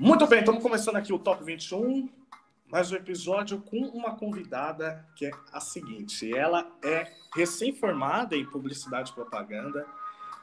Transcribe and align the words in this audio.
Muito 0.00 0.26
bem, 0.26 0.38
estamos 0.38 0.62
começando 0.62 0.96
aqui 0.96 1.12
o 1.12 1.18
Top 1.18 1.44
21, 1.44 2.08
mais 2.72 2.90
um 2.90 2.96
episódio 2.96 3.60
com 3.60 3.76
uma 3.88 4.16
convidada 4.16 5.06
que 5.14 5.26
é 5.26 5.30
a 5.52 5.60
seguinte: 5.60 6.34
ela 6.34 6.66
é 6.82 7.06
recém-formada 7.36 8.34
em 8.34 8.46
publicidade 8.46 9.10
e 9.10 9.14
propaganda, 9.14 9.86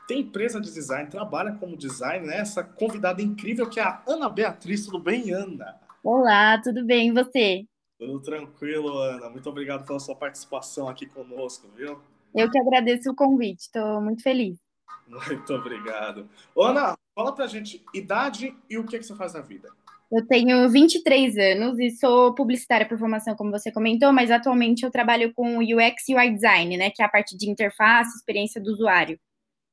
tem 0.07 0.19
empresa 0.19 0.61
de 0.61 0.71
design, 0.71 1.09
trabalha 1.09 1.57
como 1.59 1.75
designer, 1.75 2.27
né? 2.27 2.37
Essa 2.37 2.63
convidada 2.63 3.19
incrível 3.19 3.67
que 3.67 3.79
é 3.79 3.83
a 3.83 4.03
Ana 4.07 4.29
Beatriz. 4.29 4.85
Tudo 4.85 4.99
bem, 4.99 5.33
Ana? 5.33 5.75
Olá, 6.03 6.61
tudo 6.61 6.85
bem? 6.85 7.07
E 7.07 7.11
você? 7.11 7.65
Tudo 7.97 8.21
tranquilo, 8.21 8.95
Ana. 8.99 9.27
Muito 9.27 9.49
obrigado 9.49 9.87
pela 9.87 9.99
sua 9.99 10.15
participação 10.15 10.87
aqui 10.87 11.07
conosco, 11.07 11.67
viu? 11.75 11.99
Eu 12.35 12.51
que 12.51 12.59
agradeço 12.59 13.09
o 13.09 13.15
convite, 13.15 13.61
estou 13.61 13.99
muito 14.01 14.21
feliz. 14.21 14.59
Muito 15.07 15.51
obrigado. 15.51 16.29
Ana, 16.55 16.95
fala 17.17 17.33
pra 17.33 17.47
gente 17.47 17.83
idade 17.95 18.55
e 18.69 18.77
o 18.77 18.85
que, 18.85 18.99
que 18.99 19.03
você 19.03 19.15
faz 19.15 19.33
na 19.33 19.41
vida. 19.41 19.69
Eu 20.11 20.25
tenho 20.27 20.69
23 20.69 21.35
anos 21.35 21.79
e 21.79 21.89
sou 21.89 22.35
publicitária 22.35 22.87
por 22.87 22.99
formação, 22.99 23.35
como 23.35 23.49
você 23.49 23.71
comentou, 23.71 24.13
mas 24.13 24.29
atualmente 24.29 24.83
eu 24.83 24.91
trabalho 24.91 25.33
com 25.33 25.57
UX 25.57 26.07
e 26.07 26.15
UI 26.15 26.29
Design, 26.35 26.77
né? 26.77 26.91
Que 26.91 27.01
é 27.01 27.05
a 27.05 27.09
parte 27.09 27.35
de 27.35 27.49
interface, 27.49 28.15
experiência 28.15 28.61
do 28.61 28.71
usuário. 28.71 29.19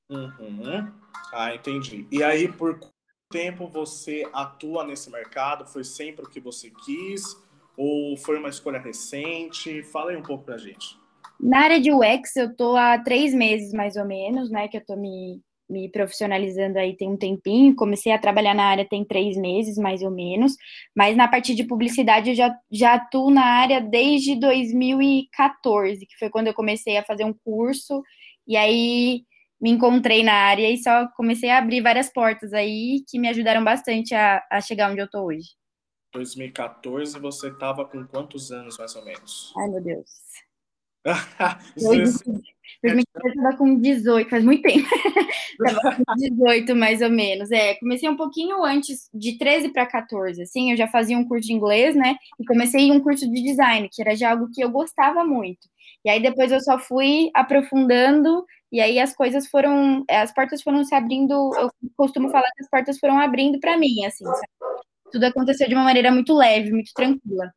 Uhum. 0.09 0.91
Ah, 1.35 1.55
entendi. 1.55 2.09
E 2.11 2.23
aí, 2.23 2.51
por 2.51 2.79
quanto 2.79 2.95
tempo 3.31 3.69
você 3.69 4.27
atua 4.33 4.85
nesse 4.85 5.11
mercado? 5.11 5.67
Foi 5.67 5.85
sempre 5.85 6.25
o 6.25 6.29
que 6.29 6.41
você 6.41 6.73
quis? 6.85 7.37
Ou 7.77 8.17
foi 8.17 8.39
uma 8.39 8.49
escolha 8.49 8.79
recente? 8.79 9.83
Fala 9.83 10.13
aí 10.13 10.17
um 10.17 10.23
pouco 10.23 10.45
pra 10.45 10.57
gente. 10.57 10.99
Na 11.39 11.61
área 11.61 11.81
de 11.81 11.93
UX, 11.93 12.37
eu 12.37 12.57
tô 12.57 12.75
há 12.75 12.99
três 12.99 13.35
meses, 13.35 13.73
mais 13.73 13.97
ou 13.97 14.07
menos, 14.07 14.51
né? 14.51 14.67
Que 14.67 14.79
eu 14.79 14.85
tô 14.85 14.97
me, 14.97 15.43
me 15.69 15.89
profissionalizando 15.91 16.79
aí 16.79 16.97
tem 16.97 17.09
um 17.09 17.17
tempinho. 17.17 17.75
Comecei 17.75 18.13
a 18.13 18.19
trabalhar 18.19 18.55
na 18.55 18.65
área 18.65 18.89
tem 18.89 19.05
três 19.05 19.37
meses, 19.37 19.77
mais 19.77 20.03
ou 20.03 20.11
menos. 20.11 20.55
Mas 20.95 21.17
na 21.17 21.29
parte 21.29 21.55
de 21.55 21.65
publicidade, 21.65 22.31
eu 22.31 22.35
já, 22.35 22.55
já 22.71 22.95
atuo 22.95 23.31
na 23.31 23.45
área 23.45 23.81
desde 23.81 24.39
2014, 24.39 26.07
que 26.07 26.19
foi 26.19 26.31
quando 26.31 26.49
eu 26.49 26.55
comecei 26.55 26.97
a 26.97 27.05
fazer 27.05 27.25
um 27.25 27.33
curso. 27.33 28.03
E 28.47 28.57
aí 28.57 29.25
me 29.61 29.71
encontrei 29.71 30.23
na 30.23 30.35
área 30.35 30.71
e 30.71 30.77
só 30.77 31.09
comecei 31.17 31.49
a 31.49 31.59
abrir 31.59 31.81
várias 31.81 32.13
portas 32.13 32.53
aí 32.53 33.03
que 33.09 33.19
me 33.19 33.29
ajudaram 33.29 33.65
bastante 33.65 34.15
a, 34.15 34.43
a 34.51 34.61
chegar 34.61 34.91
onde 34.91 35.01
eu 35.01 35.09
tô 35.09 35.25
hoje. 35.25 35.49
2014, 36.13 37.19
você 37.19 37.49
estava 37.49 37.85
com 37.85 38.07
quantos 38.07 38.53
anos, 38.53 38.79
mais 38.79 38.95
ou 38.95 39.05
menos? 39.05 39.53
Ai, 39.57 39.69
meu 39.69 39.81
Deus. 39.83 40.11
2014 42.83 43.37
eu 43.37 43.43
estava 43.43 43.57
com 43.57 43.81
18, 43.81 44.31
faz 44.31 44.45
muito 44.45 44.63
tempo. 44.63 44.89
Estava 45.55 45.97
com 45.97 46.15
18, 46.17 46.75
mais 46.75 47.01
ou 47.01 47.11
menos. 47.11 47.51
É, 47.53 47.75
comecei 47.75 48.09
um 48.09 48.17
pouquinho 48.17 48.65
antes, 48.65 49.09
de 49.15 49.39
13 49.39 49.69
para 49.69 49.87
14, 49.87 50.43
assim, 50.43 50.73
eu 50.73 50.77
já 50.77 50.89
fazia 50.89 51.17
um 51.17 51.27
curso 51.27 51.47
de 51.47 51.53
inglês, 51.53 51.95
né? 51.95 52.17
E 52.41 52.45
comecei 52.45 52.91
um 52.91 53.01
curso 53.01 53.31
de 53.31 53.43
design, 53.43 53.89
que 53.93 54.03
era 54.03 54.17
já 54.17 54.33
algo 54.33 54.51
que 54.53 54.63
eu 54.63 54.71
gostava 54.71 55.25
muito. 55.25 55.69
E 56.05 56.11
aí 56.11 56.21
depois 56.21 56.51
eu 56.51 56.61
só 56.61 56.79
fui 56.79 57.31
aprofundando, 57.35 58.45
e 58.73 58.81
aí 58.81 58.99
as 58.99 59.15
coisas 59.15 59.47
foram, 59.47 60.05
as 60.11 60.35
portas 60.35 60.61
foram 60.61 60.85
se 60.85 60.95
abrindo, 60.95 61.33
eu 61.57 61.71
costumo 61.97 62.29
falar 62.31 62.51
que 62.57 62.65
as 62.65 62.69
portas 62.69 62.99
foram 62.99 63.19
abrindo 63.21 63.61
para 63.61 63.79
mim, 63.79 64.05
assim, 64.05 64.25
sabe? 64.25 64.49
Tudo 65.13 65.25
aconteceu 65.25 65.69
de 65.69 65.75
uma 65.75 65.85
maneira 65.85 66.11
muito 66.11 66.35
leve, 66.35 66.73
muito 66.73 66.91
tranquila. 66.93 67.53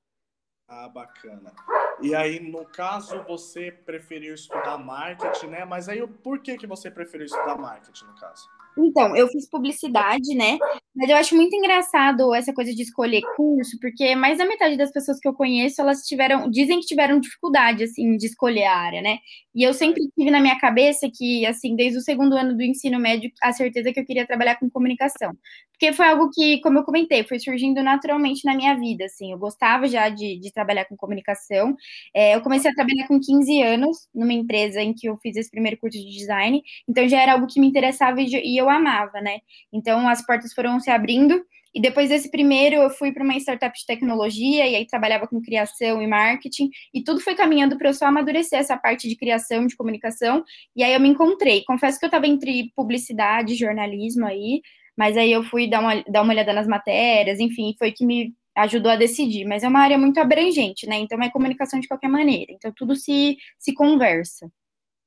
Ah, 0.67 0.89
bacana. 0.89 1.53
E 2.01 2.13
aí, 2.13 2.39
no 2.39 2.65
caso, 2.65 3.23
você 3.23 3.71
preferiu 3.71 4.35
estudar 4.35 4.77
marketing, 4.77 5.47
né? 5.47 5.65
Mas 5.65 5.87
aí, 5.87 6.05
por 6.05 6.39
que, 6.39 6.57
que 6.57 6.67
você 6.67 6.91
preferiu 6.91 7.25
estudar 7.25 7.57
marketing, 7.57 8.05
no 8.05 8.15
caso? 8.15 8.49
Então, 8.77 9.15
eu 9.15 9.27
fiz 9.27 9.49
publicidade, 9.49 10.35
né? 10.35 10.57
Mas 10.95 11.09
eu 11.09 11.15
acho 11.15 11.35
muito 11.35 11.55
engraçado 11.55 12.33
essa 12.33 12.53
coisa 12.53 12.73
de 12.73 12.81
escolher 12.81 13.21
curso, 13.35 13.77
porque 13.79 14.15
mais 14.15 14.37
da 14.37 14.45
metade 14.45 14.77
das 14.77 14.91
pessoas 14.91 15.19
que 15.19 15.27
eu 15.27 15.33
conheço, 15.33 15.81
elas 15.81 16.01
tiveram, 16.01 16.49
dizem 16.49 16.79
que 16.79 16.85
tiveram 16.85 17.19
dificuldade, 17.19 17.83
assim, 17.83 18.17
de 18.17 18.25
escolher 18.25 18.65
a 18.65 18.75
área, 18.77 19.01
né? 19.01 19.19
E 19.53 19.63
eu 19.63 19.73
sempre 19.73 20.01
tive 20.15 20.29
na 20.29 20.39
minha 20.39 20.59
cabeça 20.59 21.09
que, 21.11 21.45
assim, 21.45 21.75
desde 21.75 21.97
o 21.97 22.01
segundo 22.01 22.35
ano 22.35 22.55
do 22.55 22.63
ensino 22.63 22.99
médio, 22.99 23.31
a 23.41 23.51
certeza 23.51 23.91
que 23.91 23.99
eu 23.99 24.05
queria 24.05 24.25
trabalhar 24.25 24.57
com 24.59 24.69
comunicação. 24.69 25.33
Porque 25.71 25.93
foi 25.93 26.07
algo 26.07 26.29
que, 26.31 26.59
como 26.61 26.79
eu 26.79 26.83
comentei, 26.83 27.23
foi 27.23 27.39
surgindo 27.39 27.83
naturalmente 27.83 28.43
na 28.45 28.55
minha 28.55 28.75
vida, 28.75 29.05
assim. 29.05 29.31
Eu 29.31 29.37
gostava 29.37 29.87
já 29.87 30.09
de, 30.09 30.39
de 30.39 30.51
trabalhar 30.51 30.85
com 30.85 30.97
comunicação. 30.97 31.75
É, 32.15 32.35
eu 32.35 32.41
comecei 32.41 32.69
a 32.71 32.73
trabalhar 32.73 33.07
com 33.07 33.19
15 33.19 33.61
anos, 33.61 34.07
numa 34.13 34.33
empresa 34.33 34.81
em 34.81 34.93
que 34.93 35.07
eu 35.07 35.17
fiz 35.17 35.35
esse 35.35 35.51
primeiro 35.51 35.77
curso 35.77 35.97
de 35.97 36.17
design. 36.17 36.63
Então, 36.87 37.07
já 37.07 37.21
era 37.21 37.33
algo 37.33 37.47
que 37.47 37.59
me 37.59 37.67
interessava 37.67 38.19
e 38.21 38.57
eu 38.59 38.66
amava, 38.69 39.21
né? 39.21 39.39
Então, 39.71 40.07
as 40.07 40.25
portas 40.25 40.53
foram 40.53 40.79
se 40.79 40.89
abrindo. 40.89 41.43
E 41.73 41.81
depois 41.81 42.09
desse 42.09 42.31
primeiro, 42.31 42.77
eu 42.77 42.89
fui 42.89 43.11
para 43.11 43.23
uma 43.23 43.35
startup 43.37 43.77
de 43.77 43.85
tecnologia 43.85 44.67
e 44.67 44.75
aí 44.75 44.87
trabalhava 44.87 45.27
com 45.27 45.41
criação 45.41 46.01
e 46.01 46.07
marketing, 46.07 46.69
e 46.93 47.03
tudo 47.03 47.19
foi 47.19 47.35
caminhando 47.35 47.77
para 47.77 47.89
eu 47.89 47.93
só 47.93 48.05
amadurecer 48.05 48.57
essa 48.57 48.75
parte 48.75 49.07
de 49.07 49.15
criação, 49.15 49.67
de 49.67 49.75
comunicação, 49.75 50.43
e 50.75 50.83
aí 50.83 50.93
eu 50.93 50.99
me 50.99 51.09
encontrei. 51.09 51.63
Confesso 51.65 51.99
que 51.99 52.05
eu 52.05 52.07
estava 52.07 52.25
entre 52.25 52.71
publicidade 52.75 53.53
e 53.53 53.57
jornalismo 53.57 54.25
aí, 54.25 54.61
mas 54.97 55.15
aí 55.17 55.31
eu 55.31 55.43
fui 55.43 55.69
dar 55.69 55.81
uma, 55.81 56.03
dar 56.09 56.23
uma 56.23 56.33
olhada 56.33 56.51
nas 56.53 56.67
matérias, 56.67 57.39
enfim, 57.39 57.75
foi 57.77 57.91
que 57.91 58.05
me 58.05 58.33
ajudou 58.55 58.91
a 58.91 58.95
decidir. 58.95 59.45
Mas 59.45 59.63
é 59.63 59.67
uma 59.67 59.81
área 59.81 59.97
muito 59.97 60.19
abrangente, 60.19 60.87
né? 60.87 60.97
Então 60.97 61.21
é 61.21 61.29
comunicação 61.29 61.79
de 61.79 61.87
qualquer 61.87 62.09
maneira. 62.09 62.51
Então 62.51 62.71
tudo 62.75 62.95
se, 62.95 63.37
se 63.59 63.73
conversa 63.73 64.49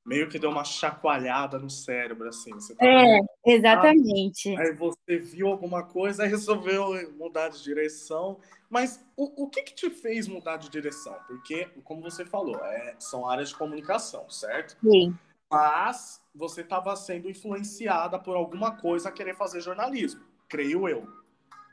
meio 0.05 0.27
que 0.29 0.39
deu 0.39 0.49
uma 0.49 0.63
chacoalhada 0.63 1.59
no 1.59 1.69
cérebro, 1.69 2.27
assim. 2.27 2.51
Tá 2.75 2.85
é, 2.85 3.05
vendo? 3.05 3.27
exatamente. 3.45 4.55
Aí 4.57 4.73
você 4.73 5.17
viu 5.17 5.47
alguma 5.47 5.83
coisa 5.83 6.25
e 6.25 6.29
resolveu 6.29 7.11
mudar 7.17 7.49
de 7.49 7.63
direção. 7.63 8.39
Mas 8.69 9.03
o, 9.15 9.43
o 9.43 9.49
que, 9.49 9.63
que 9.63 9.75
te 9.75 9.89
fez 9.89 10.27
mudar 10.27 10.57
de 10.57 10.69
direção? 10.69 11.15
Porque, 11.27 11.67
como 11.83 12.01
você 12.01 12.25
falou, 12.25 12.57
é, 12.63 12.95
são 12.99 13.27
áreas 13.27 13.49
de 13.49 13.55
comunicação, 13.55 14.29
certo? 14.29 14.77
Sim. 14.81 15.13
Mas 15.51 16.21
você 16.33 16.61
estava 16.61 16.95
sendo 16.95 17.29
influenciada 17.29 18.17
por 18.17 18.35
alguma 18.35 18.77
coisa 18.77 19.09
a 19.09 19.11
querer 19.11 19.35
fazer 19.35 19.59
jornalismo, 19.59 20.21
creio 20.47 20.87
eu. 20.87 20.99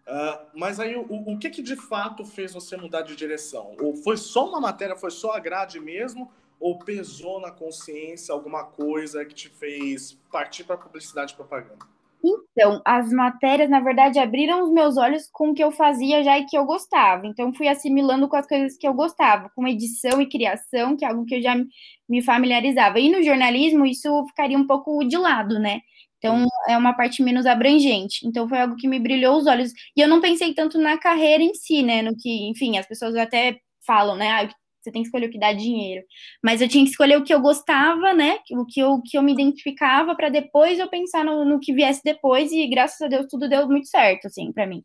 Uh, 0.09 0.47
mas 0.55 0.81
aí, 0.81 0.97
o, 0.97 1.07
o 1.09 1.39
que, 1.39 1.51
que 1.51 1.63
de 1.63 1.77
fato 1.77 2.25
fez 2.25 2.53
você 2.55 2.77
mudar 2.77 3.03
de 3.03 3.15
direção? 3.15 3.77
Ou 3.81 3.95
foi 3.95 4.17
só 4.17 4.49
uma 4.49 4.61
matéria, 4.61 4.97
foi 4.97 5.11
só 5.11 5.33
a 5.33 5.39
grade 5.39 5.79
mesmo? 5.79 6.33
Ou 6.61 6.79
pesou 6.79 7.41
na 7.41 7.51
consciência 7.51 8.33
alguma 8.33 8.65
coisa 8.65 9.25
que 9.25 9.35
te 9.35 9.49
fez 9.49 10.13
partir 10.31 10.65
para 10.65 10.77
publicidade 10.77 11.33
e 11.33 11.37
propaganda? 11.37 11.87
Então, 12.25 12.83
as 12.85 13.13
matérias, 13.13 13.71
na 13.71 13.81
verdade, 13.81 14.19
abriram 14.19 14.65
os 14.65 14.73
meus 14.73 14.97
olhos 14.97 15.29
com 15.33 15.51
o 15.51 15.55
que 15.55 15.63
eu 15.63 15.71
fazia 15.71 16.23
já 16.25 16.37
e 16.39 16.47
que 16.47 16.59
eu 16.59 16.65
gostava. 16.65 17.27
Então, 17.27 17.55
fui 17.55 17.69
assimilando 17.69 18.29
com 18.29 18.37
as 18.37 18.47
coisas 18.47 18.77
que 18.77 18.89
eu 18.89 18.93
gostava, 18.93 19.51
com 19.55 19.69
edição 19.69 20.21
e 20.21 20.29
criação, 20.29 20.97
que 20.97 21.05
é 21.05 21.09
algo 21.09 21.25
que 21.25 21.37
eu 21.37 21.43
já 21.43 21.55
me 22.09 22.23
familiarizava. 22.23 22.99
E 22.99 23.09
no 23.09 23.23
jornalismo, 23.23 23.87
isso 23.87 24.27
ficaria 24.27 24.59
um 24.59 24.67
pouco 24.67 25.05
de 25.05 25.17
lado, 25.17 25.59
né? 25.61 25.81
Então, 26.19 26.45
é 26.69 26.77
uma 26.77 26.93
parte 26.93 27.23
menos 27.23 27.47
abrangente. 27.47 28.27
Então, 28.27 28.49
foi 28.49 28.61
algo 28.61 28.75
que 28.75 28.89
me 28.89 28.99
brilhou 28.99 29.37
os 29.37 29.47
olhos. 29.47 29.73
E 29.97 30.01
eu 30.01 30.09
não 30.09 30.21
pensei 30.21 30.53
tanto 30.53 30.77
na 30.77 30.99
carreira 30.99 31.43
em 31.43 31.55
si, 31.55 31.83
né? 31.83 32.03
No 32.03 32.17
que, 32.17 32.49
enfim, 32.49 32.77
as 32.77 32.87
pessoas 32.87 33.15
até 33.15 33.61
falam, 33.87 34.17
né? 34.17 34.29
Ah, 34.31 34.49
você 34.81 34.91
tem 34.93 35.03
que 35.03 35.09
escolher 35.09 35.27
o 35.27 35.31
que 35.31 35.39
dá 35.39 35.53
dinheiro. 35.53 36.05
Mas 36.43 36.61
eu 36.61 36.69
tinha 36.69 36.85
que 36.85 36.91
escolher 36.91 37.17
o 37.17 37.25
que 37.25 37.33
eu 37.33 37.41
gostava, 37.41 38.13
né? 38.15 38.39
O 38.53 38.65
que 38.65 38.81
eu, 38.81 39.01
que 39.05 39.17
eu 39.17 39.23
me 39.23 39.33
identificava 39.33 40.15
para 40.15 40.29
depois 40.29 40.79
eu 40.79 40.89
pensar 40.89 41.25
no, 41.25 41.45
no 41.45 41.61
que 41.61 41.73
viesse 41.73 42.01
depois 42.05 42.53
e 42.53 42.67
graças 42.69 43.01
a 43.01 43.09
Deus 43.09 43.27
tudo 43.29 43.49
deu 43.49 43.67
muito 43.69 43.89
certo, 43.89 44.27
assim, 44.27 44.53
para 44.53 44.67
mim. 44.67 44.83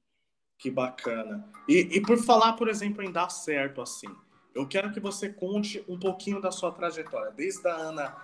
Que 0.58 0.72
bacana. 0.72 1.46
E, 1.68 1.98
e 1.98 2.02
por 2.02 2.18
falar, 2.18 2.54
por 2.54 2.70
exemplo, 2.70 3.04
em 3.04 3.12
dar 3.12 3.30
certo 3.30 3.82
assim, 3.82 4.08
eu 4.56 4.68
quero 4.68 4.92
que 4.92 5.00
você 5.00 5.30
conte 5.30 5.84
um 5.88 6.00
pouquinho 6.00 6.40
da 6.40 6.52
sua 6.52 6.72
trajetória, 6.72 7.32
desde 7.32 7.68
a 7.68 7.76
Ana 7.76 8.16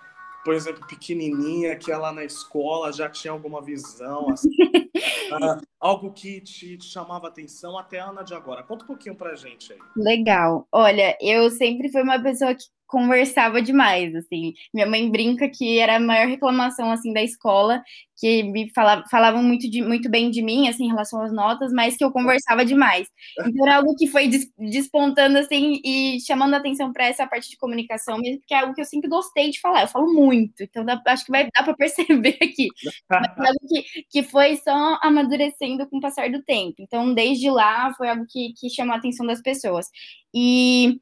por 0.50 0.56
exemplo, 0.56 0.88
pequenininha, 0.88 1.76
que 1.76 1.92
ela 1.92 2.12
na 2.12 2.26
escola 2.26 2.92
já 2.92 3.08
tinha 3.08 3.32
alguma 3.32 3.62
visão, 3.62 4.32
assim, 4.32 4.50
uh, 4.50 5.62
algo 5.80 6.12
que 6.12 6.42
te, 6.42 6.76
te, 6.76 6.85
chamava 6.85 7.28
atenção 7.28 7.78
até 7.78 8.00
a 8.00 8.09
Ana 8.09 8.23
de 8.23 8.34
agora. 8.34 8.64
Conta 8.64 8.84
um 8.84 8.88
pouquinho 8.88 9.14
pra 9.14 9.35
gente 9.35 9.72
aí. 9.72 9.79
Legal. 9.96 10.68
Olha, 10.72 11.16
eu 11.22 11.52
sempre 11.52 11.91
fui 11.91 12.02
uma 12.02 12.20
pessoa 12.20 12.56
que 12.56 12.64
conversava 12.90 13.62
demais, 13.62 14.14
assim. 14.16 14.53
Minha 14.74 14.88
mãe 14.88 15.09
brinca 15.09 15.47
que 15.47 15.78
era 15.78 15.97
a 15.97 16.00
maior 16.00 16.28
reclamação, 16.28 16.91
assim, 16.91 17.14
da 17.14 17.22
escola, 17.22 17.84
que 18.20 18.44
me 18.44 18.70
falava, 18.74 19.03
falavam 19.09 19.44
muito, 19.44 19.70
de, 19.70 19.82
muito 19.82 20.09
bem 20.09 20.32
de 20.32 20.41
mim, 20.41 20.68
assim, 20.68 20.86
em 20.86 20.90
relação 20.90 21.22
às 21.22 21.32
notas, 21.32 21.72
mas 21.72 21.96
que 21.96 22.03
eu 22.03 22.12
conversava 22.12 22.66
demais. 22.66 23.08
Então, 23.40 23.66
era 23.66 23.78
algo 23.78 23.96
que 23.96 24.08
foi 24.08 24.30
despontando, 24.58 25.38
assim, 25.38 25.80
e 25.86 26.20
chamando 26.26 26.56
atenção 26.56 26.91
para 26.91 27.06
essa 27.06 27.28
parte 27.28 27.50
de 27.50 27.58
comunicação 27.58 28.18
mesmo, 28.18 28.40
porque 28.40 28.56
é 28.56 28.59
algo 28.59 28.74
que 28.74 28.82
eu 28.82 28.86
sempre 28.86 29.08
gostei 29.08 29.52
de 29.52 29.62
falar. 29.62 29.84
Eu 29.84 29.88
falo 29.88 30.12
muito, 30.12 30.64
então 30.64 30.84
dá, 30.84 31.00
acho 31.06 31.26
que 31.26 31.32
vai 31.32 31.47
dar 31.56 31.64
para 31.64 31.76
perceber 31.78 32.38
aqui. 32.42 32.68
Mas 33.08 33.28
é 33.38 33.47
algo 33.47 33.59
que, 33.70 34.03
que 34.09 34.24
foi 34.24 34.56
só 34.58 34.97
amadurecendo 35.03 35.88
com 35.88 35.97
o 35.97 36.02
passar 36.02 36.32
do 36.32 36.42
tempo. 36.44 36.76
Então, 36.80 37.14
desde 37.14 37.52
lá, 37.52 37.94
foi 37.94 38.09
algo 38.09 38.26
que, 38.28 38.52
que 38.59 38.68
chamou 38.68 38.96
a 38.96 38.97
atenção 38.97 39.28
das 39.28 39.42
pessoas. 39.42 39.85
E 40.34 41.00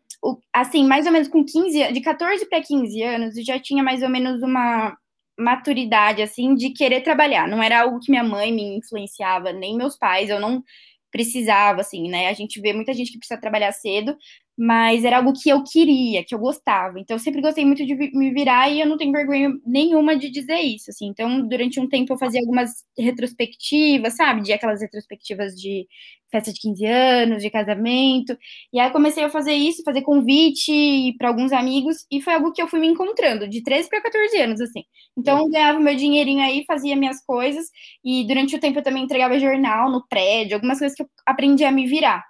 assim, 0.53 0.85
mais 0.85 1.05
ou 1.05 1.11
menos 1.11 1.27
com 1.27 1.43
15, 1.45 1.93
de 1.93 2.01
14 2.01 2.47
para 2.49 2.61
15 2.61 3.01
anos, 3.03 3.37
eu 3.37 3.43
já 3.43 3.59
tinha 3.59 3.83
mais 3.83 4.01
ou 4.03 4.09
menos 4.09 4.41
uma 4.41 4.97
maturidade, 5.39 6.21
assim, 6.21 6.55
de 6.55 6.71
querer 6.71 7.01
trabalhar. 7.01 7.47
Não 7.47 7.61
era 7.61 7.81
algo 7.81 7.99
que 7.99 8.11
minha 8.11 8.23
mãe 8.23 8.51
me 8.51 8.77
influenciava, 8.77 9.51
nem 9.53 9.77
meus 9.77 9.97
pais. 9.97 10.29
Eu 10.29 10.39
não, 10.39 10.63
precisava, 11.11 11.81
assim, 11.81 12.09
né? 12.09 12.27
A 12.27 12.33
gente 12.33 12.61
vê 12.61 12.73
muita 12.73 12.93
gente 12.93 13.11
que 13.11 13.17
precisa 13.17 13.39
trabalhar 13.39 13.71
cedo, 13.71 14.15
mas 14.57 15.05
era 15.05 15.17
algo 15.17 15.33
que 15.33 15.49
eu 15.49 15.63
queria, 15.63 16.23
que 16.25 16.33
eu 16.33 16.39
gostava. 16.39 16.99
Então, 16.99 17.15
eu 17.15 17.19
sempre 17.19 17.41
gostei 17.41 17.63
muito 17.65 17.85
de 17.85 17.95
me 17.95 18.31
virar 18.33 18.69
e 18.69 18.81
eu 18.81 18.87
não 18.87 18.97
tenho 18.97 19.11
vergonha 19.11 19.51
nenhuma 19.65 20.17
de 20.17 20.29
dizer 20.31 20.59
isso, 20.61 20.89
assim. 20.89 21.07
Então, 21.07 21.47
durante 21.47 21.79
um 21.79 21.87
tempo 21.87 22.13
eu 22.13 22.17
fazia 22.17 22.39
algumas 22.41 22.71
retrospectivas, 22.97 24.15
sabe? 24.15 24.41
De 24.41 24.53
aquelas 24.53 24.81
retrospectivas 24.81 25.53
de 25.55 25.85
festa 26.31 26.51
de 26.51 26.59
15 26.59 26.85
anos, 26.85 27.41
de 27.41 27.49
casamento. 27.49 28.37
E 28.73 28.79
aí 28.79 28.89
comecei 28.91 29.23
a 29.23 29.29
fazer 29.29 29.53
isso, 29.53 29.83
fazer 29.83 30.01
convite 30.01 31.13
para 31.17 31.29
alguns 31.29 31.51
amigos 31.51 32.05
e 32.11 32.21
foi 32.21 32.33
algo 32.33 32.51
que 32.51 32.61
eu 32.61 32.67
fui 32.67 32.79
me 32.79 32.87
encontrando 32.87 33.47
de 33.47 33.63
13 33.63 33.87
para 33.89 34.01
14 34.01 34.37
anos, 34.41 34.59
assim. 34.61 34.83
Então, 35.17 35.37
eu 35.39 35.49
ganhava 35.49 35.79
meu 35.79 35.95
dinheirinho 35.95 36.41
aí, 36.43 36.63
fazia 36.67 36.95
minhas 36.95 37.23
coisas 37.25 37.67
e 38.03 38.25
durante 38.27 38.55
o 38.55 38.59
tempo 38.59 38.79
eu 38.79 38.83
também 38.83 39.03
entregava 39.03 39.39
jornal 39.39 39.91
no 39.91 40.05
prédio, 40.07 40.55
algumas 40.55 40.79
coisas 40.79 40.95
que 40.95 41.03
eu 41.03 41.07
aprendi 41.25 41.63
a 41.63 41.71
me 41.71 41.85
virar 41.87 42.23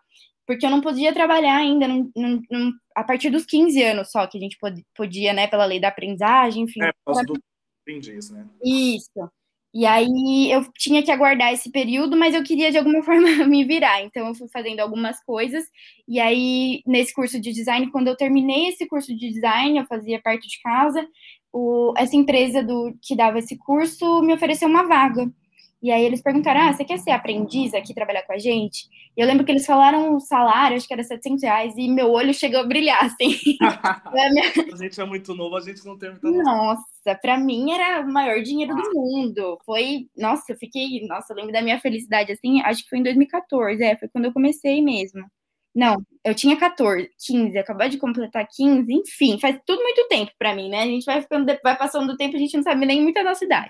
porque 0.48 0.66
eu 0.66 0.70
não 0.70 0.80
podia 0.80 1.14
trabalhar 1.14 1.58
ainda 1.58 1.88
num, 1.88 2.10
num, 2.16 2.42
num, 2.50 2.72
a 2.96 3.04
partir 3.04 3.30
dos 3.30 3.46
15 3.46 3.84
anos 3.84 4.10
só, 4.10 4.26
que 4.26 4.38
a 4.38 4.42
gente 4.42 4.58
podia, 4.96 5.34
né, 5.34 5.46
pela 5.46 5.66
lei 5.66 5.80
da 5.80 5.90
aprendizagem, 5.90 6.64
enfim. 6.64 6.82
É, 6.82 6.92
por 6.94 7.14
causa 7.14 7.24
do 7.24 7.38
aprendiz, 7.84 8.30
né? 8.30 8.48
Isso. 8.64 9.30
E 9.74 9.86
aí 9.86 10.50
eu 10.52 10.66
tinha 10.74 11.04
que 11.04 11.12
aguardar 11.12 11.54
esse 11.54 11.70
período, 11.70 12.18
mas 12.18 12.34
eu 12.34 12.44
queria 12.44 12.72
de 12.72 12.78
alguma 12.78 13.04
forma 13.04 13.46
me 13.46 13.64
virar. 13.66 14.02
Então 14.02 14.28
eu 14.28 14.34
fui 14.34 14.48
fazendo 14.48 14.80
algumas 14.80 15.24
coisas. 15.24 15.66
E 16.08 16.20
aí, 16.20 16.82
nesse 16.88 17.14
curso 17.14 17.40
de 17.40 17.52
design, 17.52 17.92
quando 17.92 18.08
eu 18.08 18.16
terminei 18.16 18.70
esse 18.70 18.88
curso 18.88 19.16
de 19.16 19.30
design, 19.30 19.78
eu 19.78 19.86
fazia 19.86 20.22
perto 20.22 20.48
de 20.48 20.60
casa, 20.62 21.06
o, 21.52 21.94
essa 21.98 22.16
empresa 22.16 22.64
do 22.64 22.98
que 23.02 23.16
dava 23.16 23.40
esse 23.40 23.58
curso 23.58 24.22
me 24.22 24.34
ofereceu 24.34 24.68
uma 24.68 24.88
vaga. 24.88 25.30
E 25.82 25.92
aí 25.92 26.04
eles 26.04 26.22
perguntaram: 26.22 26.62
ah, 26.62 26.74
você 26.74 26.84
quer 26.84 26.98
ser 26.98 27.12
aprendiz 27.12 27.74
aqui, 27.74 27.94
trabalhar 27.94 28.24
com 28.24 28.34
a 28.34 28.38
gente? 28.38 28.88
E 29.16 29.22
eu 29.22 29.28
lembro 29.28 29.46
que 29.46 29.52
eles 29.52 29.66
falaram 29.66 30.16
um 30.16 30.20
salário, 30.20 30.78
acho 30.78 30.88
que 30.88 30.94
era 30.94 31.04
700 31.04 31.44
reais, 31.44 31.74
e 31.78 31.88
meu 31.88 32.12
olho 32.12 32.34
chegou 32.34 32.60
a 32.60 32.64
brilhar, 32.64 33.04
assim. 33.04 33.36
a 34.74 34.76
gente 34.76 35.00
é 35.00 35.06
muito 35.06 35.34
novo, 35.36 35.56
a 35.56 35.62
gente 35.62 35.86
não 35.86 35.98
tem 35.98 36.12
muita 36.12 36.30
Nossa, 36.30 37.16
pra 37.22 37.38
mim 37.38 37.72
era 37.72 38.02
o 38.02 38.12
maior 38.12 38.42
dinheiro 38.42 38.74
ah. 38.74 38.82
do 38.82 38.92
mundo. 38.94 39.58
Foi, 39.66 40.08
nossa, 40.16 40.52
eu 40.52 40.58
fiquei, 40.58 41.06
nossa, 41.08 41.34
eu 41.34 41.38
lembro 41.38 41.52
da 41.52 41.62
minha 41.62 41.80
felicidade, 41.80 42.32
assim, 42.32 42.62
acho 42.62 42.84
que 42.84 42.90
foi 42.90 43.00
em 43.00 43.04
2014, 43.04 43.84
é, 43.84 43.98
foi 43.98 44.08
quando 44.08 44.26
eu 44.26 44.34
comecei 44.34 44.82
mesmo. 44.82 45.26
Não, 45.78 46.04
eu 46.26 46.34
tinha 46.34 46.58
14, 46.58 47.08
15, 47.24 47.56
acabou 47.56 47.88
de 47.88 48.00
completar 48.00 48.48
15, 48.50 48.92
enfim, 48.92 49.40
faz 49.40 49.60
tudo 49.64 49.80
muito 49.84 50.08
tempo 50.08 50.32
para 50.40 50.56
mim, 50.56 50.70
né? 50.70 50.82
A 50.82 50.86
gente 50.88 51.06
vai 51.06 51.22
ficando, 51.22 51.46
vai 51.64 51.78
passando 51.78 52.08
do 52.08 52.18
tempo, 52.18 52.36
a 52.36 52.40
gente 52.40 52.58
não 52.58 52.64
sabe 52.64 52.84
nem 52.84 53.00
muito 53.00 53.20
a 53.20 53.24
nossa 53.24 53.46
idade. 53.46 53.70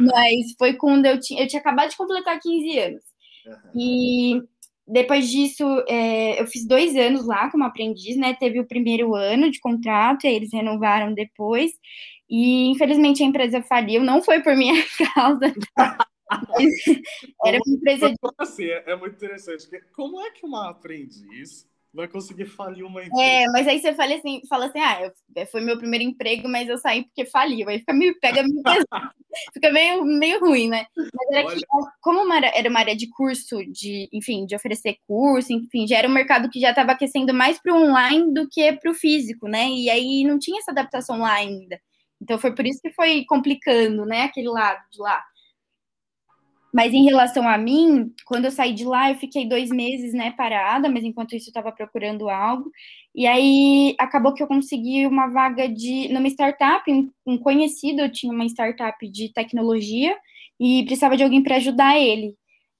Mas 0.00 0.56
foi 0.58 0.74
quando 0.74 1.06
eu 1.06 1.20
tinha, 1.20 1.40
eu 1.40 1.46
tinha 1.46 1.60
acabado 1.60 1.90
de 1.90 1.96
completar 1.96 2.40
15 2.40 2.78
anos. 2.80 3.02
Uhum. 3.46 3.80
E 3.80 4.42
depois 4.88 5.30
disso, 5.30 5.64
é, 5.88 6.40
eu 6.42 6.48
fiz 6.48 6.66
dois 6.66 6.96
anos 6.96 7.24
lá 7.24 7.48
como 7.48 7.62
aprendiz, 7.62 8.16
né? 8.16 8.34
Teve 8.34 8.58
o 8.58 8.66
primeiro 8.66 9.14
ano 9.14 9.48
de 9.48 9.60
contrato, 9.60 10.24
e 10.24 10.26
aí 10.26 10.34
eles 10.34 10.52
renovaram 10.52 11.14
depois. 11.14 11.70
E 12.28 12.66
infelizmente 12.72 13.22
a 13.22 13.26
empresa 13.26 13.62
faliu, 13.62 14.02
não 14.02 14.20
foi 14.20 14.42
por 14.42 14.56
minha 14.56 14.74
causa. 15.14 15.54
Era 17.46 17.58
uma 17.64 17.76
empresa 17.76 18.10
de... 18.10 18.16
assim, 18.38 18.64
é 18.64 18.96
muito 18.96 19.16
interessante. 19.16 19.68
Como 19.94 20.20
é 20.20 20.30
que 20.30 20.44
uma 20.44 20.70
aprendiz 20.70 21.68
vai 21.96 22.06
conseguir 22.06 22.44
falir 22.44 22.84
uma 22.84 23.02
empresa? 23.02 23.22
É, 23.22 23.46
mas 23.46 23.66
aí 23.66 23.80
você 23.80 23.94
fala 23.94 24.14
assim, 24.14 24.42
fala 24.48 24.66
assim, 24.66 24.78
ah, 24.78 25.10
eu, 25.34 25.46
foi 25.46 25.62
meu 25.62 25.78
primeiro 25.78 26.04
emprego, 26.04 26.48
mas 26.48 26.68
eu 26.68 26.76
saí 26.76 27.04
porque 27.04 27.24
faliu. 27.24 27.68
Aí 27.68 27.78
fica 27.78 27.94
meio, 27.94 28.18
pega 28.20 28.42
meio 28.42 28.62
fica 29.54 29.72
meio, 29.72 30.04
meio 30.04 30.40
ruim, 30.40 30.68
né? 30.68 30.86
Mas 30.96 31.30
era 31.32 31.46
Olha... 31.46 31.56
que, 31.56 31.62
como 32.00 32.22
uma, 32.22 32.38
era 32.38 32.68
uma 32.68 32.80
área 32.80 32.94
de 32.94 33.08
curso, 33.08 33.64
de, 33.72 34.08
enfim, 34.12 34.44
de 34.46 34.54
oferecer 34.54 34.96
curso, 35.06 35.52
enfim, 35.52 35.86
já 35.86 35.98
era 35.98 36.08
um 36.08 36.12
mercado 36.12 36.50
que 36.50 36.60
já 36.60 36.70
estava 36.70 36.92
aquecendo 36.92 37.32
mais 37.32 37.58
para 37.58 37.74
o 37.74 37.82
online 37.82 38.32
do 38.32 38.48
que 38.48 38.72
para 38.74 38.90
o 38.90 38.94
físico, 38.94 39.48
né? 39.48 39.68
E 39.68 39.88
aí 39.88 40.24
não 40.24 40.38
tinha 40.38 40.58
essa 40.58 40.72
adaptação 40.72 41.20
lá 41.20 41.32
ainda. 41.32 41.80
Então 42.20 42.38
foi 42.38 42.54
por 42.54 42.66
isso 42.66 42.80
que 42.80 42.90
foi 42.90 43.24
complicando, 43.26 44.04
né, 44.04 44.22
aquele 44.22 44.48
lado 44.48 44.82
de 44.90 45.00
lá. 45.00 45.22
Mas 46.76 46.92
em 46.92 47.04
relação 47.04 47.48
a 47.48 47.56
mim, 47.56 48.12
quando 48.26 48.44
eu 48.44 48.50
saí 48.50 48.74
de 48.74 48.84
lá, 48.84 49.10
eu 49.10 49.14
fiquei 49.16 49.48
dois 49.48 49.70
meses, 49.70 50.12
né, 50.12 50.32
parada, 50.32 50.90
mas 50.90 51.04
enquanto 51.04 51.34
isso 51.34 51.46
eu 51.48 51.50
estava 51.50 51.72
procurando 51.72 52.28
algo. 52.28 52.70
E 53.14 53.26
aí 53.26 53.94
acabou 53.98 54.34
que 54.34 54.42
eu 54.42 54.46
consegui 54.46 55.06
uma 55.06 55.26
vaga 55.28 55.66
de 55.70 56.08
numa 56.12 56.28
startup, 56.28 56.84
um, 57.26 57.38
conhecido, 57.38 58.02
eu 58.02 58.12
tinha 58.12 58.30
uma 58.30 58.44
startup 58.44 59.10
de 59.10 59.32
tecnologia 59.32 60.14
e 60.60 60.84
precisava 60.84 61.16
de 61.16 61.22
alguém 61.24 61.42
para 61.42 61.56
ajudar 61.56 61.98
ele. 61.98 62.34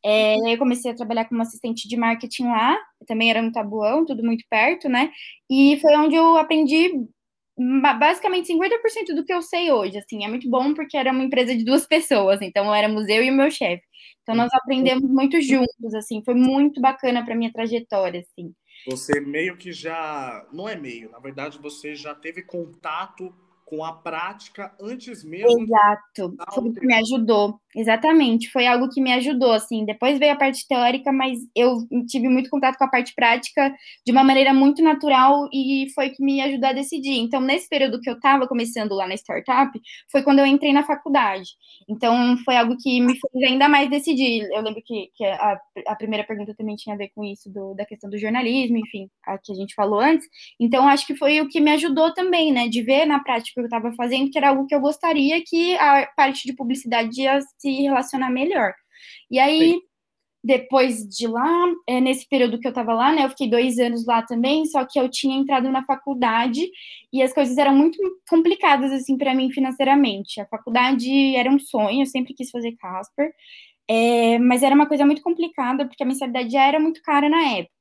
É, 0.05 0.35
aí 0.47 0.53
eu 0.53 0.59
comecei 0.59 0.91
a 0.91 0.95
trabalhar 0.95 1.25
como 1.27 1.41
assistente 1.41 1.89
de 1.89 1.97
marketing 1.97 2.45
lá, 2.49 2.77
também 3.07 3.31
era 3.31 3.41
no 3.41 3.51
Tabuão, 3.51 4.05
tudo 4.05 4.23
muito 4.23 4.45
perto, 4.51 4.91
né? 4.91 5.11
E 5.51 5.79
foi 5.81 5.97
onde 5.97 6.15
eu 6.17 6.37
aprendi 6.37 6.91
basicamente 7.99 8.49
50% 8.49 9.15
do 9.15 9.25
que 9.25 9.33
eu 9.33 9.41
sei 9.43 9.71
hoje, 9.73 9.97
assim, 9.99 10.25
é 10.25 10.29
muito 10.29 10.49
bom 10.51 10.75
porque 10.75 10.97
era 10.97 11.11
uma 11.13 11.25
empresa 11.25 11.57
de 11.57 11.65
duas 11.65 11.87
pessoas, 11.87 12.43
então 12.43 12.75
era 12.75 12.89
museu 12.89 13.23
e 13.25 13.31
o 13.31 13.35
meu 13.35 13.51
chefe. 13.51 13.86
Então 14.23 14.35
nós 14.35 14.53
aprendemos 14.53 15.09
muito 15.09 15.41
juntos, 15.41 15.95
assim, 15.95 16.23
foi 16.25 16.35
muito 16.35 16.81
bacana 16.81 17.25
para 17.25 17.37
minha 17.37 17.53
trajetória, 17.53 18.21
assim. 18.21 18.53
Você 18.89 19.21
meio 19.21 19.57
que 19.57 19.73
já, 19.73 20.47
não 20.53 20.69
é 20.69 20.77
meio, 20.77 21.11
na 21.11 21.19
verdade 21.19 21.59
você 21.59 21.95
já 21.95 22.15
teve 22.15 22.43
contato 22.43 23.35
com 23.65 23.85
a 23.85 23.93
prática 23.93 24.73
antes 24.81 25.25
mesmo. 25.25 25.61
Exato, 25.61 26.37
foi 26.55 26.69
o 26.69 26.73
que 26.73 26.87
me 26.87 26.95
ajudou. 26.95 27.61
Exatamente, 27.77 28.51
foi 28.51 28.67
algo 28.67 28.89
que 28.89 29.03
me 29.03 29.13
ajudou, 29.13 29.53
assim. 29.53 29.85
Depois 29.85 30.19
veio 30.19 30.33
a 30.33 30.37
parte 30.37 30.67
teórica, 30.67 31.13
mas 31.13 31.39
eu 31.55 31.77
tive 32.09 32.27
muito 32.27 32.49
contato 32.49 32.79
com 32.79 32.85
a 32.85 32.89
parte 32.89 33.13
prática 33.15 33.71
de 34.05 34.13
uma 34.13 34.25
maneira 34.25 34.55
muito 34.55 34.83
natural 34.83 35.47
e 35.53 35.87
foi 35.95 36.09
que 36.09 36.25
me 36.25 36.41
ajudou 36.41 36.71
a 36.71 36.73
decidir. 36.73 37.19
Então, 37.19 37.39
nesse 37.39 37.69
período 37.69 38.01
que 38.01 38.09
eu 38.09 38.15
estava 38.15 38.49
começando 38.49 38.95
lá 38.95 39.07
na 39.07 39.15
startup, 39.15 39.79
foi 40.11 40.23
quando 40.23 40.39
eu 40.39 40.47
entrei 40.47 40.73
na 40.73 40.85
faculdade. 40.85 41.51
Então, 41.87 42.39
foi 42.47 42.57
algo 42.57 42.79
que 42.79 42.99
me 42.99 43.13
fez 43.13 43.45
ainda 43.47 43.69
mais 43.69 43.91
decidir. 43.91 44.49
Eu 44.51 44.63
lembro 44.63 44.83
que, 44.83 45.11
que 45.15 45.25
a, 45.27 45.61
a 45.89 45.97
primeira 45.97 46.25
pergunta 46.25 46.55
também 46.55 46.77
tinha 46.77 46.95
a 46.95 46.99
ver 46.99 47.11
com 47.15 47.23
isso, 47.23 47.53
do, 47.53 47.75
da 47.75 47.85
questão 47.85 48.09
do 48.09 48.17
jornalismo, 48.17 48.79
enfim, 48.79 49.11
a 49.27 49.37
que 49.37 49.53
a 49.53 49.55
gente 49.55 49.75
falou 49.75 50.01
antes. 50.01 50.27
Então, 50.59 50.89
acho 50.89 51.07
que 51.07 51.15
foi 51.15 51.43
o 51.43 51.49
que 51.49 51.61
me 51.61 51.73
ajudou 51.73 52.15
também, 52.15 52.51
né, 52.53 52.69
de 52.69 52.81
ver 52.83 53.05
na 53.05 53.21
prática 53.21 53.51
o 53.51 53.55
que 53.55 53.75
eu 53.75 53.77
estava 53.77 53.95
fazendo, 53.95 54.31
que 54.31 54.39
era 54.39 54.49
algo 54.49 54.67
que 54.67 54.75
eu 54.75 54.81
gostaria 54.81 55.43
que 55.47 55.77
a 55.77 56.07
parte 56.17 56.47
de 56.47 56.55
publicidade 56.55 57.21
ia 57.21 57.39
se 57.59 57.66
relacionar 57.71 58.31
melhor. 58.31 58.75
E 59.31 59.39
aí, 59.39 59.73
Sim. 59.73 59.81
depois 60.43 61.07
de 61.09 61.27
lá, 61.27 61.67
é, 61.89 62.01
nesse 62.01 62.29
período 62.29 62.59
que 62.59 62.67
eu 62.67 62.71
estava 62.71 62.93
lá, 62.95 63.13
né, 63.13 63.25
eu 63.25 63.31
fiquei 63.31 63.49
dois 63.49 63.79
anos 63.79 64.07
lá 64.07 64.23
também, 64.23 64.65
só 64.67 64.85
que 64.85 64.99
eu 64.99 65.09
tinha 65.09 65.37
entrado 65.37 65.71
na 65.71 65.85
faculdade 65.85 66.67
e 67.13 67.23
as 67.23 67.33
coisas 67.33 67.57
eram 67.59 67.75
muito 67.75 67.99
complicadas, 68.29 68.93
assim, 68.93 69.17
para 69.19 69.35
mim 69.35 69.51
financeiramente. 69.51 70.41
A 70.41 70.47
faculdade 70.47 71.37
era 71.37 71.51
um 71.51 71.59
sonho, 71.59 72.03
eu 72.03 72.07
sempre 72.07 72.35
quis 72.35 72.51
fazer 72.51 72.73
Casper, 72.77 73.33
é, 73.89 74.39
mas 74.39 74.63
era 74.63 74.75
uma 74.75 74.87
coisa 74.87 75.05
muito 75.07 75.23
complicada, 75.23 75.87
porque 75.87 76.03
a 76.03 76.07
mensalidade 76.07 76.51
já 76.51 76.65
era 76.65 76.81
muito 76.81 77.03
cara 77.03 77.29
na 77.29 77.43
época. 77.59 77.76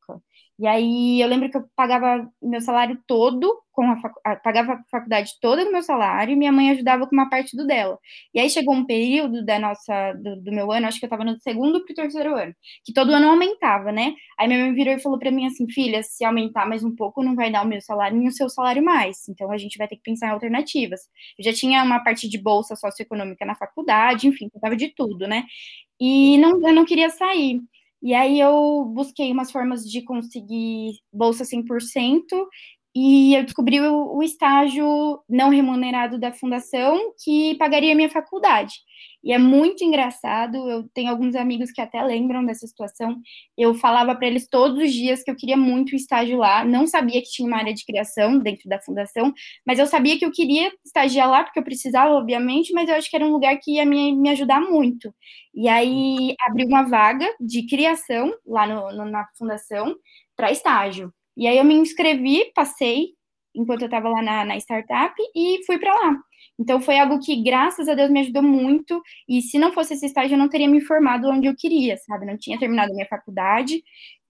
E 0.58 0.66
aí 0.68 1.22
eu 1.22 1.28
lembro 1.28 1.50
que 1.52 1.58
eu 1.58 1.66
pagava 1.76 2.30
meu 2.42 2.62
salário 2.62 2.98
todo, 3.06 3.62
com 3.74 3.84
a, 3.92 3.98
facu 3.98 4.20
pagava 4.42 4.74
a 4.74 4.84
faculdade 4.90 5.32
toda 5.42 5.66
do 5.66 5.72
meu 5.72 5.84
salário 5.84 6.32
e 6.32 6.36
minha 6.38 6.52
mãe 6.52 6.70
ajudava 6.72 7.06
com 7.06 7.14
uma 7.16 7.30
parte 7.30 7.58
do 7.58 7.68
dela. 7.68 8.00
E 8.34 8.40
aí 8.40 8.50
chegou 8.50 8.74
um 8.74 8.86
período 8.86 9.44
da 9.46 9.60
nossa, 9.60 10.14
do, 10.14 10.42
do 10.42 10.52
meu 10.54 10.72
ano, 10.72 10.88
acho 10.88 10.98
que 10.98 11.06
eu 11.06 11.08
estava 11.08 11.26
no 11.26 11.38
segundo 11.40 11.84
para 11.84 11.92
o 11.92 11.96
terceiro 11.96 12.36
ano, 12.36 12.54
que 12.86 12.94
todo 12.94 13.12
ano 13.12 13.28
aumentava, 13.30 13.92
né? 13.92 14.14
Aí 14.40 14.48
minha 14.48 14.62
mãe 14.62 14.74
virou 14.74 14.94
e 14.94 15.00
falou 15.00 15.20
para 15.20 15.30
mim 15.32 15.46
assim, 15.46 15.70
filha, 15.70 16.02
se 16.04 16.24
aumentar 16.24 16.66
mais 16.66 16.84
um 16.86 16.96
pouco, 16.96 17.22
não 17.22 17.36
vai 17.36 17.52
dar 17.52 17.64
o 17.66 17.68
meu 17.68 17.82
salário 17.82 18.18
nem 18.18 18.28
o 18.30 18.32
seu 18.32 18.48
salário 18.50 18.84
mais. 18.84 19.28
Então 19.28 19.52
a 19.52 19.58
gente 19.58 19.78
vai 19.78 19.88
ter 19.90 19.98
que 19.98 20.04
pensar 20.04 20.28
em 20.28 20.32
alternativas. 20.32 21.02
Eu 21.38 21.44
já 21.44 21.52
tinha 21.54 21.84
uma 21.84 22.02
parte 22.02 22.30
de 22.30 22.38
bolsa 22.42 22.76
socioeconômica 22.78 23.46
na 23.46 23.56
faculdade, 23.56 24.28
enfim, 24.28 24.50
eu 24.54 24.62
tava 24.62 24.76
de 24.78 24.88
tudo, 24.96 25.28
né? 25.28 25.44
E 26.00 26.38
não, 26.40 26.52
eu 26.68 26.74
não 26.76 26.86
queria 26.86 27.10
sair. 27.10 27.62
E 28.02 28.14
aí 28.14 28.40
eu 28.40 28.86
busquei 28.94 29.32
umas 29.32 29.52
formas 29.52 29.84
de 29.84 30.02
conseguir 30.04 30.94
bolsa 31.12 31.44
100% 31.44 32.24
e 32.96 33.36
eu 33.36 33.44
descobri 33.44 33.82
o, 33.82 34.18
o, 34.18 34.24
estágio 34.24 34.86
não 35.28 35.50
remunerado 35.50 36.18
da 36.18 36.32
fundação 36.32 37.14
que 37.22 37.56
pagaria 37.56 37.96
minha 37.96 38.10
faculdade. 38.10 38.74
E 39.25 39.34
é 39.34 39.39
muito 39.39 39.84
engraçado, 39.84 40.70
eu 40.70 40.88
tenho 40.94 41.10
alguns 41.10 41.36
amigos 41.36 41.72
que 41.72 41.82
até 41.82 42.01
lembram 42.03 42.46
dessa 42.46 42.67
situação. 42.67 43.17
Eu 43.58 43.74
falava 43.74 44.13
para 44.15 44.27
eles 44.27 44.48
todos 44.48 44.77
os 44.84 44.94
dias 44.94 45.24
que 45.24 45.32
eu 45.32 45.36
queria 45.36 45.58
muito 45.58 45.94
o 45.94 45.96
estágio 45.96 46.38
lá, 46.38 46.63
não 46.63 46.86
sabia 46.86 47.22
que 47.22 47.32
tinha 47.32 47.48
uma 47.48 47.58
área 47.58 47.74
de 47.74 47.84
criação 47.86 48.38
dentro 48.39 48.70
da 48.70 48.79
fundação, 48.79 49.34
mas 49.65 49.79
eu 49.79 49.88
sabia 49.88 50.17
que 50.20 50.25
eu 50.25 50.32
queria 50.32 50.72
estagiar 50.86 51.29
lá, 51.29 51.44
porque 51.44 51.58
eu 51.60 51.63
precisava, 51.63 52.13
obviamente, 52.13 52.72
mas 52.74 52.88
eu 52.88 52.96
acho 52.96 53.10
que 53.10 53.15
era 53.15 53.25
um 53.25 53.32
lugar 53.32 53.58
que 53.60 53.72
ia 53.75 53.86
me, 53.86 54.13
me 54.15 54.29
ajudar 54.29 54.62
muito. 54.62 55.13
E 55.53 55.67
aí 55.67 56.36
abriu 56.48 56.67
uma 56.67 56.84
vaga 56.84 57.27
de 57.39 57.65
criação 57.65 58.32
lá 58.46 58.67
no, 58.67 58.91
no, 58.96 59.05
na 59.10 59.25
fundação 59.38 59.96
para 60.36 60.51
estágio. 60.51 61.13
E 61.38 61.48
aí 61.48 61.58
eu 61.58 61.63
me 61.65 61.74
inscrevi, 61.75 62.51
passei, 62.53 63.14
enquanto 63.56 63.82
eu 63.82 63.88
estava 63.88 64.10
lá 64.10 64.22
na, 64.22 64.46
na, 64.46 64.58
startup, 64.58 65.14
e 65.36 65.64
fui 65.66 65.78
para 65.78 65.94
lá. 65.94 66.18
Então 66.60 66.80
foi 66.80 66.98
algo 67.00 67.20
que, 67.20 67.42
graças 67.44 67.88
a 67.88 67.94
Deus, 67.94 68.10
me 68.10 68.22
ajudou 68.22 68.44
muito. 68.44 69.02
E 69.28 69.42
se 69.42 69.60
não 69.60 69.74
fosse 69.74 69.94
esse 69.94 70.06
estágio, 70.06 70.36
eu 70.36 70.40
não 70.40 70.50
teria 70.50 70.68
me 70.68 70.82
formado 70.82 71.28
onde 71.30 71.48
eu 71.48 71.56
queria, 71.56 71.98
sabe? 71.98 72.26
Não 72.26 72.38
tinha 72.38 72.58
terminado 72.58 72.92
a 72.92 72.96
minha 72.96 73.08
faculdade. 73.08 73.84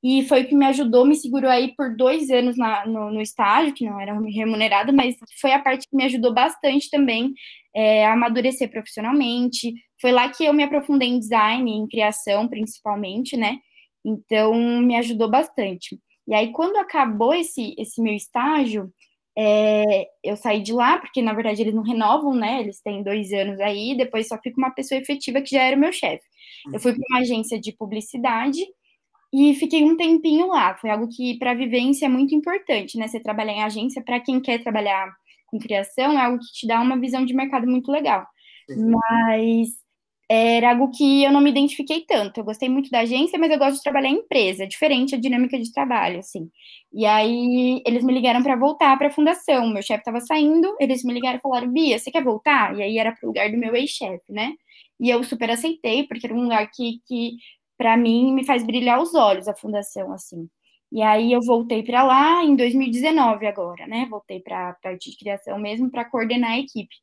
E 0.03 0.23
foi 0.27 0.43
o 0.43 0.47
que 0.47 0.55
me 0.55 0.65
ajudou, 0.67 1.03
me 1.03 1.15
segurou 1.15 1.49
aí 1.49 1.73
por 1.75 1.95
dois 1.95 2.29
anos 2.29 2.55
na, 2.57 2.85
no, 2.85 3.11
no, 3.11 3.21
estágio, 3.21 3.73
que 3.73 3.85
não 3.85 3.99
era 3.99 4.13
remunerado, 4.29 4.93
mas 4.93 5.15
foi 5.41 5.51
a 5.51 5.59
parte 5.59 5.87
que 5.89 5.95
me 5.95 6.03
ajudou 6.05 6.31
bastante 6.31 6.91
também 6.91 7.33
é, 7.75 8.05
a 8.05 8.13
amadurecer 8.13 8.69
profissionalmente. 8.69 9.73
Foi 9.99 10.11
lá 10.11 10.29
que 10.29 10.45
eu 10.45 10.53
me 10.53 10.63
aprofundei 10.63 11.09
em 11.09 11.19
design, 11.19 11.71
em 11.71 11.87
criação, 11.87 12.47
principalmente, 12.47 13.35
né? 13.35 13.57
Então, 14.05 14.53
me 14.81 14.95
ajudou 14.97 15.27
bastante. 15.29 15.99
E 16.27 16.35
aí, 16.35 16.51
quando 16.51 16.77
acabou 16.77 17.33
esse, 17.33 17.73
esse 17.77 17.99
meu 18.01 18.13
estágio, 18.13 18.91
é, 19.37 20.07
eu 20.23 20.37
saí 20.37 20.61
de 20.61 20.73
lá, 20.73 20.97
porque 20.97 21.21
na 21.21 21.33
verdade 21.33 21.61
eles 21.61 21.73
não 21.73 21.83
renovam, 21.83 22.33
né? 22.33 22.61
Eles 22.61 22.81
têm 22.81 23.03
dois 23.03 23.31
anos 23.33 23.59
aí, 23.59 23.95
depois 23.97 24.27
só 24.27 24.37
fica 24.41 24.57
uma 24.57 24.71
pessoa 24.71 24.99
efetiva 24.99 25.41
que 25.41 25.51
já 25.55 25.63
era 25.63 25.75
o 25.75 25.79
meu 25.79 25.91
chefe. 25.91 26.23
Eu 26.73 26.79
fui 26.79 26.93
para 26.93 27.03
uma 27.09 27.19
agência 27.19 27.59
de 27.59 27.71
publicidade 27.73 28.59
e 29.33 29.53
fiquei 29.55 29.83
um 29.83 29.97
tempinho 29.97 30.47
lá. 30.47 30.75
Foi 30.77 30.89
algo 30.89 31.07
que, 31.09 31.37
para 31.37 31.53
vivência, 31.53 32.05
é 32.05 32.09
muito 32.09 32.33
importante, 32.35 32.97
né? 32.97 33.07
Você 33.07 33.19
trabalhar 33.19 33.53
em 33.53 33.63
agência, 33.63 34.01
para 34.03 34.19
quem 34.19 34.39
quer 34.41 34.63
trabalhar 34.63 35.13
com 35.47 35.59
criação, 35.59 36.13
é 36.17 36.25
algo 36.25 36.39
que 36.39 36.51
te 36.53 36.67
dá 36.67 36.81
uma 36.81 36.99
visão 36.99 37.25
de 37.25 37.33
mercado 37.33 37.67
muito 37.67 37.91
legal. 37.91 38.25
Mas 38.69 39.69
era 40.29 40.71
algo 40.71 40.89
que 40.91 41.23
eu 41.23 41.31
não 41.31 41.41
me 41.41 41.49
identifiquei 41.51 42.01
tanto. 42.05 42.39
Eu 42.39 42.43
gostei 42.45 42.67
muito 42.69 42.89
da 42.89 43.01
agência, 43.01 43.37
mas 43.39 43.51
eu 43.51 43.59
gosto 43.59 43.75
de 43.77 43.83
trabalhar 43.83 44.09
em 44.09 44.15
empresa, 44.19 44.63
é 44.63 44.67
diferente 44.67 45.15
a 45.15 45.19
dinâmica 45.19 45.59
de 45.59 45.71
trabalho, 45.71 46.19
assim. 46.19 46.49
E 46.93 47.05
aí 47.05 47.81
eles 47.85 48.03
me 48.03 48.13
ligaram 48.13 48.41
para 48.43 48.55
voltar 48.55 48.97
para 48.97 49.07
a 49.07 49.11
fundação. 49.11 49.67
Meu 49.69 49.83
chefe 49.83 49.99
estava 50.01 50.19
saindo, 50.21 50.75
eles 50.79 51.03
me 51.03 51.13
ligaram 51.13 51.37
e 51.37 51.41
falaram: 51.41 51.71
"Bia, 51.71 51.99
você 51.99 52.11
quer 52.11 52.23
voltar?" 52.23 52.75
E 52.77 52.83
aí 52.83 52.97
era 52.97 53.11
para 53.11 53.25
o 53.25 53.27
lugar 53.27 53.51
do 53.51 53.57
meu 53.57 53.75
ex-chefe, 53.75 54.31
né? 54.31 54.53
E 54.99 55.09
eu 55.09 55.23
super 55.23 55.49
aceitei, 55.51 56.03
porque 56.07 56.25
era 56.27 56.35
um 56.35 56.43
lugar 56.43 56.69
que, 56.71 56.99
que 57.07 57.33
para 57.77 57.97
mim 57.97 58.33
me 58.33 58.45
faz 58.45 58.63
brilhar 58.65 59.01
os 59.01 59.13
olhos 59.15 59.47
a 59.47 59.55
fundação, 59.55 60.11
assim. 60.13 60.47
E 60.91 61.01
aí 61.01 61.31
eu 61.33 61.41
voltei 61.41 61.83
para 61.83 62.03
lá 62.03 62.43
em 62.43 62.55
2019 62.55 63.45
agora, 63.47 63.85
né? 63.87 64.05
Voltei 64.09 64.39
para 64.39 64.69
a 64.69 64.73
parte 64.75 65.11
de 65.11 65.17
criação 65.17 65.59
mesmo 65.59 65.89
para 65.91 66.05
coordenar 66.05 66.51
a 66.51 66.59
equipe. 66.59 66.95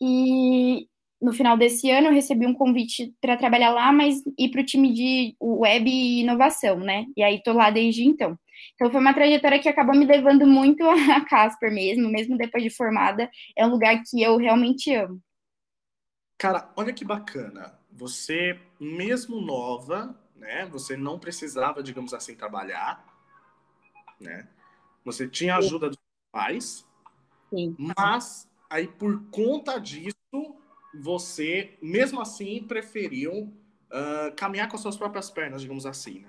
E 0.00 0.88
no 1.26 1.32
final 1.32 1.56
desse 1.56 1.90
ano 1.90 2.06
eu 2.06 2.12
recebi 2.12 2.46
um 2.46 2.54
convite 2.54 3.12
para 3.20 3.36
trabalhar 3.36 3.72
lá, 3.72 3.90
mas 3.90 4.22
ir 4.38 4.48
para 4.48 4.60
o 4.60 4.64
time 4.64 4.92
de 4.92 5.36
web 5.42 5.90
e 5.90 6.20
inovação, 6.20 6.78
né? 6.78 7.04
E 7.16 7.22
aí 7.22 7.34
estou 7.34 7.52
lá 7.52 7.68
desde 7.68 8.04
então. 8.04 8.38
Então 8.74 8.88
foi 8.92 9.00
uma 9.00 9.12
trajetória 9.12 9.58
que 9.58 9.68
acabou 9.68 9.96
me 9.96 10.06
levando 10.06 10.46
muito 10.46 10.84
a 11.10 11.20
Casper 11.24 11.74
mesmo, 11.74 12.08
mesmo 12.08 12.38
depois 12.38 12.62
de 12.62 12.70
formada, 12.70 13.28
é 13.58 13.66
um 13.66 13.70
lugar 13.70 14.00
que 14.08 14.22
eu 14.22 14.36
realmente 14.36 14.94
amo. 14.94 15.20
Cara, 16.38 16.72
olha 16.76 16.92
que 16.92 17.04
bacana. 17.04 17.76
Você, 17.90 18.60
mesmo 18.78 19.40
nova, 19.40 20.16
né? 20.36 20.64
Você 20.66 20.96
não 20.96 21.18
precisava, 21.18 21.82
digamos 21.82 22.14
assim, 22.14 22.36
trabalhar, 22.36 23.04
né? 24.20 24.46
Você 25.04 25.26
tinha 25.26 25.56
ajuda 25.56 25.88
dos 25.88 25.98
pais, 26.30 26.86
Sim. 27.50 27.74
mas 27.76 28.48
aí 28.70 28.86
por 28.86 29.28
conta 29.30 29.80
disso 29.80 30.14
você, 31.00 31.76
mesmo 31.82 32.20
assim, 32.20 32.62
preferiu 32.62 33.32
uh, 33.32 34.34
caminhar 34.36 34.68
com 34.68 34.76
as 34.76 34.82
suas 34.82 34.96
próprias 34.96 35.30
pernas, 35.30 35.62
digamos 35.62 35.86
assim, 35.86 36.20
né? 36.20 36.28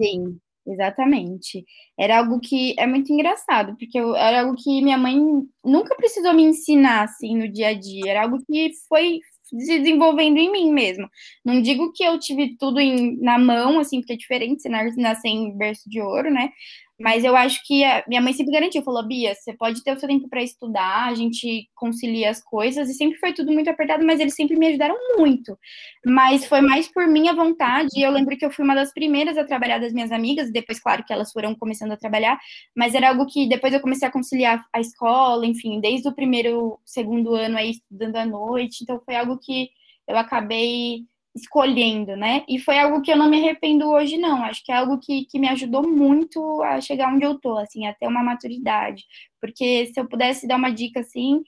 Sim, 0.00 0.38
exatamente. 0.66 1.64
Era 1.98 2.18
algo 2.18 2.40
que 2.40 2.74
é 2.78 2.86
muito 2.86 3.12
engraçado, 3.12 3.76
porque 3.78 3.98
eu, 3.98 4.14
era 4.14 4.42
algo 4.42 4.54
que 4.56 4.82
minha 4.82 4.98
mãe 4.98 5.16
nunca 5.64 5.94
precisou 5.96 6.34
me 6.34 6.42
ensinar, 6.42 7.04
assim, 7.04 7.36
no 7.36 7.50
dia 7.50 7.68
a 7.68 7.74
dia. 7.74 8.10
Era 8.10 8.22
algo 8.22 8.38
que 8.46 8.70
foi 8.88 9.20
se 9.46 9.78
desenvolvendo 9.78 10.38
em 10.38 10.50
mim 10.50 10.72
mesmo. 10.72 11.08
Não 11.44 11.62
digo 11.62 11.92
que 11.92 12.02
eu 12.02 12.18
tive 12.18 12.56
tudo 12.58 12.80
em, 12.80 13.16
na 13.20 13.38
mão, 13.38 13.78
assim, 13.78 14.00
porque 14.00 14.14
é 14.14 14.16
diferente 14.16 14.62
se 14.62 14.68
nascer 14.68 15.28
em 15.28 15.56
berço 15.56 15.88
de 15.88 16.00
ouro, 16.00 16.30
né? 16.30 16.50
Mas 16.98 17.24
eu 17.24 17.36
acho 17.36 17.60
que 17.66 17.84
a 17.84 18.02
minha 18.08 18.22
mãe 18.22 18.32
sempre 18.32 18.52
garantiu, 18.52 18.82
falou, 18.82 19.06
Bia, 19.06 19.34
você 19.34 19.52
pode 19.54 19.82
ter 19.84 19.94
o 19.94 20.00
seu 20.00 20.08
tempo 20.08 20.28
para 20.28 20.42
estudar, 20.42 21.08
a 21.08 21.14
gente 21.14 21.68
concilia 21.74 22.30
as 22.30 22.42
coisas, 22.42 22.88
e 22.88 22.94
sempre 22.94 23.18
foi 23.18 23.34
tudo 23.34 23.52
muito 23.52 23.68
apertado, 23.68 24.04
mas 24.04 24.18
eles 24.18 24.34
sempre 24.34 24.56
me 24.58 24.68
ajudaram 24.68 24.96
muito. 25.18 25.58
Mas 26.04 26.46
foi 26.46 26.62
mais 26.62 26.88
por 26.88 27.06
minha 27.06 27.34
vontade, 27.34 28.00
eu 28.00 28.10
lembro 28.10 28.36
que 28.36 28.46
eu 28.46 28.50
fui 28.50 28.64
uma 28.64 28.74
das 28.74 28.92
primeiras 28.92 29.36
a 29.36 29.44
trabalhar 29.44 29.78
das 29.78 29.92
minhas 29.92 30.10
amigas, 30.10 30.50
depois, 30.50 30.80
claro, 30.80 31.04
que 31.04 31.12
elas 31.12 31.30
foram 31.32 31.54
começando 31.54 31.92
a 31.92 31.96
trabalhar, 31.98 32.38
mas 32.74 32.94
era 32.94 33.10
algo 33.10 33.26
que 33.26 33.46
depois 33.48 33.74
eu 33.74 33.80
comecei 33.80 34.08
a 34.08 34.12
conciliar 34.12 34.64
a 34.72 34.80
escola, 34.80 35.44
enfim, 35.46 35.80
desde 35.80 36.08
o 36.08 36.14
primeiro, 36.14 36.80
segundo 36.84 37.34
ano 37.34 37.58
aí 37.58 37.72
estudando 37.72 38.16
à 38.16 38.24
noite, 38.24 38.78
então 38.82 39.00
foi 39.04 39.16
algo 39.16 39.38
que 39.38 39.68
eu 40.08 40.16
acabei 40.16 41.00
escolhendo, 41.36 42.16
né? 42.16 42.44
E 42.48 42.58
foi 42.58 42.78
algo 42.78 43.02
que 43.02 43.12
eu 43.12 43.16
não 43.16 43.28
me 43.28 43.38
arrependo 43.38 43.88
hoje, 43.88 44.16
não. 44.16 44.42
Acho 44.42 44.64
que 44.64 44.72
é 44.72 44.76
algo 44.76 44.98
que, 44.98 45.26
que 45.26 45.38
me 45.38 45.48
ajudou 45.48 45.86
muito 45.86 46.62
a 46.62 46.80
chegar 46.80 47.12
onde 47.12 47.24
eu 47.24 47.38
tô, 47.38 47.58
assim, 47.58 47.86
até 47.86 48.08
uma 48.08 48.22
maturidade. 48.22 49.04
Porque 49.40 49.86
se 49.86 50.00
eu 50.00 50.08
pudesse 50.08 50.48
dar 50.48 50.56
uma 50.56 50.70
dica, 50.70 51.00
assim, 51.00 51.42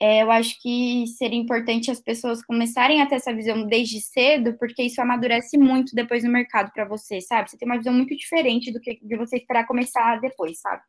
é, 0.00 0.22
eu 0.22 0.30
acho 0.30 0.60
que 0.60 1.06
seria 1.06 1.38
importante 1.38 1.90
as 1.90 2.00
pessoas 2.00 2.44
começarem 2.44 3.00
a 3.00 3.06
ter 3.06 3.16
essa 3.16 3.34
visão 3.34 3.66
desde 3.66 4.00
cedo, 4.00 4.56
porque 4.58 4.82
isso 4.82 5.00
amadurece 5.00 5.56
muito 5.58 5.94
depois 5.94 6.24
no 6.24 6.30
mercado 6.30 6.72
para 6.72 6.84
você, 6.84 7.20
sabe? 7.20 7.50
Você 7.50 7.58
tem 7.58 7.68
uma 7.68 7.78
visão 7.78 7.92
muito 7.92 8.16
diferente 8.16 8.72
do 8.72 8.80
que 8.80 8.98
de 9.00 9.16
você 9.16 9.36
esperar 9.36 9.66
começar 9.66 10.20
depois, 10.20 10.58
sabe? 10.60 10.82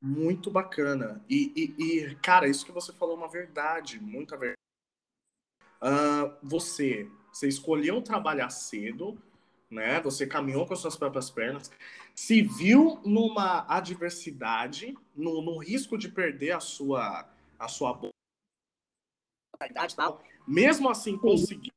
Muito 0.00 0.50
bacana. 0.50 1.22
E, 1.28 1.52
e, 1.54 1.84
e 1.84 2.14
cara, 2.16 2.48
isso 2.48 2.66
que 2.66 2.72
você 2.72 2.92
falou 2.92 3.14
é 3.14 3.18
uma 3.18 3.28
verdade, 3.28 4.00
muita 4.00 4.36
verdade. 4.36 4.56
Uh, 5.80 6.32
você 6.42 7.08
você 7.32 7.48
escolheu 7.48 8.02
trabalhar 8.02 8.50
cedo, 8.50 9.20
né? 9.70 10.00
Você 10.02 10.26
caminhou 10.26 10.66
com 10.66 10.74
as 10.74 10.80
suas 10.80 10.96
próprias 10.96 11.30
pernas, 11.30 11.70
se 12.14 12.42
viu 12.42 13.00
numa 13.04 13.64
adversidade, 13.66 14.94
no, 15.16 15.40
no 15.40 15.58
risco 15.58 15.96
de 15.96 16.08
perder 16.08 16.52
a 16.52 16.60
sua 16.60 17.28
a 17.58 17.68
sua 17.68 17.98
tal. 19.96 20.22
Mesmo 20.46 20.90
assim 20.90 21.16
conseguiu, 21.16 21.72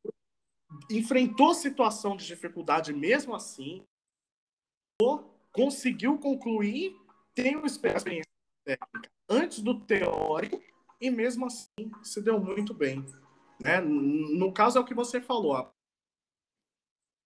enfrentou 0.90 1.54
situação 1.54 2.18
de 2.18 2.26
dificuldade 2.26 2.92
mesmo 2.92 3.36
assim, 3.36 3.84
conseguiu 5.52 6.18
concluir, 6.18 6.96
tem 7.34 7.56
uma 7.56 7.68
experiência 7.68 8.24
técnica 8.66 9.10
antes 9.30 9.60
do 9.60 9.80
teórico 9.80 10.62
e 11.00 11.10
mesmo 11.12 11.46
assim 11.46 11.92
se 12.04 12.22
deu 12.22 12.40
muito 12.40 12.74
bem. 12.74 13.06
Né? 13.64 13.80
No 13.82 14.52
caso, 14.52 14.78
é 14.78 14.82
o 14.82 14.86
que 14.86 14.94
você 14.94 15.22
falou. 15.22 15.70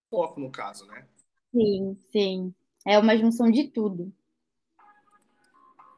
Foco, 0.09 0.39
no 0.39 0.51
caso, 0.51 0.85
né? 0.87 1.07
Sim, 1.51 1.97
sim. 2.11 2.53
É 2.85 2.97
uma 2.97 3.17
junção 3.17 3.51
de 3.51 3.67
tudo. 3.67 4.11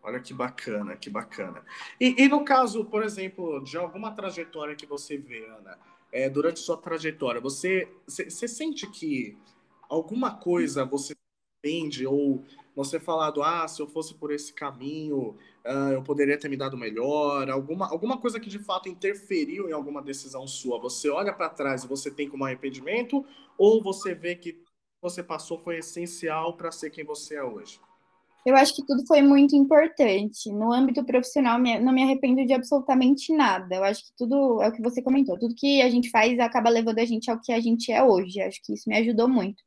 Olha 0.03 0.19
que 0.19 0.33
bacana, 0.33 0.97
que 0.97 1.09
bacana. 1.09 1.63
E, 1.99 2.23
e, 2.23 2.27
no 2.27 2.43
caso, 2.43 2.83
por 2.85 3.03
exemplo, 3.03 3.63
de 3.63 3.77
alguma 3.77 4.11
trajetória 4.11 4.75
que 4.75 4.85
você 4.85 5.17
vê, 5.17 5.45
Ana, 5.45 5.77
é, 6.11 6.27
durante 6.27 6.59
sua 6.59 6.75
trajetória, 6.75 7.39
você, 7.39 7.87
você 8.07 8.47
sente 8.47 8.87
que 8.87 9.37
alguma 9.87 10.35
coisa 10.35 10.83
você 10.83 11.15
entende 11.59 12.07
ou 12.07 12.43
você 12.75 12.99
falado, 12.99 13.43
ah, 13.43 13.67
se 13.67 13.81
eu 13.81 13.87
fosse 13.87 14.15
por 14.15 14.31
esse 14.31 14.51
caminho, 14.51 15.37
uh, 15.65 15.91
eu 15.93 16.01
poderia 16.03 16.37
ter 16.37 16.49
me 16.49 16.57
dado 16.57 16.77
melhor, 16.77 17.49
alguma, 17.49 17.89
alguma 17.89 18.17
coisa 18.17 18.39
que 18.39 18.49
de 18.49 18.59
fato 18.59 18.89
interferiu 18.89 19.69
em 19.69 19.73
alguma 19.73 20.01
decisão 20.01 20.47
sua, 20.47 20.79
você 20.79 21.09
olha 21.09 21.33
para 21.33 21.49
trás 21.49 21.83
e 21.83 21.87
você 21.87 22.11
tem 22.11 22.29
como 22.29 22.45
arrependimento, 22.45 23.25
ou 23.57 23.81
você 23.81 24.13
vê 24.13 24.35
que 24.35 24.63
você 25.01 25.23
passou 25.23 25.57
foi 25.57 25.79
essencial 25.79 26.55
para 26.55 26.71
ser 26.71 26.89
quem 26.89 27.03
você 27.03 27.35
é 27.35 27.43
hoje? 27.43 27.79
Eu 28.45 28.55
acho 28.55 28.75
que 28.75 28.85
tudo 28.85 29.05
foi 29.05 29.21
muito 29.21 29.55
importante. 29.55 30.51
No 30.51 30.73
âmbito 30.73 31.03
profissional, 31.05 31.59
não 31.59 31.93
me 31.93 32.03
arrependo 32.03 32.43
de 32.45 32.53
absolutamente 32.53 33.31
nada. 33.35 33.75
Eu 33.75 33.83
acho 33.83 34.03
que 34.03 34.13
tudo 34.17 34.61
é 34.63 34.67
o 34.67 34.71
que 34.71 34.81
você 34.81 35.01
comentou. 35.01 35.37
Tudo 35.37 35.53
que 35.55 35.81
a 35.81 35.89
gente 35.89 36.09
faz 36.09 36.39
acaba 36.39 36.69
levando 36.69 36.97
a 36.99 37.05
gente 37.05 37.29
ao 37.29 37.39
que 37.39 37.51
a 37.51 37.59
gente 37.59 37.91
é 37.91 38.03
hoje. 38.03 38.39
Eu 38.39 38.47
acho 38.47 38.59
que 38.63 38.73
isso 38.73 38.89
me 38.89 38.97
ajudou 38.97 39.27
muito. 39.27 39.63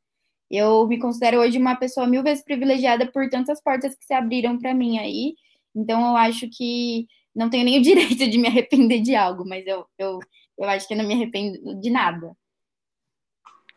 Eu 0.51 0.85
me 0.87 0.99
considero 0.99 1.39
hoje 1.39 1.57
uma 1.57 1.75
pessoa 1.75 2.05
mil 2.05 2.21
vezes 2.21 2.43
privilegiada 2.43 3.09
por 3.11 3.29
tantas 3.29 3.61
portas 3.61 3.95
que 3.95 4.05
se 4.05 4.13
abriram 4.13 4.57
para 4.59 4.73
mim 4.73 4.99
aí. 4.99 5.35
Então, 5.75 6.01
eu 6.01 6.15
acho 6.15 6.49
que 6.49 7.07
não 7.35 7.49
tenho 7.49 7.65
nem 7.65 7.79
o 7.79 7.83
direito 7.83 8.29
de 8.29 8.37
me 8.37 8.47
arrepender 8.47 9.01
de 9.01 9.15
algo, 9.15 9.45
mas 9.45 9.65
eu, 9.67 9.85
eu, 9.97 10.19
eu 10.57 10.69
acho 10.69 10.87
que 10.87 10.93
eu 10.93 10.97
não 10.97 11.07
me 11.07 11.13
arrependo 11.13 11.79
de 11.79 11.89
nada. 11.89 12.35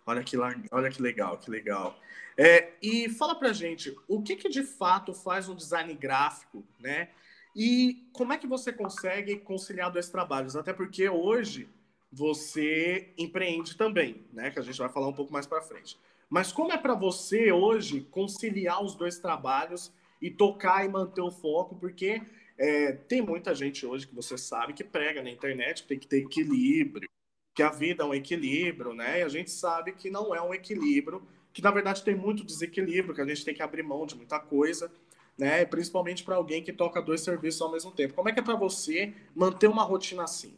Olha 0.07 0.23
que, 0.23 0.37
olha 0.38 0.90
que 0.90 1.02
legal, 1.02 1.37
que 1.37 1.50
legal. 1.50 1.99
É, 2.37 2.75
e 2.81 3.11
fala 3.11 3.35
pra 3.35 3.52
gente, 3.52 3.95
o 4.07 4.23
que, 4.23 4.37
que 4.37 4.49
de 4.49 4.62
fato 4.62 5.12
faz 5.12 5.49
um 5.49 5.57
design 5.57 5.93
gráfico, 5.93 6.64
né? 6.78 7.09
E 7.55 8.09
como 8.12 8.33
é 8.33 8.38
que 8.38 8.47
você 8.47 8.73
consegue 8.73 9.37
conciliar 9.38 9.90
dois 9.90 10.09
trabalhos? 10.09 10.55
Até 10.55 10.73
porque 10.73 11.09
hoje 11.09 11.69
você 12.12 13.12
empreende 13.19 13.76
também, 13.76 14.25
né? 14.33 14.50
Que 14.50 14.61
a 14.61 14.62
gente 14.62 14.78
vai 14.78 14.88
falar 14.88 15.09
um 15.09 15.12
pouco 15.12 15.33
mais 15.33 15.47
para 15.47 15.61
frente. 15.61 15.99
Mas 16.31 16.52
como 16.52 16.73
é 16.73 16.78
para 16.78 16.95
você 16.95 17.50
hoje 17.50 18.02
conciliar 18.11 18.83
os 18.83 18.95
dois 18.95 19.19
trabalhos 19.19 19.93
e 20.20 20.30
tocar 20.30 20.84
e 20.84 20.88
manter 20.88 21.22
o 21.22 21.30
foco? 21.30 21.76
Porque 21.76 22.22
É, 22.60 22.92
tem 22.92 23.22
muita 23.22 23.54
gente 23.54 23.87
hoje 23.87 24.06
que 24.06 24.14
você 24.14 24.37
sabe 24.37 24.72
que 24.72 24.82
prega 24.82 25.22
na 25.22 25.30
internet 25.30 25.82
que 25.82 25.88
tem 25.88 25.98
que 25.98 26.08
ter 26.08 26.18
equilíbrio, 26.25 27.08
que 27.54 27.62
a 27.62 27.70
vida 27.70 28.02
é 28.02 28.06
um 28.06 28.14
equilíbrio, 28.14 28.94
né? 28.94 29.20
E 29.20 29.22
a 29.22 29.28
gente 29.28 29.50
sabe 29.50 29.92
que 29.92 30.10
não 30.10 30.34
é 30.34 30.42
um 30.42 30.52
equilíbrio, 30.52 31.22
que 31.52 31.62
na 31.62 31.70
verdade 31.70 32.02
tem 32.02 32.16
muito 32.16 32.44
desequilíbrio, 32.44 33.14
que 33.14 33.20
a 33.20 33.26
gente 33.26 33.44
tem 33.44 33.54
que 33.54 33.62
abrir 33.62 33.82
mão 33.84 34.06
de 34.06 34.16
muita 34.16 34.40
coisa, 34.40 34.90
né? 35.38 35.64
Principalmente 35.64 36.25
para 36.25 36.37
alguém 36.37 36.62
que 36.62 36.72
toca 36.72 37.00
dois 37.00 37.20
serviços 37.20 37.62
ao 37.62 37.70
mesmo 37.70 37.92
tempo. 37.92 38.14
Como 38.14 38.28
é 38.28 38.32
que 38.32 38.40
é 38.40 38.42
para 38.42 38.56
você 38.56 39.14
manter 39.34 39.68
uma 39.68 39.84
rotina 39.84 40.25
assim? 40.25 40.52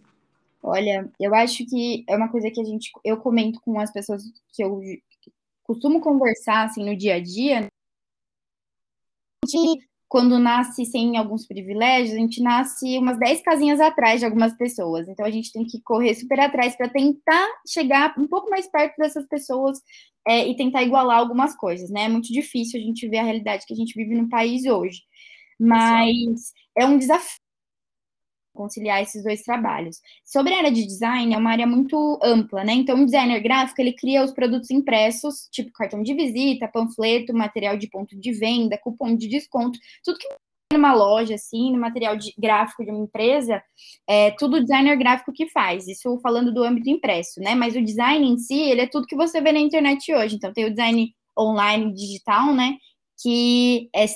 Olha, 0.63 1.11
eu 1.19 1.35
acho 1.35 1.65
que 1.67 2.05
é 2.09 2.17
uma 2.17 2.31
coisa 2.31 2.51
que 2.51 2.61
a 2.61 2.65
gente, 2.65 2.91
eu 3.05 3.17
comento 3.19 3.61
com 3.63 3.79
as 3.81 3.93
pessoas 3.93 4.23
que 4.53 4.63
eu 4.63 4.81
costumo 5.63 6.01
conversar 6.01 6.67
assim 6.67 6.85
no 6.85 6.97
dia 6.97 7.15
a 7.17 7.21
dia, 7.21 7.69
que 9.49 9.91
quando 10.09 10.41
nasce 10.41 10.85
sem 10.85 11.17
alguns 11.17 11.47
privilégios, 11.47 12.17
a 12.17 12.19
gente 12.19 12.43
nasce 12.43 12.99
umas 12.99 13.17
10 13.19 13.43
casinhas 13.43 13.79
atrás 13.79 14.19
de 14.19 14.27
algumas 14.27 14.57
pessoas. 14.57 15.09
Então 15.09 15.25
a 15.25 15.31
gente 15.31 15.53
tem 15.53 15.65
que 15.65 15.81
correr 15.83 16.15
super 16.15 16.41
atrás 16.41 16.77
para 16.77 16.89
tentar 16.89 17.47
chegar 17.67 18.13
um 18.19 18.27
pouco 18.27 18.51
mais 18.51 18.69
perto 18.69 18.97
dessas 18.99 19.27
pessoas 19.29 19.79
é, 20.27 20.49
e 20.49 20.57
tentar 20.57 20.83
igualar 20.83 21.19
algumas 21.19 21.57
coisas, 21.57 21.91
né? 21.91 22.05
É 22.05 22.09
muito 22.09 22.33
difícil 22.33 22.81
a 22.81 22.83
gente 22.83 23.09
ver 23.09 23.19
a 23.19 23.23
realidade 23.23 23.65
que 23.65 23.73
a 23.73 23.77
gente 23.77 23.95
vive 23.95 24.17
no 24.17 24.29
país 24.29 24.67
hoje. 24.67 25.01
Mas 25.59 26.53
é 26.77 26.85
um 26.87 26.99
desafio 26.99 27.39
conciliar 28.55 29.03
esses 29.03 29.23
dois 29.23 29.43
trabalhos. 29.43 30.01
Sobre 30.25 30.55
a 30.55 30.59
área 30.59 30.73
de 30.73 30.85
design, 30.85 31.35
é 31.35 31.39
uma 31.39 31.51
área 31.51 31.67
muito 31.67 32.19
ampla, 32.23 32.65
né? 32.65 32.73
Então, 32.73 33.01
o 33.01 33.05
designer 33.05 33.41
gráfico, 33.41 33.81
ele 33.81 33.93
cria 33.93 34.25
os 34.25 34.33
produtos 34.33 34.71
impressos, 34.71 35.49
tipo 35.51 35.73
cartão 35.73 36.03
de 36.03 36.15
visita, 36.15 36.69
panfleto, 36.69 37.35
material 37.35 37.77
de 37.77 37.89
ponto 37.89 38.19
de 38.19 38.33
venda, 38.33 38.79
cupom 38.79 39.15
de 39.17 39.29
desconto, 39.29 39.79
tudo 40.05 40.19
que 40.19 40.29
numa 40.73 40.95
loja, 40.95 41.35
assim, 41.35 41.73
no 41.73 41.81
material 41.81 42.17
de, 42.17 42.33
gráfico 42.39 42.85
de 42.85 42.91
uma 42.91 43.03
empresa, 43.03 43.61
é 44.09 44.31
tudo 44.33 44.57
o 44.57 44.61
designer 44.61 44.97
gráfico 44.97 45.33
que 45.33 45.49
faz. 45.49 45.89
Isso 45.89 46.21
falando 46.23 46.53
do 46.55 46.63
âmbito 46.63 46.89
impresso, 46.89 47.41
né? 47.41 47.55
Mas 47.55 47.75
o 47.75 47.83
design 47.83 48.25
em 48.27 48.39
si, 48.39 48.55
ele 48.55 48.83
é 48.83 48.87
tudo 48.87 49.07
que 49.07 49.17
você 49.17 49.41
vê 49.41 49.51
na 49.51 49.59
internet 49.59 50.15
hoje. 50.15 50.37
Então, 50.37 50.53
tem 50.53 50.67
o 50.67 50.71
design 50.71 51.13
online 51.39 51.93
digital, 51.93 52.55
né? 52.55 52.77
Que 53.23 53.91
é 53.95 54.07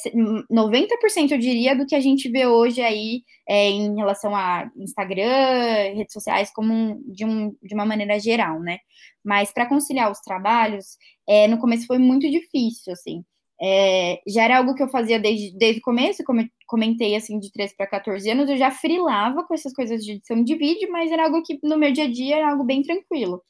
90% 0.51 1.33
eu 1.33 1.39
diria 1.39 1.77
do 1.77 1.87
que 1.87 1.95
a 1.95 2.01
gente 2.01 2.31
vê 2.31 2.47
hoje 2.47 2.81
aí 2.81 3.23
é, 3.49 3.69
em 3.69 3.95
relação 3.97 4.35
a 4.35 4.71
Instagram, 4.77 5.95
redes 5.95 6.13
sociais, 6.13 6.51
como 6.53 6.73
um, 6.73 7.03
de, 7.13 7.25
um, 7.25 7.55
de 7.63 7.75
uma 7.75 7.85
maneira 7.85 8.19
geral, 8.19 8.61
né? 8.61 8.79
Mas 9.23 9.53
para 9.53 9.67
conciliar 9.67 10.11
os 10.11 10.21
trabalhos, 10.21 10.97
é, 11.29 11.47
no 11.49 11.59
começo 11.59 11.87
foi 11.87 11.99
muito 11.99 12.31
difícil, 12.31 12.93
assim. 12.93 13.23
É, 13.63 14.21
já 14.27 14.45
era 14.45 14.59
algo 14.59 14.75
que 14.75 14.83
eu 14.83 14.89
fazia 14.89 15.19
desde, 15.19 15.57
desde 15.57 15.81
o 15.81 15.85
começo, 15.85 16.25
como 16.25 16.41
eu 16.41 16.47
comentei, 16.67 17.15
assim, 17.15 17.39
de 17.39 17.53
13 17.53 17.77
para 17.77 17.87
14 17.87 18.29
anos, 18.31 18.49
eu 18.49 18.57
já 18.57 18.71
frilava 18.71 19.45
com 19.45 19.55
essas 19.55 19.73
coisas 19.73 20.03
de 20.05 20.13
edição 20.13 20.43
de 20.43 20.57
vídeo, 20.57 20.91
mas 20.91 21.11
era 21.13 21.25
algo 21.25 21.43
que 21.43 21.59
no 21.63 21.79
meu 21.79 21.93
dia 21.93 22.05
a 22.05 22.11
dia 22.11 22.37
era 22.37 22.51
algo 22.51 22.65
bem 22.65 22.83
tranquilo. 22.83 23.43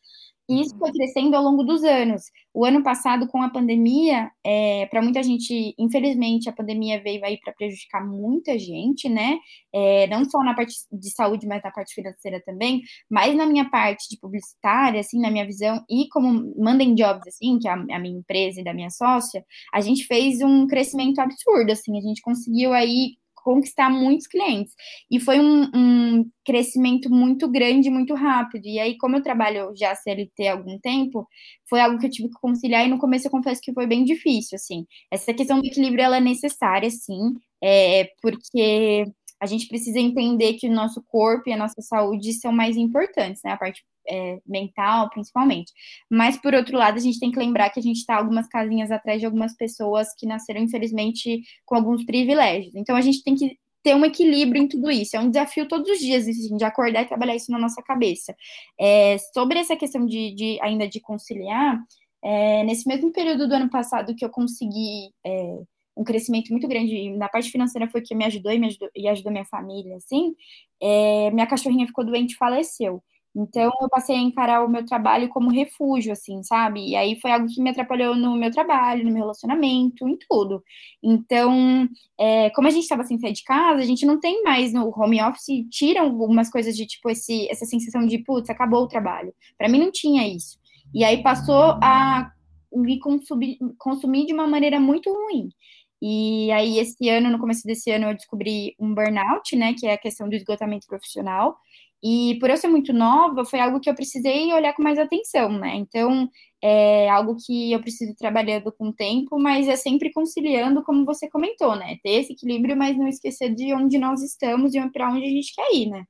E 0.49 0.61
isso 0.61 0.77
foi 0.79 0.93
crescendo 0.93 1.35
ao 1.35 1.43
longo 1.43 1.63
dos 1.65 1.83
anos. 1.85 2.25
O 2.53 2.65
ano 2.67 2.83
passado, 2.83 3.27
com 3.29 3.43
a 3.43 3.49
pandemia, 3.49 4.31
é, 4.45 4.87
para 4.87 5.01
muita 5.01 5.23
gente, 5.23 5.75
infelizmente, 5.79 6.49
a 6.49 6.53
pandemia 6.53 7.03
veio 7.03 7.25
aí 7.25 7.39
para 7.41 7.53
prejudicar 7.55 8.07
muita 8.07 8.59
gente, 8.59 9.09
né? 9.09 9.39
É, 9.73 10.07
não 10.09 10.25
só 10.25 10.39
na 10.45 10.55
parte 10.55 10.75
de 10.93 11.11
saúde, 11.11 11.47
mas 11.47 11.63
na 11.63 11.71
parte 11.71 11.95
financeira 11.95 12.43
também. 12.45 12.83
Mas 13.11 13.35
na 13.35 13.47
minha 13.47 13.71
parte 13.71 14.09
de 14.11 14.19
publicitária, 14.21 15.01
assim, 15.01 15.19
na 15.19 15.31
minha 15.31 15.47
visão, 15.47 15.83
e 15.89 16.09
como 16.11 16.55
Mandem 16.59 16.95
Jobs, 16.95 17.27
assim, 17.27 17.59
que 17.59 17.67
é 17.67 17.71
a, 17.71 17.75
a 17.75 17.99
minha 17.99 18.19
empresa 18.19 18.61
e 18.61 18.65
da 18.65 18.75
minha 18.75 18.91
sócia, 18.91 19.43
a 19.73 19.81
gente 19.81 20.07
fez 20.07 20.43
um 20.43 20.67
crescimento 20.67 21.21
absurdo, 21.21 21.73
assim. 21.73 21.97
A 21.99 22.03
gente 22.03 22.21
conseguiu 22.21 22.73
aí 22.75 23.17
conquistar 23.45 23.91
muitos 23.91 24.27
clientes. 24.27 24.75
E 25.11 25.21
foi 25.21 25.39
um, 25.39 25.71
um, 25.75 26.31
crescimento 26.45 27.11
muito 27.11 27.49
grande, 27.49 27.91
muito 27.91 28.15
rápido. 28.15 28.67
E 28.67 28.79
aí, 28.81 28.97
como 28.97 29.17
eu 29.17 29.23
trabalho 29.23 29.73
já 29.77 29.95
CLT 29.95 30.49
há 30.49 30.53
algum 30.53 30.79
tempo, 30.81 31.29
foi 31.69 31.81
algo 31.81 31.99
que 31.99 32.07
eu 32.07 32.11
tive 32.11 32.29
que 32.31 32.41
conciliar 32.41 32.87
e 32.87 32.91
no 32.91 32.99
começo 32.99 33.27
eu 33.27 33.31
confesso 33.31 33.61
que 33.63 33.73
foi 33.75 33.87
bem 33.87 34.05
difícil, 34.05 34.57
assim. 34.57 34.87
Essa 35.11 35.35
questão 35.35 35.61
do 35.61 35.67
equilíbrio, 35.67 36.03
ela 36.03 36.17
é 36.17 36.21
necessária, 36.21 36.91
sim, 36.91 37.35
é, 37.63 38.11
porque 38.23 39.05
a 39.41 39.47
gente 39.47 39.69
precisa 39.69 39.99
entender 39.99 40.55
que 40.55 40.69
o 40.69 40.73
nosso 40.73 41.03
corpo 41.07 41.49
e 41.51 41.53
a 41.53 41.57
nossa 41.57 41.83
saúde 41.83 42.33
são 42.33 42.53
mais 42.53 42.77
importantes, 42.77 43.43
né? 43.45 43.53
A 43.53 43.59
parte 43.59 43.85
é, 44.09 44.39
mental, 44.47 45.11
principalmente. 45.11 45.73
Mas, 46.11 46.37
por 46.37 46.55
outro 46.55 46.77
lado, 46.77 46.97
a 46.97 47.01
gente 47.01 47.19
tem 47.19 47.31
que 47.31 47.39
lembrar 47.39 47.71
que 47.71 47.81
a 47.81 47.83
gente 47.83 47.99
está 47.99 48.17
algumas 48.17 48.47
casinhas 48.49 48.91
atrás 48.91 49.21
de 49.21 49.27
algumas 49.27 49.57
pessoas 49.57 50.09
que 50.19 50.27
nasceram, 50.27 50.61
infelizmente, 50.61 51.43
com 51.65 51.77
alguns 51.77 52.05
privilégios. 52.05 52.75
Então, 52.75 52.97
a 52.97 53.01
gente 53.01 53.23
tem 53.23 53.35
que 53.35 53.59
ter 53.83 53.95
um 53.95 54.05
equilíbrio 54.05 54.63
em 54.63 54.69
tudo 54.69 54.91
isso. 54.91 55.17
É 55.17 55.21
um 55.21 55.31
desafio 55.31 55.69
todos 55.69 55.89
os 55.91 55.99
dias, 55.99 56.27
assim, 56.27 56.57
de 56.57 56.65
acordar 56.65 57.03
e 57.03 57.07
trabalhar 57.07 57.37
isso 57.37 57.53
na 57.53 57.59
nossa 57.59 57.83
cabeça. 57.83 58.35
É, 58.81 59.19
sobre 59.35 59.59
essa 59.59 59.77
questão 59.77 60.07
de, 60.07 60.35
de 60.35 60.59
ainda 60.63 60.89
de 60.89 61.01
conciliar, 61.01 61.79
é, 62.25 62.65
nesse 62.65 62.89
mesmo 62.89 63.13
período 63.13 63.47
do 63.47 63.55
ano 63.55 63.69
passado 63.69 64.15
que 64.15 64.25
eu 64.25 64.31
consegui 64.31 65.11
é, 65.25 65.59
um 65.97 66.03
crescimento 66.03 66.51
muito 66.51 66.67
grande 66.67 67.11
na 67.11 67.29
parte 67.29 67.51
financeira 67.51 67.89
foi 67.89 68.01
que 68.01 68.15
me 68.15 68.25
ajudou 68.25 68.51
e 68.53 68.59
me 68.59 68.67
ajudou, 68.69 68.89
e 68.97 69.07
ajudou 69.09 69.31
minha 69.31 69.45
família, 69.45 69.97
assim, 69.97 70.35
é, 70.83 71.31
minha 71.31 71.47
cachorrinha 71.47 71.87
ficou 71.87 72.05
doente 72.05 72.33
e 72.33 72.37
faleceu. 72.37 73.03
Então, 73.37 73.71
eu 73.81 73.89
passei 73.89 74.15
a 74.17 74.21
encarar 74.21 74.65
o 74.65 74.69
meu 74.69 74.85
trabalho 74.87 75.29
como 75.29 75.51
refúgio, 75.51 76.13
assim, 76.13 76.43
sabe? 76.45 76.91
E 76.91 76.97
aí 76.97 77.19
foi 77.21 77.33
algo 77.33 77.47
que 77.49 77.61
me 77.61 77.71
atrapalhou 77.71 78.15
no 78.15 78.37
meu 78.37 78.51
trabalho, 78.51 79.05
no 79.05 79.11
meu 79.11 79.23
relacionamento, 79.23 80.09
em 80.09 80.17
tudo. 80.29 80.63
Então, 81.03 81.89
é, 82.19 82.51
como 82.51 82.69
a 82.69 82.71
gente 82.71 82.85
estava 82.85 83.03
sem 83.05 83.19
sair 83.19 83.33
de 83.33 83.43
casa, 83.43 83.81
a 83.81 83.85
gente 83.85 84.07
não 84.07 84.21
tem 84.21 84.43
mais 84.45 84.73
no 84.73 84.89
home 84.97 85.21
office, 85.21 85.67
tiram 85.71 86.05
algumas 86.05 86.49
coisas 86.49 86.77
de, 86.77 86.87
tipo, 86.87 87.11
esse, 87.11 87.49
essa 87.51 87.67
sensação 87.67 88.07
de, 88.07 88.19
putz, 88.19 88.49
acabou 88.51 88.85
o 88.85 88.89
trabalho. 88.89 89.35
Para 89.59 89.69
mim, 89.69 89.79
não 89.81 89.91
tinha 89.91 90.27
isso. 90.29 90.59
E 90.95 91.03
aí 91.05 91.23
passou 91.23 91.79
a 91.83 92.31
me 92.73 92.99
consumir, 93.01 93.59
consumir 93.79 94.27
de 94.27 94.33
uma 94.33 94.47
maneira 94.47 94.79
muito 94.79 95.13
ruim. 95.13 95.49
E 96.03 96.51
aí, 96.53 96.79
esse 96.79 97.09
ano, 97.09 97.31
no 97.31 97.39
começo 97.39 97.67
desse 97.67 97.91
ano, 97.91 98.07
eu 98.11 98.15
descobri 98.15 98.75
um 98.79 98.95
burnout, 98.95 99.57
né, 99.57 99.75
que 99.75 99.87
é 99.87 99.95
a 99.95 99.99
questão 99.99 100.29
do 100.29 100.35
esgotamento 100.35 100.87
profissional. 100.87 101.57
E 102.05 102.39
por 102.39 102.51
eu 102.51 102.57
ser 102.59 102.69
muito 102.69 102.93
nova, 102.93 103.47
foi 103.47 103.61
algo 103.61 103.81
que 103.81 103.89
eu 103.89 103.95
precisei 103.95 104.53
olhar 104.53 104.75
com 104.75 104.83
mais 104.83 104.99
atenção, 104.99 105.51
né? 105.51 105.75
Então, 105.77 106.29
é 106.63 107.09
algo 107.09 107.35
que 107.37 107.73
eu 107.73 107.81
preciso 107.81 108.15
trabalhando 108.15 108.71
com 108.71 108.89
o 108.89 108.93
tempo, 108.93 109.39
mas 109.41 109.67
é 109.67 109.75
sempre 109.75 110.13
conciliando, 110.13 110.83
como 110.83 111.07
você 111.07 111.31
comentou, 111.31 111.75
né? 111.75 111.97
Ter 112.03 112.21
esse 112.21 112.35
equilíbrio, 112.35 112.77
mas 112.77 112.99
não 112.99 113.09
esquecer 113.09 113.55
de 113.55 113.73
onde 113.73 113.97
nós 113.97 114.23
estamos 114.23 114.75
e 114.75 114.91
para 114.91 115.11
onde 115.11 115.25
a 115.25 115.31
gente 115.31 115.55
quer 115.55 115.75
ir, 115.75 115.87
né? 115.89 116.05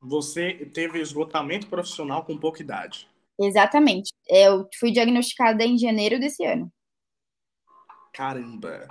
Você 0.00 0.52
teve 0.74 1.00
esgotamento 1.00 1.68
profissional 1.68 2.24
com 2.24 2.36
pouca 2.36 2.60
idade. 2.60 3.08
Exatamente. 3.40 4.12
Eu 4.28 4.68
fui 4.80 4.90
diagnosticada 4.90 5.64
em 5.64 5.78
janeiro 5.78 6.18
desse 6.18 6.44
ano. 6.44 6.72
Caramba! 8.12 8.88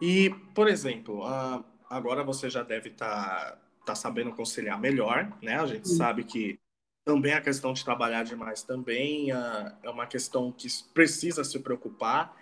E, 0.00 0.30
por 0.52 0.66
exemplo, 0.66 1.22
ah, 1.24 1.64
agora 1.88 2.24
você 2.24 2.50
já 2.50 2.64
deve 2.64 2.90
estar. 2.90 3.67
Tá 3.88 3.94
está 3.94 3.94
sabendo 3.94 4.32
conciliar 4.32 4.78
melhor, 4.78 5.32
né? 5.40 5.58
A 5.58 5.66
gente 5.66 5.88
sabe 5.88 6.22
que 6.22 6.60
também 7.06 7.32
a 7.32 7.40
questão 7.40 7.72
de 7.72 7.82
trabalhar 7.82 8.22
demais 8.22 8.62
também 8.62 9.30
é 9.30 9.88
uma 9.88 10.06
questão 10.06 10.52
que 10.52 10.68
precisa 10.92 11.42
se 11.42 11.58
preocupar, 11.60 12.36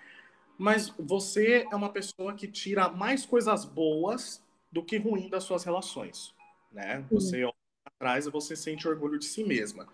mas 0.59 0.93
você 0.99 1.65
é 1.71 1.77
uma 1.77 1.89
pessoa 1.89 2.35
que 2.35 2.49
tira 2.49 2.89
mais 2.89 3.25
coisas 3.25 3.65
boas 3.65 4.43
do 4.73 4.83
que 4.83 4.97
ruim 4.97 5.29
das 5.29 5.45
suas 5.45 5.63
relações, 5.63 6.35
né? 6.73 7.07
Você 7.13 7.45
olha 7.45 7.55
atrás 7.85 8.27
e 8.27 8.31
você 8.31 8.57
sente 8.57 8.89
orgulho 8.89 9.17
de 9.17 9.27
si 9.27 9.45
mesma. 9.45 9.87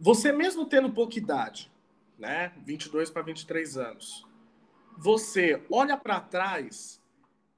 Você 0.00 0.32
mesmo 0.32 0.66
tendo 0.66 0.90
pouca 0.90 1.16
idade, 1.16 1.70
né? 2.18 2.52
22 2.66 3.08
para 3.08 3.22
23 3.22 3.76
anos, 3.76 4.26
você 4.98 5.64
olha 5.70 5.96
para 5.96 6.20
trás 6.20 7.00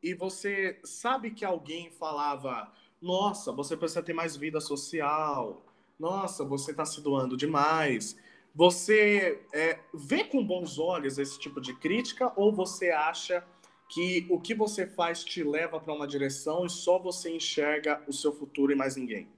e 0.03 0.13
você 0.13 0.79
sabe 0.85 1.31
que 1.31 1.43
alguém 1.43 1.91
falava 1.91 2.71
nossa, 3.05 3.53
você 3.53 3.77
precisa 3.77 4.03
ter 4.03 4.15
mais 4.15 4.35
vida 4.35 4.61
social. 4.63 5.63
Nossa, 6.01 6.43
você 6.43 6.71
está 6.71 6.87
se 6.87 7.03
doando 7.03 7.37
demais. 7.37 8.17
Você 8.55 9.43
é, 9.53 9.79
vê 9.93 10.25
com 10.25 10.45
bons 10.45 10.79
olhos 10.79 11.19
esse 11.19 11.39
tipo 11.39 11.61
de 11.61 11.75
crítica 11.75 12.33
ou 12.35 12.51
você 12.51 12.91
acha 12.91 13.45
que 13.91 14.27
o 14.31 14.41
que 14.41 14.55
você 14.55 14.87
faz 14.87 15.23
te 15.23 15.45
leva 15.45 15.79
para 15.79 15.93
uma 15.93 16.07
direção 16.07 16.65
e 16.65 16.71
só 16.71 16.99
você 16.99 17.31
enxerga 17.31 18.03
o 18.09 18.13
seu 18.13 18.33
futuro 18.33 18.73
e 18.73 18.75
mais 18.75 18.97
ninguém? 18.97 19.29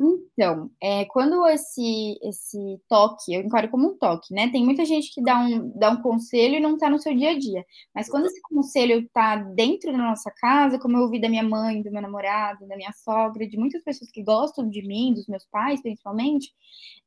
Então, 0.00 0.70
é, 0.80 1.04
quando 1.06 1.44
esse, 1.48 2.16
esse 2.22 2.80
toque, 2.88 3.34
eu 3.34 3.42
encaro 3.42 3.68
como 3.68 3.88
um 3.88 3.98
toque, 3.98 4.32
né? 4.32 4.48
Tem 4.48 4.64
muita 4.64 4.84
gente 4.84 5.12
que 5.12 5.20
dá 5.20 5.40
um, 5.40 5.72
dá 5.76 5.90
um 5.90 6.00
conselho 6.00 6.54
e 6.54 6.60
não 6.60 6.74
está 6.74 6.88
no 6.88 7.00
seu 7.00 7.12
dia 7.16 7.30
a 7.30 7.38
dia. 7.38 7.66
Mas 7.92 8.08
quando 8.08 8.26
esse 8.26 8.40
conselho 8.42 9.00
está 9.00 9.34
dentro 9.34 9.90
da 9.90 9.98
nossa 9.98 10.30
casa, 10.30 10.78
como 10.78 10.96
eu 10.96 11.02
ouvi 11.02 11.20
da 11.20 11.28
minha 11.28 11.42
mãe, 11.42 11.82
do 11.82 11.90
meu 11.90 12.00
namorado, 12.00 12.68
da 12.68 12.76
minha 12.76 12.92
sogra, 12.92 13.48
de 13.48 13.58
muitas 13.58 13.82
pessoas 13.82 14.10
que 14.12 14.22
gostam 14.22 14.68
de 14.68 14.86
mim, 14.86 15.12
dos 15.12 15.26
meus 15.26 15.44
pais, 15.46 15.82
principalmente, 15.82 16.52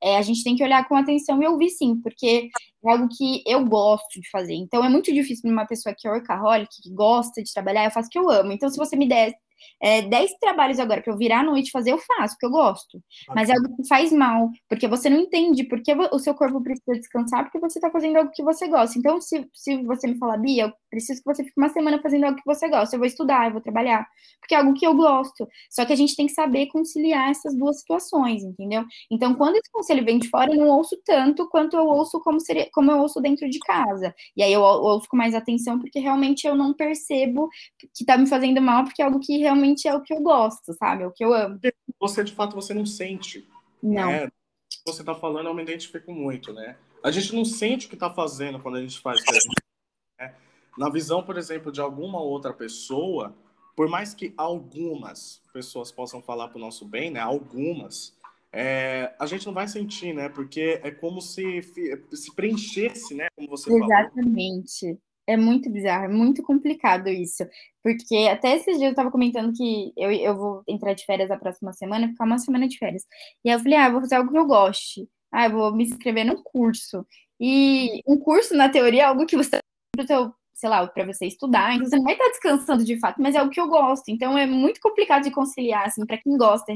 é, 0.04 0.18
a 0.18 0.22
gente 0.22 0.44
tem 0.44 0.56
que 0.56 0.64
olhar 0.64 0.86
com 0.90 0.96
atenção 0.96 1.42
e 1.42 1.48
ouvir 1.48 1.70
sim, 1.70 2.02
porque 2.02 2.50
é 2.86 2.92
algo 2.92 3.08
que 3.08 3.42
eu 3.48 3.66
gosto 3.66 4.20
de 4.20 4.30
fazer. 4.30 4.56
Então, 4.56 4.84
é 4.84 4.90
muito 4.90 5.14
difícil 5.14 5.44
para 5.44 5.52
uma 5.52 5.66
pessoa 5.66 5.96
que 5.98 6.06
é 6.06 6.12
workaholic, 6.12 6.70
que 6.84 6.94
gosta 6.94 7.42
de 7.42 7.54
trabalhar, 7.54 7.86
eu 7.86 7.92
faço 7.92 8.08
o 8.08 8.12
que 8.12 8.20
eu 8.20 8.30
amo. 8.30 8.52
Então, 8.52 8.70
se 8.70 8.78
você 8.78 8.98
me 8.98 9.08
der 9.08 9.34
é, 9.82 10.02
10 10.02 10.32
trabalhos 10.40 10.80
agora 10.80 11.02
para 11.02 11.12
eu 11.14 11.18
virar 11.18 11.40
à 11.40 11.44
noite 11.44 11.72
fazer, 11.72 11.92
eu 11.92 11.98
faço, 11.98 12.36
porque 12.36 12.46
eu 12.46 12.52
gosto. 12.52 13.02
Mas 13.36 13.50
é 13.50 13.54
algo 13.54 13.76
que 13.76 13.88
faz 13.88 14.12
mal, 14.12 14.50
porque 14.70 14.88
você 14.88 15.10
não 15.10 15.20
entende 15.20 15.64
porque 15.64 15.94
o 15.94 16.20
seu 16.20 16.34
corpo 16.34 16.62
precisa 16.62 16.94
descansar, 16.94 17.44
porque 17.44 17.60
você 17.60 17.80
está 17.80 17.90
fazendo 17.90 18.18
algo 18.18 18.32
que 18.32 18.44
você 18.44 18.68
gosta. 18.68 18.98
Então, 18.98 19.20
se, 19.22 19.48
se 19.54 19.84
você 19.84 20.08
me 20.08 20.18
falar, 20.18 20.38
Bia, 20.38 20.66
eu 20.66 20.74
preciso 20.90 21.22
que 21.22 21.26
você 21.26 21.44
fique 21.44 21.58
uma 21.58 21.70
semana 21.70 22.00
fazendo 22.02 22.26
algo 22.26 22.38
que 22.38 22.46
você 22.46 22.68
gosta, 22.68 22.96
eu 22.96 23.00
vou 23.00 23.08
estudar, 23.08 23.48
eu 23.48 23.54
vou 23.54 23.62
trabalhar, 23.62 24.08
porque 24.40 24.56
é 24.56 24.58
algo 24.58 24.74
que 24.74 24.86
eu 24.86 24.96
gosto. 24.96 25.48
Só 25.70 25.86
que 25.86 25.94
a 25.94 25.96
gente 25.96 26.16
tem 26.16 26.28
que 26.28 26.34
saber 26.34 26.68
conciliar 26.68 27.30
essas 27.30 27.56
duas 27.56 27.80
situações, 27.80 28.44
entendeu? 28.44 28.84
Então, 29.10 29.34
quando 29.36 29.56
esse 29.56 29.72
conselho 29.72 30.04
vem 30.04 30.20
de 30.20 30.30
fora, 30.30 30.52
eu 30.52 30.60
não 30.60 30.68
ouço 30.68 30.98
tanto 31.06 31.48
quanto 31.50 31.76
eu 31.76 31.86
ouço 31.86 32.20
como, 32.22 32.40
seria, 32.40 32.70
como 32.74 32.92
eu 32.92 33.00
ouço 33.00 33.22
dentro 33.22 33.50
de 33.50 33.60
casa. 33.60 34.14
E 34.36 34.44
aí 34.44 34.52
eu 34.52 34.62
ouço 34.62 35.08
com 35.08 35.18
mais 35.18 35.36
atenção, 35.36 35.80
porque 35.80 36.00
realmente 36.00 36.48
eu 36.48 36.56
não 36.56 36.74
percebo 36.74 37.50
que 37.94 38.06
tá 38.06 38.18
me 38.18 38.28
fazendo 38.28 38.62
mal, 38.62 38.84
porque 38.84 39.02
é 39.02 39.06
algo 39.06 39.20
que 39.20 39.38
realmente 39.38 39.51
é 39.88 39.96
o 39.96 40.02
que 40.02 40.14
eu 40.14 40.22
gosto, 40.22 40.74
sabe? 40.74 41.04
É 41.04 41.08
o 41.08 41.12
que 41.12 41.24
eu 41.24 41.34
amo. 41.34 41.60
Você, 42.00 42.24
de 42.24 42.34
fato, 42.34 42.56
você 42.56 42.74
não 42.74 42.86
sente. 42.86 43.48
Não. 43.82 44.10
Né? 44.10 44.32
Você 44.86 45.04
tá 45.04 45.14
falando, 45.14 45.48
eu 45.48 45.54
me 45.54 45.62
identifico 45.62 46.12
muito, 46.12 46.54
né? 46.54 46.78
A 47.04 47.12
gente 47.12 47.36
não 47.36 47.44
sente 47.44 47.88
o 47.88 47.90
que 47.90 47.98
tá 47.98 48.10
fazendo 48.10 48.60
quando 48.60 48.78
a 48.78 48.82
gente 48.82 49.00
faz. 49.00 49.20
Né? 50.20 50.36
Na 50.78 50.90
visão, 50.90 51.24
por 51.24 51.38
exemplo, 51.38 51.72
de 51.72 51.82
alguma 51.82 52.22
outra 52.22 52.54
pessoa, 52.54 53.36
por 53.76 53.90
mais 53.90 54.14
que 54.14 54.34
algumas 54.38 55.42
pessoas 55.52 55.92
possam 55.92 56.22
falar 56.22 56.48
para 56.48 56.58
o 56.58 56.62
nosso 56.62 56.86
bem, 56.86 57.12
né? 57.12 57.20
Algumas, 57.20 58.16
é, 58.52 59.14
a 59.20 59.26
gente 59.26 59.46
não 59.46 59.54
vai 59.54 59.68
sentir, 59.68 60.14
né? 60.14 60.30
Porque 60.30 60.80
é 60.84 60.92
como 60.92 61.22
se 61.22 61.62
se 62.12 62.36
preenchesse, 62.36 63.16
né? 63.16 63.28
Como 63.36 63.50
você 63.50 63.74
Exatamente. 63.74 64.80
Falou. 64.80 65.00
É 65.28 65.38
muito 65.38 65.72
bizarro, 65.72 66.06
é 66.06 66.08
muito 66.08 66.44
complicado 66.44 67.08
isso. 67.08 67.44
Porque 67.84 68.28
até 68.32 68.56
esses 68.56 68.78
dias 68.78 68.82
eu 68.82 68.90
estava 68.90 69.12
comentando 69.12 69.56
que 69.56 69.94
eu, 69.96 70.12
eu 70.12 70.36
vou 70.36 70.64
entrar 70.68 70.94
de 70.94 71.06
férias 71.06 71.32
a 71.32 71.38
próxima 71.38 71.72
semana, 71.74 72.10
ficar 72.10 72.26
uma 72.26 72.40
semana 72.40 72.68
de 72.68 72.78
férias. 72.78 73.04
E 73.44 73.50
aí 73.50 73.56
eu 73.56 73.60
falei, 73.60 73.78
ah, 73.78 73.90
vou 73.90 74.02
fazer 74.02 74.16
algo 74.16 74.32
que 74.32 74.38
eu 74.38 74.46
goste. 74.48 75.08
Ah, 75.32 75.46
eu 75.46 75.52
vou 75.52 75.74
me 75.76 75.84
inscrever 75.86 76.26
num 76.26 76.42
curso. 76.44 77.06
E 77.40 78.02
um 78.08 78.18
curso, 78.20 78.56
na 78.56 78.70
teoria, 78.70 79.04
é 79.04 79.06
algo 79.06 79.26
que 79.26 79.38
você 79.38 79.58
para 79.96 80.04
o 80.04 80.08
seu 80.08 80.34
sei 80.54 80.70
lá, 80.70 80.86
para 80.86 81.06
você 81.06 81.26
estudar, 81.26 81.74
então 81.74 81.88
você 81.88 81.96
não 81.96 82.04
vai 82.04 82.14
estar 82.14 82.28
descansando 82.30 82.86
de 82.86 83.00
fato, 83.00 83.20
mas 83.20 83.34
é 83.34 83.42
o 83.42 83.50
que 83.50 83.60
eu 83.60 83.68
gosto. 83.68 84.10
Então 84.10 84.38
é 84.38 84.46
muito 84.46 84.80
complicado 84.80 85.24
de 85.24 85.32
conciliar, 85.32 85.88
assim, 85.88 86.06
para 86.06 86.20
quem 86.20 86.38
gosta 86.38 86.72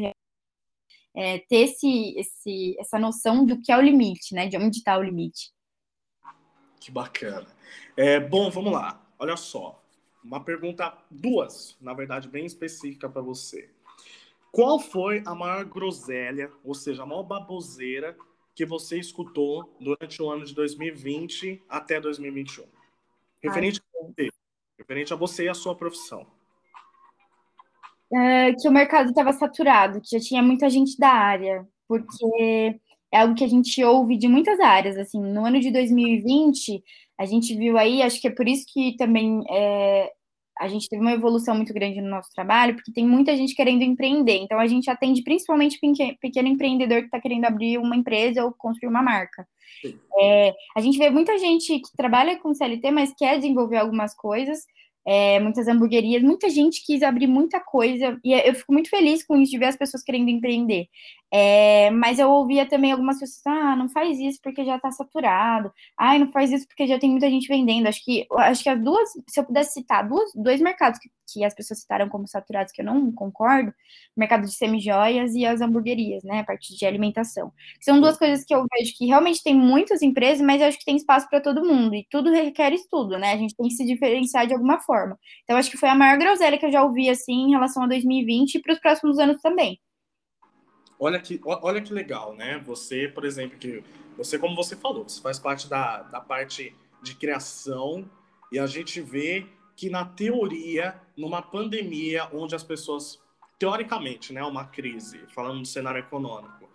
é, 1.15 1.39
ter 1.39 1.57
esse, 1.57 2.15
esse, 2.17 2.75
essa 2.79 2.99
noção 2.99 3.45
do 3.45 3.61
que 3.61 3.71
é 3.71 3.77
o 3.77 3.81
limite, 3.81 4.33
né? 4.33 4.47
De 4.47 4.57
onde 4.57 4.77
está 4.77 4.97
o 4.97 5.03
limite. 5.03 5.51
Que 6.85 6.91
bacana. 6.91 7.47
É, 7.97 8.19
bom, 8.19 8.47
vamos 8.51 8.71
lá. 8.71 9.03
Olha 9.17 9.35
só, 9.35 9.83
uma 10.23 10.39
pergunta, 10.39 10.95
duas, 11.09 11.75
na 11.81 11.95
verdade, 11.95 12.27
bem 12.27 12.45
específica 12.45 13.09
para 13.09 13.23
você. 13.23 13.71
Qual 14.51 14.77
foi 14.77 15.23
a 15.25 15.33
maior 15.33 15.65
groselha, 15.65 16.51
ou 16.63 16.75
seja, 16.75 17.01
a 17.01 17.05
maior 17.07 17.23
baboseira 17.23 18.15
que 18.53 18.67
você 18.67 18.99
escutou 18.99 19.75
durante 19.81 20.21
o 20.21 20.29
ano 20.29 20.45
de 20.45 20.53
2020 20.53 21.63
até 21.67 21.99
2021? 21.99 22.65
Referente, 23.41 23.81
a 23.81 24.05
você, 24.05 24.29
referente 24.77 25.11
a 25.11 25.15
você 25.15 25.45
e 25.45 25.49
a 25.49 25.55
sua 25.55 25.73
profissão. 25.73 26.27
É, 28.13 28.53
que 28.53 28.69
o 28.69 28.71
mercado 28.71 29.09
estava 29.09 29.33
saturado, 29.33 29.99
que 30.01 30.19
já 30.19 30.23
tinha 30.23 30.43
muita 30.43 30.69
gente 30.69 30.95
da 30.99 31.09
área, 31.09 31.67
porque 31.87 32.79
é 33.15 33.19
algo 33.21 33.33
que 33.33 33.43
a 33.43 33.47
gente 33.47 33.81
ouve 33.83 34.17
de 34.17 34.27
muitas 34.27 34.59
áreas. 34.59 34.97
Assim, 34.97 35.19
no 35.19 35.45
ano 35.45 35.59
de 35.59 35.71
2020, 35.71 36.83
a 37.17 37.25
gente 37.25 37.55
viu 37.55 37.77
aí, 37.77 38.01
acho 38.01 38.19
que 38.19 38.27
é 38.27 38.31
por 38.31 38.47
isso 38.47 38.65
que 38.67 38.95
também 38.97 39.41
é, 39.49 40.11
a 40.59 40.67
gente 40.67 40.89
teve 40.89 41.01
uma 41.01 41.13
evolução 41.13 41.55
muito 41.55 41.73
grande 41.73 42.01
no 42.01 42.09
nosso 42.09 42.29
trabalho, 42.33 42.75
porque 42.75 42.91
tem 42.91 43.07
muita 43.07 43.35
gente 43.35 43.55
querendo 43.55 43.83
empreender. 43.83 44.37
Então, 44.37 44.59
a 44.59 44.67
gente 44.67 44.89
atende 44.89 45.23
principalmente 45.23 45.79
pequeno 46.19 46.47
empreendedor 46.47 46.99
que 46.99 47.05
está 47.05 47.19
querendo 47.19 47.45
abrir 47.45 47.77
uma 47.77 47.95
empresa 47.95 48.43
ou 48.43 48.53
construir 48.53 48.89
uma 48.89 49.01
marca. 49.01 49.47
É, 50.19 50.53
a 50.75 50.81
gente 50.81 50.97
vê 50.97 51.09
muita 51.09 51.37
gente 51.37 51.79
que 51.79 51.97
trabalha 51.97 52.37
com 52.39 52.53
CLT, 52.53 52.91
mas 52.91 53.13
quer 53.17 53.37
desenvolver 53.37 53.77
algumas 53.77 54.15
coisas, 54.15 54.65
é, 55.05 55.39
muitas 55.39 55.67
hamburguerias, 55.67 56.23
muita 56.23 56.49
gente 56.49 56.83
quis 56.83 57.03
abrir 57.03 57.27
muita 57.27 57.59
coisa, 57.59 58.19
e 58.23 58.33
eu 58.33 58.55
fico 58.55 58.73
muito 58.73 58.89
feliz 58.89 59.25
com 59.25 59.37
isso, 59.37 59.51
de 59.51 59.57
ver 59.59 59.65
as 59.65 59.77
pessoas 59.77 60.03
querendo 60.03 60.29
empreender. 60.29 60.87
É, 61.37 61.89
mas 61.91 62.17
eu 62.17 62.29
ouvia 62.31 62.65
também 62.65 62.93
algumas 62.93 63.19
pessoas, 63.19 63.45
ah, 63.45 63.75
não 63.75 63.89
faz 63.89 64.17
isso 64.19 64.39
porque 64.41 64.63
já 64.63 64.77
está 64.77 64.89
saturado, 64.89 65.69
ah, 65.97 66.17
não 66.17 66.31
faz 66.31 66.49
isso 66.49 66.65
porque 66.65 66.87
já 66.87 66.97
tem 66.97 67.11
muita 67.11 67.29
gente 67.29 67.47
vendendo. 67.49 67.87
Acho 67.87 68.01
que, 68.05 68.25
acho 68.37 68.63
que 68.63 68.69
as 68.69 68.81
duas, 68.81 69.09
se 69.27 69.37
eu 69.41 69.43
pudesse 69.43 69.73
citar 69.73 70.07
duas, 70.07 70.31
dois 70.33 70.61
mercados 70.61 70.97
que, 70.97 71.09
que 71.33 71.43
as 71.43 71.53
pessoas 71.53 71.81
citaram 71.81 72.07
como 72.07 72.25
saturados, 72.25 72.71
que 72.71 72.81
eu 72.81 72.85
não 72.85 73.11
concordo, 73.11 73.71
o 74.15 74.19
mercado 74.19 74.45
de 74.45 74.53
semijoias 74.55 75.33
e 75.35 75.45
as 75.45 75.59
hamburguerias, 75.59 76.23
né, 76.23 76.39
a 76.39 76.43
parte 76.45 76.73
de 76.73 76.85
alimentação. 76.85 77.51
São 77.81 77.99
duas 77.99 78.17
coisas 78.17 78.45
que 78.45 78.55
eu 78.55 78.65
vejo 78.77 78.93
que 78.97 79.05
realmente 79.07 79.43
tem 79.43 79.53
muitas 79.55 80.01
empresas, 80.01 80.41
mas 80.45 80.61
eu 80.61 80.67
acho 80.67 80.79
que 80.79 80.85
tem 80.85 80.95
espaço 80.95 81.27
para 81.29 81.41
todo 81.41 81.65
mundo, 81.65 81.95
e 81.95 82.07
tudo 82.09 82.31
requer 82.31 82.71
estudo, 82.73 83.17
né, 83.17 83.33
a 83.33 83.37
gente 83.37 83.55
tem 83.57 83.67
que 83.67 83.73
se 83.75 83.85
diferenciar 83.85 84.47
de 84.47 84.53
alguma 84.53 84.79
forma. 84.79 85.19
Então, 85.43 85.57
acho 85.57 85.69
que 85.69 85.77
foi 85.77 85.89
a 85.89 85.95
maior 85.95 86.17
groselha 86.17 86.57
que 86.57 86.65
eu 86.65 86.71
já 86.71 86.81
ouvi, 86.83 87.09
assim, 87.09 87.47
em 87.47 87.51
relação 87.51 87.83
a 87.83 87.87
2020 87.87 88.55
e 88.55 88.61
para 88.61 88.71
os 88.73 88.79
próximos 88.79 89.19
anos 89.19 89.41
também. 89.41 89.79
Olha 90.99 91.19
que, 91.19 91.39
olha 91.43 91.81
que 91.81 91.93
legal, 91.93 92.35
né? 92.35 92.59
Você, 92.65 93.07
por 93.07 93.25
exemplo, 93.25 93.57
que 93.57 93.83
você, 94.17 94.39
como 94.39 94.55
você 94.55 94.75
falou, 94.75 95.03
você 95.03 95.21
faz 95.21 95.37
parte 95.37 95.67
da, 95.67 96.03
da 96.03 96.21
parte 96.21 96.73
de 97.01 97.15
criação 97.15 98.09
e 98.51 98.57
a 98.57 98.65
gente 98.65 99.01
vê 99.01 99.45
que 99.75 99.89
na 99.89 100.05
teoria, 100.05 100.99
numa 101.17 101.41
pandemia 101.41 102.29
onde 102.33 102.55
as 102.55 102.63
pessoas, 102.63 103.21
teoricamente, 103.59 104.31
né, 104.31 104.41
uma 104.43 104.65
crise, 104.65 105.19
falando 105.27 105.59
do 105.61 105.67
cenário 105.67 105.99
econômico, 105.99 106.69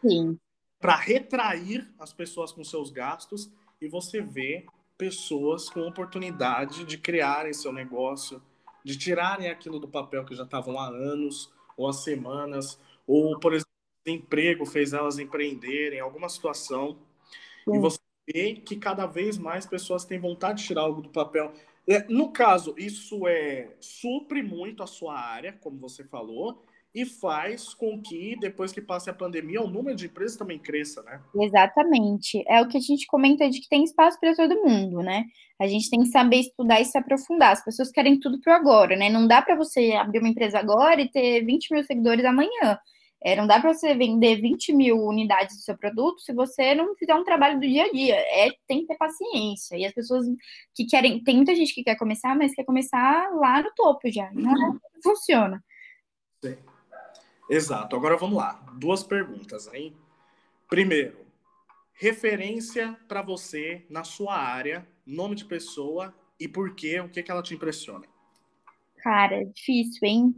para 0.78 0.96
retrair 0.96 1.90
as 1.98 2.12
pessoas 2.12 2.52
com 2.52 2.62
seus 2.62 2.90
gastos 2.90 3.50
e 3.80 3.88
você 3.88 4.20
vê 4.20 4.66
pessoas 4.98 5.70
com 5.70 5.80
oportunidade 5.87 6.85
de 6.85 6.98
criarem 6.98 7.54
seu 7.54 7.72
negócio, 7.72 8.42
de 8.85 8.96
tirarem 8.98 9.48
aquilo 9.48 9.78
do 9.78 9.88
papel 9.88 10.24
que 10.26 10.35
já 10.35 10.44
estavam 10.44 10.78
há 10.78 10.88
anos 10.88 11.50
ou 11.76 11.88
há 11.88 11.92
semanas, 11.92 12.78
ou, 13.06 13.38
por 13.40 13.54
exemplo, 13.54 13.69
emprego 14.06 14.64
fez 14.64 14.92
elas 14.92 15.18
empreenderem, 15.18 16.00
alguma 16.00 16.28
situação. 16.28 16.98
Sim. 17.64 17.76
E 17.76 17.78
você 17.78 17.98
vê 18.26 18.54
que 18.54 18.76
cada 18.76 19.06
vez 19.06 19.38
mais 19.38 19.66
pessoas 19.66 20.04
têm 20.04 20.18
vontade 20.18 20.60
de 20.60 20.68
tirar 20.68 20.82
algo 20.82 21.02
do 21.02 21.10
papel. 21.10 21.52
É, 21.88 22.04
no 22.08 22.30
caso, 22.30 22.74
isso 22.78 23.26
é 23.26 23.74
supre 23.80 24.42
muito 24.42 24.82
a 24.82 24.86
sua 24.86 25.18
área, 25.18 25.52
como 25.52 25.78
você 25.78 26.04
falou, 26.04 26.62
e 26.94 27.04
faz 27.04 27.72
com 27.72 28.00
que, 28.02 28.36
depois 28.40 28.72
que 28.72 28.80
passe 28.80 29.08
a 29.08 29.14
pandemia, 29.14 29.62
o 29.62 29.70
número 29.70 29.96
de 29.96 30.06
empresas 30.06 30.36
também 30.36 30.58
cresça, 30.58 31.02
né? 31.02 31.20
Exatamente. 31.36 32.42
É 32.48 32.60
o 32.60 32.68
que 32.68 32.76
a 32.76 32.80
gente 32.80 33.06
comenta 33.06 33.48
de 33.48 33.60
que 33.60 33.68
tem 33.68 33.84
espaço 33.84 34.18
para 34.18 34.34
todo 34.34 34.62
mundo, 34.62 34.98
né? 34.98 35.24
A 35.60 35.66
gente 35.66 35.88
tem 35.88 36.00
que 36.00 36.08
saber 36.08 36.40
estudar 36.40 36.80
e 36.80 36.84
se 36.84 36.98
aprofundar. 36.98 37.52
As 37.52 37.64
pessoas 37.64 37.90
querem 37.90 38.18
tudo 38.18 38.40
para 38.40 38.56
agora, 38.56 38.96
né? 38.96 39.08
Não 39.08 39.26
dá 39.26 39.40
para 39.40 39.54
você 39.54 39.92
abrir 39.92 40.18
uma 40.18 40.28
empresa 40.28 40.58
agora 40.58 41.00
e 41.00 41.10
ter 41.10 41.44
20 41.44 41.72
mil 41.72 41.84
seguidores 41.84 42.24
amanhã. 42.24 42.78
É, 43.22 43.37
não 43.37 43.46
dá 43.46 43.61
para 43.61 43.74
você 43.74 43.94
vender 43.94 44.40
20 44.40 44.72
mil 44.72 44.96
unidades 45.04 45.56
do 45.56 45.62
seu 45.62 45.76
produto 45.76 46.20
se 46.20 46.33
você 46.33 46.74
não 46.74 46.94
fizer 46.96 47.14
um 47.14 47.24
trabalho 47.24 47.61
do 47.61 47.66
dia 47.66 47.85
a 47.85 47.92
dia. 47.92 48.16
É, 48.16 48.50
tem 48.66 48.80
que 48.80 48.87
ter 48.87 48.96
paciência. 48.96 49.76
E 49.76 49.85
as 49.85 49.92
pessoas 49.92 50.26
que 50.74 50.87
querem. 50.87 51.22
Tem 51.22 51.37
muita 51.37 51.54
gente 51.54 51.74
que 51.74 51.85
quer 51.85 51.96
começar, 51.96 52.35
mas 52.35 52.54
quer 52.54 52.64
começar 52.64 53.30
lá 53.35 53.62
no 53.62 53.70
topo 53.74 54.11
já. 54.11 54.30
Não 54.33 54.52
uhum. 54.52 54.78
funciona. 55.02 55.62
Sim. 56.42 56.56
Exato. 57.50 57.94
Agora 57.94 58.16
vamos 58.16 58.37
lá. 58.37 58.64
Duas 58.78 59.02
perguntas, 59.02 59.68
hein? 59.74 59.94
Primeiro, 60.68 61.26
referência 61.92 62.96
para 63.06 63.20
você 63.20 63.85
na 63.90 64.04
sua 64.04 64.38
área, 64.38 64.87
nome 65.04 65.35
de 65.35 65.44
pessoa 65.44 66.14
e 66.38 66.48
por 66.48 66.74
quê, 66.74 67.00
o 67.00 67.09
que, 67.09 67.22
que 67.22 67.30
ela 67.30 67.42
te 67.42 67.52
impressiona? 67.52 68.06
Cara, 69.02 69.44
difícil, 69.44 70.09
hein? 70.09 70.35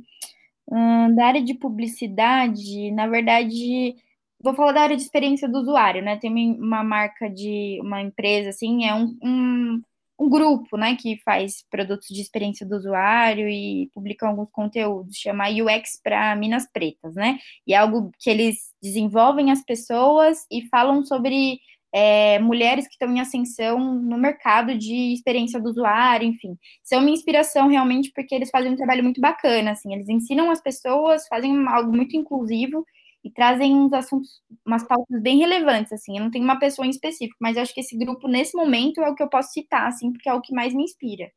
Da 1.16 1.26
área 1.26 1.42
de 1.42 1.54
publicidade, 1.54 2.90
na 2.92 3.06
verdade, 3.06 3.94
vou 4.42 4.54
falar 4.54 4.72
da 4.72 4.80
área 4.82 4.96
de 4.96 5.02
experiência 5.02 5.48
do 5.48 5.58
usuário, 5.58 6.02
né? 6.02 6.16
Tem 6.18 6.32
uma 6.58 6.82
marca 6.82 7.28
de 7.28 7.78
uma 7.82 8.00
empresa, 8.00 8.50
assim, 8.50 8.86
é 8.86 8.94
um, 8.94 9.16
um, 9.22 9.82
um 10.18 10.28
grupo, 10.30 10.76
né, 10.76 10.96
que 10.96 11.18
faz 11.24 11.64
produtos 11.70 12.08
de 12.08 12.20
experiência 12.20 12.66
do 12.66 12.76
usuário 12.76 13.48
e 13.48 13.90
publica 13.94 14.26
alguns 14.26 14.50
conteúdos, 14.50 15.16
chama 15.16 15.48
UX 15.48 16.00
para 16.02 16.34
Minas 16.36 16.66
Pretas, 16.72 17.14
né? 17.14 17.38
E 17.66 17.74
é 17.74 17.76
algo 17.78 18.10
que 18.18 18.30
eles 18.30 18.72
desenvolvem 18.82 19.50
as 19.50 19.62
pessoas 19.64 20.46
e 20.50 20.62
falam 20.68 21.04
sobre 21.04 21.60
é, 21.92 22.38
mulheres 22.38 22.86
que 22.86 22.94
estão 22.94 23.14
em 23.14 23.20
ascensão 23.20 23.78
no 23.78 24.16
mercado 24.16 24.76
de 24.76 25.12
experiência 25.12 25.60
do 25.60 25.68
usuário, 25.68 26.26
enfim. 26.26 26.56
São 26.82 27.00
uma 27.00 27.10
inspiração 27.10 27.68
realmente 27.68 28.10
porque 28.14 28.34
eles 28.34 28.50
fazem 28.50 28.72
um 28.72 28.76
trabalho 28.76 29.04
muito 29.04 29.20
bacana, 29.20 29.72
assim, 29.72 29.92
eles 29.92 30.08
ensinam 30.08 30.50
as 30.50 30.60
pessoas, 30.60 31.28
fazem 31.28 31.66
algo 31.68 31.94
muito 31.94 32.16
inclusivo 32.16 32.84
e 33.22 33.30
trazem 33.30 33.76
uns 33.76 33.92
assuntos, 33.92 34.42
umas 34.66 34.82
pautas 34.82 35.20
bem 35.20 35.38
relevantes, 35.38 35.92
assim. 35.92 36.16
Eu 36.16 36.24
não 36.24 36.30
tenho 36.30 36.44
uma 36.44 36.58
pessoa 36.58 36.86
em 36.86 36.90
específico, 36.90 37.36
mas 37.40 37.56
acho 37.56 37.72
que 37.72 37.80
esse 37.80 37.96
grupo, 37.96 38.26
nesse 38.26 38.56
momento, 38.56 39.00
é 39.00 39.08
o 39.08 39.14
que 39.14 39.22
eu 39.22 39.28
posso 39.28 39.52
citar, 39.52 39.86
assim, 39.86 40.10
porque 40.12 40.28
é 40.28 40.34
o 40.34 40.40
que 40.40 40.54
mais 40.54 40.74
me 40.74 40.82
inspira. 40.82 41.30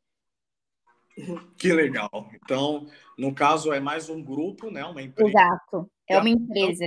Que 1.56 1.72
legal. 1.72 2.10
Então, 2.34 2.86
no 3.16 3.34
caso, 3.34 3.72
é 3.72 3.80
mais 3.80 4.10
um 4.10 4.22
grupo, 4.22 4.70
né? 4.70 4.84
Uma 4.84 5.00
empresa. 5.00 5.30
Exato. 5.30 5.90
É 6.06 6.18
uma 6.18 6.28
empresa. 6.28 6.84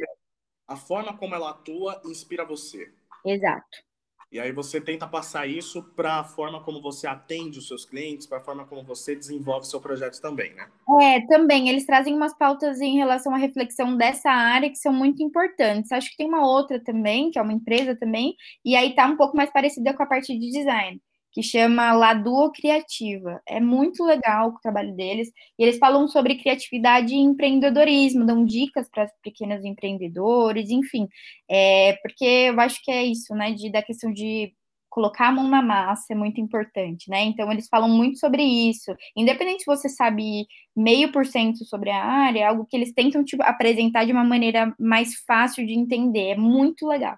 A 0.67 0.75
forma 0.75 1.17
como 1.17 1.33
ela 1.33 1.49
atua 1.49 1.99
inspira 2.05 2.45
você. 2.45 2.93
Exato. 3.25 3.89
E 4.31 4.39
aí 4.39 4.51
você 4.51 4.79
tenta 4.79 5.07
passar 5.07 5.47
isso 5.47 5.81
para 5.95 6.19
a 6.19 6.23
forma 6.23 6.61
como 6.61 6.79
você 6.79 7.07
atende 7.07 7.57
os 7.57 7.67
seus 7.67 7.83
clientes, 7.83 8.27
para 8.27 8.37
a 8.37 8.41
forma 8.41 8.63
como 8.63 8.83
você 8.83 9.15
desenvolve 9.15 9.65
seu 9.65 9.81
projeto 9.81 10.21
também, 10.21 10.53
né? 10.53 10.67
É, 11.01 11.25
também. 11.25 11.67
Eles 11.67 11.83
trazem 11.83 12.13
umas 12.13 12.37
pautas 12.37 12.79
em 12.79 12.95
relação 12.95 13.33
à 13.33 13.37
reflexão 13.37 13.97
dessa 13.97 14.29
área 14.29 14.69
que 14.69 14.75
são 14.75 14.93
muito 14.93 15.23
importantes. 15.23 15.91
Acho 15.91 16.11
que 16.11 16.17
tem 16.17 16.27
uma 16.27 16.45
outra 16.45 16.79
também, 16.83 17.31
que 17.31 17.39
é 17.39 17.41
uma 17.41 17.53
empresa 17.53 17.95
também, 17.95 18.35
e 18.63 18.75
aí 18.75 18.93
tá 18.93 19.07
um 19.07 19.17
pouco 19.17 19.35
mais 19.35 19.51
parecida 19.51 19.95
com 19.95 20.03
a 20.03 20.07
parte 20.07 20.37
de 20.37 20.51
design 20.51 21.01
que 21.31 21.43
chama 21.43 21.93
Laduo 21.93 22.51
Criativa. 22.51 23.41
É 23.47 23.59
muito 23.59 24.03
legal 24.03 24.49
o 24.49 24.59
trabalho 24.59 24.95
deles. 24.95 25.31
E 25.57 25.63
eles 25.63 25.77
falam 25.77 26.07
sobre 26.07 26.35
criatividade 26.35 27.13
e 27.13 27.17
empreendedorismo, 27.17 28.25
dão 28.25 28.45
dicas 28.45 28.89
para 28.89 29.09
pequenos 29.23 29.63
empreendedores, 29.63 30.69
enfim. 30.69 31.07
É, 31.49 31.97
porque 32.01 32.25
eu 32.25 32.59
acho 32.59 32.83
que 32.83 32.91
é 32.91 33.03
isso, 33.03 33.33
né? 33.35 33.51
De, 33.53 33.71
da 33.71 33.81
questão 33.81 34.11
de 34.11 34.53
colocar 34.89 35.27
a 35.27 35.31
mão 35.31 35.47
na 35.47 35.61
massa 35.61 36.13
é 36.13 36.15
muito 36.15 36.41
importante, 36.41 37.09
né? 37.09 37.21
Então 37.21 37.51
eles 37.51 37.67
falam 37.67 37.87
muito 37.87 38.17
sobre 38.17 38.43
isso. 38.43 38.91
Independente 39.15 39.63
se 39.63 39.65
você 39.65 39.87
sabe 39.87 40.47
meio 40.75 41.11
por 41.11 41.25
cento 41.25 41.63
sobre 41.65 41.91
a 41.91 42.03
área, 42.03 42.39
é 42.39 42.43
algo 42.45 42.65
que 42.65 42.75
eles 42.75 42.91
tentam 42.91 43.23
tipo, 43.23 43.43
apresentar 43.43 44.05
de 44.05 44.11
uma 44.11 44.23
maneira 44.23 44.73
mais 44.79 45.15
fácil 45.27 45.65
de 45.65 45.73
entender. 45.73 46.29
É 46.31 46.35
muito 46.35 46.87
legal. 46.87 47.17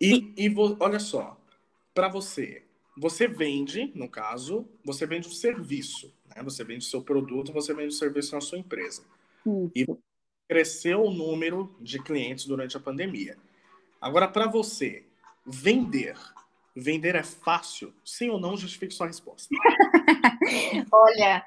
E, 0.00 0.32
e 0.36 0.54
olha 0.80 0.98
só, 0.98 1.36
para 1.94 2.08
você. 2.08 2.62
Você 2.96 3.26
vende, 3.26 3.90
no 3.94 4.08
caso, 4.08 4.68
você 4.84 5.06
vende 5.06 5.28
o 5.28 5.32
serviço, 5.32 6.12
né? 6.34 6.42
Você 6.42 6.62
vende 6.62 6.84
o 6.84 6.88
seu 6.88 7.02
produto, 7.02 7.52
você 7.52 7.72
vende 7.72 7.88
o 7.88 7.96
serviço 7.96 8.34
na 8.34 8.40
sua 8.40 8.58
empresa. 8.58 9.02
Isso. 9.46 9.70
E 9.74 9.86
cresceu 10.48 11.02
o 11.02 11.10
número 11.10 11.74
de 11.80 11.98
clientes 11.98 12.44
durante 12.44 12.76
a 12.76 12.80
pandemia. 12.80 13.38
Agora, 14.00 14.28
para 14.28 14.46
você, 14.46 15.04
vender. 15.46 16.16
Vender 16.74 17.14
é 17.14 17.22
fácil? 17.22 17.92
Sim 18.04 18.30
ou 18.30 18.40
não? 18.40 18.56
Justifique 18.56 18.94
sua 18.94 19.06
resposta. 19.06 19.48
Olha, 20.92 21.44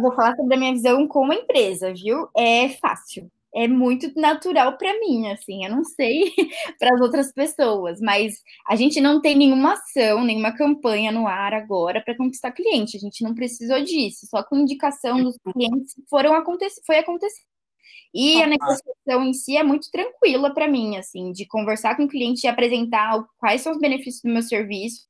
vou 0.00 0.14
falar 0.14 0.36
sobre 0.36 0.54
a 0.54 0.58
minha 0.58 0.72
visão 0.72 1.06
como 1.06 1.32
empresa, 1.32 1.92
viu? 1.92 2.28
É 2.34 2.68
fácil 2.70 3.30
é 3.54 3.68
muito 3.68 4.12
natural 4.18 4.76
para 4.76 4.98
mim, 5.00 5.28
assim, 5.30 5.64
eu 5.64 5.70
não 5.70 5.84
sei 5.84 6.32
para 6.78 6.94
as 6.94 7.00
outras 7.00 7.32
pessoas, 7.32 8.00
mas 8.00 8.34
a 8.66 8.74
gente 8.74 9.00
não 9.00 9.20
tem 9.20 9.36
nenhuma 9.36 9.74
ação, 9.74 10.24
nenhuma 10.24 10.52
campanha 10.56 11.12
no 11.12 11.28
ar 11.28 11.54
agora 11.54 12.02
para 12.02 12.16
conquistar 12.16 12.52
cliente, 12.52 12.96
a 12.96 13.00
gente 13.00 13.22
não 13.22 13.34
precisou 13.34 13.82
disso, 13.82 14.26
só 14.26 14.42
com 14.42 14.56
indicação 14.56 15.22
dos 15.22 15.36
clientes 15.52 15.94
foram 16.10 16.34
acontecer, 16.34 16.80
foi 16.84 16.98
acontecer. 16.98 17.42
E 18.12 18.40
a 18.42 18.46
negociação 18.46 19.24
em 19.24 19.32
si 19.32 19.56
é 19.56 19.62
muito 19.64 19.90
tranquila 19.90 20.54
para 20.54 20.68
mim, 20.68 20.96
assim, 20.96 21.32
de 21.32 21.46
conversar 21.46 21.96
com 21.96 22.04
o 22.04 22.08
cliente 22.08 22.46
e 22.46 22.48
apresentar 22.48 23.24
quais 23.38 23.60
são 23.60 23.72
os 23.72 23.78
benefícios 23.78 24.22
do 24.22 24.32
meu 24.32 24.42
serviço 24.42 25.08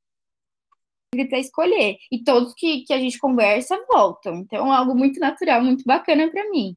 para 1.28 1.38
escolher. 1.38 1.98
E 2.10 2.24
todos 2.24 2.54
que, 2.54 2.82
que 2.82 2.92
a 2.92 2.98
gente 2.98 3.18
conversa 3.18 3.76
voltam. 3.86 4.36
Então, 4.36 4.72
é 4.72 4.76
algo 4.76 4.94
muito 4.94 5.20
natural, 5.20 5.62
muito 5.62 5.84
bacana 5.84 6.30
para 6.30 6.48
mim. 6.50 6.74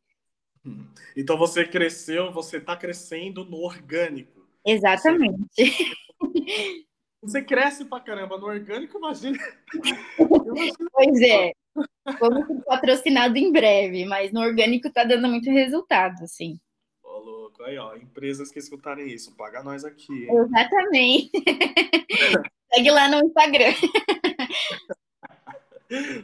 Então 1.15 1.37
você 1.37 1.65
cresceu, 1.65 2.31
você 2.31 2.57
está 2.57 2.75
crescendo 2.75 3.43
no 3.45 3.57
orgânico. 3.57 4.47
Exatamente. 4.65 5.47
Você, 7.21 7.41
cresce 7.41 7.83
pra 7.85 7.99
caramba 7.99 8.37
no 8.37 8.45
orgânico, 8.45 8.97
imagina. 8.97 9.37
Pois 10.93 11.21
é. 11.21 11.51
Vamos 12.19 12.47
ser 12.47 12.63
patrocinado 12.63 13.37
em 13.37 13.51
breve, 13.51 14.05
mas 14.05 14.31
no 14.31 14.41
orgânico 14.41 14.91
tá 14.91 15.03
dando 15.03 15.27
muito 15.27 15.49
resultado, 15.49 16.23
assim. 16.23 16.59
Ô, 17.03 17.19
louco, 17.19 17.63
aí, 17.63 17.77
ó, 17.77 17.95
empresas 17.95 18.51
que 18.51 18.59
escutarem 18.59 19.07
isso, 19.09 19.35
paga 19.35 19.63
nós 19.63 19.83
aqui. 19.83 20.25
Hein? 20.25 20.29
Exatamente. 20.31 21.31
Segue 22.73 22.91
lá 22.91 23.09
no 23.09 23.25
Instagram. 23.25 23.73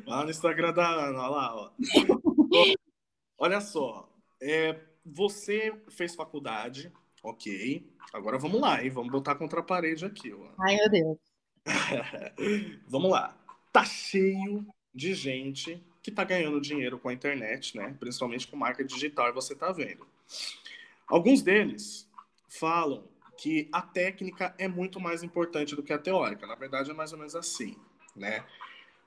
Lá 0.06 0.26
no 0.26 0.30
Instagram 0.30 0.74
da 0.74 0.86
Ana, 0.86 1.28
lá, 1.28 1.56
ó. 1.56 1.72
Olha 3.38 3.62
só, 3.62 4.10
é, 4.44 4.80
você 5.06 5.74
fez 5.90 6.14
faculdade, 6.16 6.92
ok. 7.24 7.90
Agora 8.12 8.38
vamos 8.38 8.60
lá, 8.60 8.84
hein? 8.84 8.90
Vamos 8.90 9.12
botar 9.12 9.36
contra 9.36 9.62
a 9.62 9.64
parede 9.64 10.06
aqui. 10.06 10.34
Ó. 10.34 10.50
Ai, 10.60 10.76
meu 10.76 10.90
Deus. 10.90 11.18
vamos 12.88 13.12
lá. 13.12 13.38
Tá 13.72 13.86
cheio 13.86 14.68
de 14.94 15.14
gente 15.14 15.82
que 16.02 16.12
tá 16.12 16.24
ganhando 16.24 16.60
dinheiro 16.60 17.00
com 17.00 17.10
a 17.10 17.14
internet, 17.14 17.78
né? 17.78 17.96
Principalmente 18.00 18.48
com 18.48 18.58
marca 18.58 18.84
digital, 18.84 19.30
e 19.30 19.34
você 19.34 19.56
tá 19.56 19.72
vendo. 19.72 20.06
Alguns 21.08 21.42
deles 21.42 22.10
falam 22.50 23.08
que 23.38 23.70
a 23.72 23.82
técnica 23.82 24.54
é 24.58 24.68
muito 24.68 25.00
mais 25.00 25.24
importante 25.24 25.76
do 25.76 25.82
que 25.82 25.94
a 25.94 25.98
teórica. 25.98 26.46
Na 26.46 26.56
verdade, 26.56 26.92
é 26.92 26.94
mais 26.94 27.14
ou 27.14 27.18
menos 27.18 27.36
assim, 27.36 27.76
né? 28.16 28.44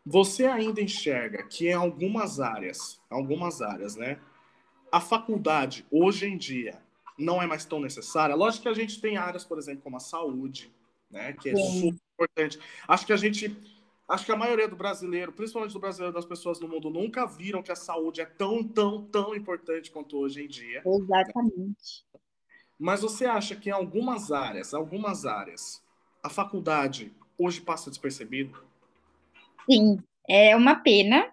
Você 0.04 0.46
ainda 0.46 0.80
enxerga 0.80 1.42
que 1.44 1.68
em 1.68 1.72
algumas 1.72 2.40
áreas, 2.40 3.00
algumas 3.10 3.60
áreas, 3.60 3.94
né? 3.96 4.18
A 4.90 5.00
faculdade, 5.00 5.86
hoje 5.90 6.26
em 6.26 6.36
dia, 6.36 6.80
não 7.18 7.40
é 7.40 7.46
mais 7.46 7.64
tão 7.64 7.80
necessária. 7.80 8.34
Lógico 8.34 8.64
que 8.64 8.68
a 8.68 8.74
gente 8.74 9.00
tem 9.00 9.16
áreas, 9.16 9.44
por 9.44 9.58
exemplo, 9.58 9.82
como 9.82 9.96
a 9.96 10.00
saúde, 10.00 10.72
né, 11.10 11.32
que 11.32 11.50
é 11.50 11.56
Sim. 11.56 11.80
super 11.80 12.00
importante. 12.14 12.58
Acho 12.86 13.06
que 13.06 13.12
a 13.12 13.16
gente, 13.16 13.56
acho 14.08 14.24
que 14.24 14.32
a 14.32 14.36
maioria 14.36 14.68
do 14.68 14.76
brasileiro, 14.76 15.32
principalmente 15.32 15.72
do 15.72 15.80
brasileiro, 15.80 16.14
das 16.14 16.24
pessoas 16.24 16.60
no 16.60 16.68
mundo, 16.68 16.90
nunca 16.90 17.26
viram 17.26 17.62
que 17.62 17.72
a 17.72 17.76
saúde 17.76 18.20
é 18.20 18.26
tão, 18.26 18.62
tão, 18.62 19.04
tão 19.04 19.34
importante 19.34 19.90
quanto 19.90 20.18
hoje 20.18 20.44
em 20.44 20.48
dia. 20.48 20.82
Exatamente. 20.84 22.04
Né? 22.12 22.20
Mas 22.78 23.00
você 23.00 23.24
acha 23.24 23.56
que 23.56 23.70
em 23.70 23.72
algumas 23.72 24.30
áreas, 24.30 24.74
algumas 24.74 25.24
áreas, 25.24 25.82
a 26.22 26.28
faculdade 26.28 27.12
hoje 27.38 27.60
passa 27.60 27.88
despercebido? 27.88 28.62
Sim, 29.68 29.98
é 30.28 30.54
uma 30.54 30.76
pena, 30.76 31.32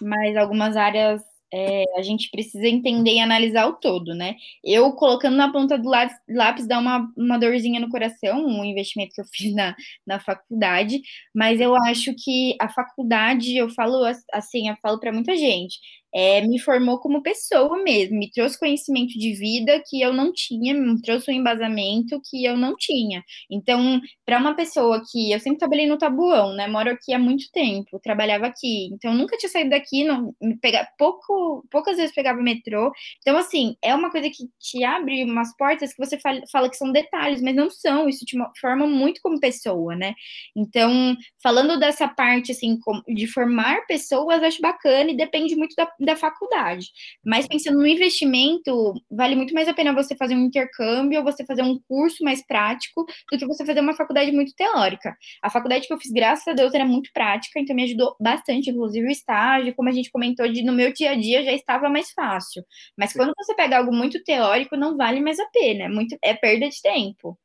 mas 0.00 0.36
algumas 0.36 0.76
áreas 0.76 1.33
é, 1.54 1.84
a 1.96 2.02
gente 2.02 2.28
precisa 2.30 2.66
entender 2.66 3.12
e 3.14 3.20
analisar 3.20 3.66
o 3.68 3.74
todo, 3.74 4.12
né? 4.12 4.34
Eu 4.64 4.92
colocando 4.94 5.36
na 5.36 5.52
ponta 5.52 5.78
do 5.78 5.88
lápis, 5.88 6.16
lápis 6.28 6.66
dá 6.66 6.80
uma, 6.80 7.08
uma 7.16 7.38
dorzinha 7.38 7.78
no 7.78 7.88
coração, 7.88 8.44
um 8.44 8.64
investimento 8.64 9.14
que 9.14 9.20
eu 9.20 9.24
fiz 9.32 9.54
na, 9.54 9.76
na 10.04 10.18
faculdade, 10.18 11.00
mas 11.32 11.60
eu 11.60 11.76
acho 11.76 12.12
que 12.16 12.56
a 12.60 12.68
faculdade, 12.68 13.56
eu 13.56 13.68
falo 13.70 14.04
assim, 14.32 14.68
eu 14.68 14.76
falo 14.82 14.98
para 14.98 15.12
muita 15.12 15.36
gente, 15.36 15.78
é, 16.14 16.40
me 16.42 16.58
formou 16.60 16.98
como 17.00 17.22
pessoa 17.22 17.82
mesmo, 17.82 18.18
me 18.18 18.30
trouxe 18.30 18.58
conhecimento 18.58 19.18
de 19.18 19.32
vida 19.34 19.82
que 19.88 20.00
eu 20.00 20.12
não 20.12 20.32
tinha, 20.32 20.72
me 20.74 21.00
trouxe 21.02 21.30
um 21.30 21.34
embasamento 21.34 22.20
que 22.30 22.44
eu 22.44 22.56
não 22.56 22.76
tinha. 22.76 23.22
Então, 23.50 24.00
para 24.24 24.38
uma 24.38 24.54
pessoa 24.54 25.02
que 25.10 25.32
eu 25.32 25.40
sempre 25.40 25.58
trabalhei 25.58 25.86
no 25.86 25.98
Tabuão, 25.98 26.54
né? 26.54 26.66
Moro 26.68 26.90
aqui 26.90 27.12
há 27.12 27.18
muito 27.18 27.50
tempo, 27.52 27.98
trabalhava 28.02 28.46
aqui, 28.46 28.88
então 28.92 29.14
nunca 29.14 29.36
tinha 29.36 29.50
saído 29.50 29.70
daqui, 29.70 30.04
não 30.04 30.34
me 30.40 30.56
pegar 30.58 30.88
pouco, 30.98 31.64
poucas 31.70 31.96
vezes 31.96 32.14
pegava 32.14 32.40
metrô. 32.40 32.92
Então, 33.20 33.36
assim, 33.36 33.76
é 33.82 33.94
uma 33.94 34.10
coisa 34.10 34.28
que 34.30 34.44
te 34.60 34.84
abre 34.84 35.24
umas 35.24 35.56
portas 35.56 35.92
que 35.92 36.04
você 36.04 36.18
fala, 36.20 36.40
fala 36.52 36.70
que 36.70 36.76
são 36.76 36.92
detalhes, 36.92 37.42
mas 37.42 37.54
não 37.54 37.70
são. 37.70 38.08
Isso 38.08 38.24
te 38.24 38.36
forma 38.60 38.86
muito 38.86 39.20
como 39.22 39.40
pessoa, 39.40 39.94
né? 39.96 40.14
Então, 40.56 41.16
falando 41.42 41.78
dessa 41.78 42.08
parte 42.08 42.52
assim 42.52 42.78
de 43.08 43.26
formar 43.26 43.86
pessoas, 43.86 44.42
acho 44.42 44.60
bacana 44.60 45.10
e 45.10 45.16
depende 45.16 45.56
muito 45.56 45.74
da 45.76 45.86
da 46.04 46.16
faculdade. 46.16 46.86
Mas 47.24 47.46
pensando 47.46 47.78
no 47.78 47.86
investimento, 47.86 48.94
vale 49.10 49.36
muito 49.36 49.54
mais 49.54 49.68
a 49.68 49.74
pena 49.74 49.92
você 49.92 50.16
fazer 50.16 50.34
um 50.34 50.46
intercâmbio 50.46 51.18
ou 51.18 51.24
você 51.24 51.44
fazer 51.44 51.62
um 51.62 51.78
curso 51.88 52.24
mais 52.24 52.44
prático 52.46 53.04
do 53.30 53.38
que 53.38 53.46
você 53.46 53.64
fazer 53.64 53.80
uma 53.80 53.94
faculdade 53.94 54.32
muito 54.32 54.54
teórica. 54.54 55.16
A 55.42 55.50
faculdade 55.50 55.86
que 55.86 55.92
eu 55.92 55.98
fiz, 55.98 56.10
graças 56.12 56.46
a 56.48 56.52
Deus, 56.52 56.74
era 56.74 56.84
muito 56.84 57.10
prática, 57.12 57.60
então 57.60 57.74
me 57.74 57.84
ajudou 57.84 58.16
bastante, 58.20 58.70
inclusive 58.70 59.06
o 59.06 59.10
estágio, 59.10 59.74
como 59.74 59.88
a 59.88 59.92
gente 59.92 60.10
comentou, 60.10 60.48
de 60.48 60.62
no 60.62 60.72
meu 60.72 60.92
dia 60.92 61.12
a 61.12 61.14
dia 61.14 61.42
já 61.44 61.52
estava 61.52 61.88
mais 61.88 62.10
fácil. 62.12 62.64
Mas 62.96 63.12
quando 63.12 63.32
você 63.36 63.54
pega 63.54 63.78
algo 63.78 63.94
muito 63.94 64.22
teórico, 64.24 64.76
não 64.76 64.96
vale 64.96 65.20
mais 65.20 65.38
a 65.38 65.46
pena, 65.46 65.84
é, 65.84 65.88
muito, 65.88 66.16
é 66.22 66.34
perda 66.34 66.68
de 66.68 66.80
tempo. 66.80 67.38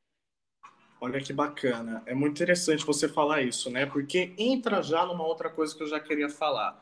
Olha 1.01 1.21
que 1.21 1.31
bacana. 1.31 2.03
É 2.05 2.13
muito 2.13 2.33
interessante 2.33 2.85
você 2.85 3.07
falar 3.07 3.41
isso, 3.41 3.69
né? 3.69 3.85
Porque 3.85 4.33
entra 4.37 4.81
já 4.81 5.05
numa 5.05 5.25
outra 5.25 5.49
coisa 5.49 5.75
que 5.75 5.81
eu 5.81 5.87
já 5.87 5.99
queria 5.99 6.29
falar. 6.29 6.77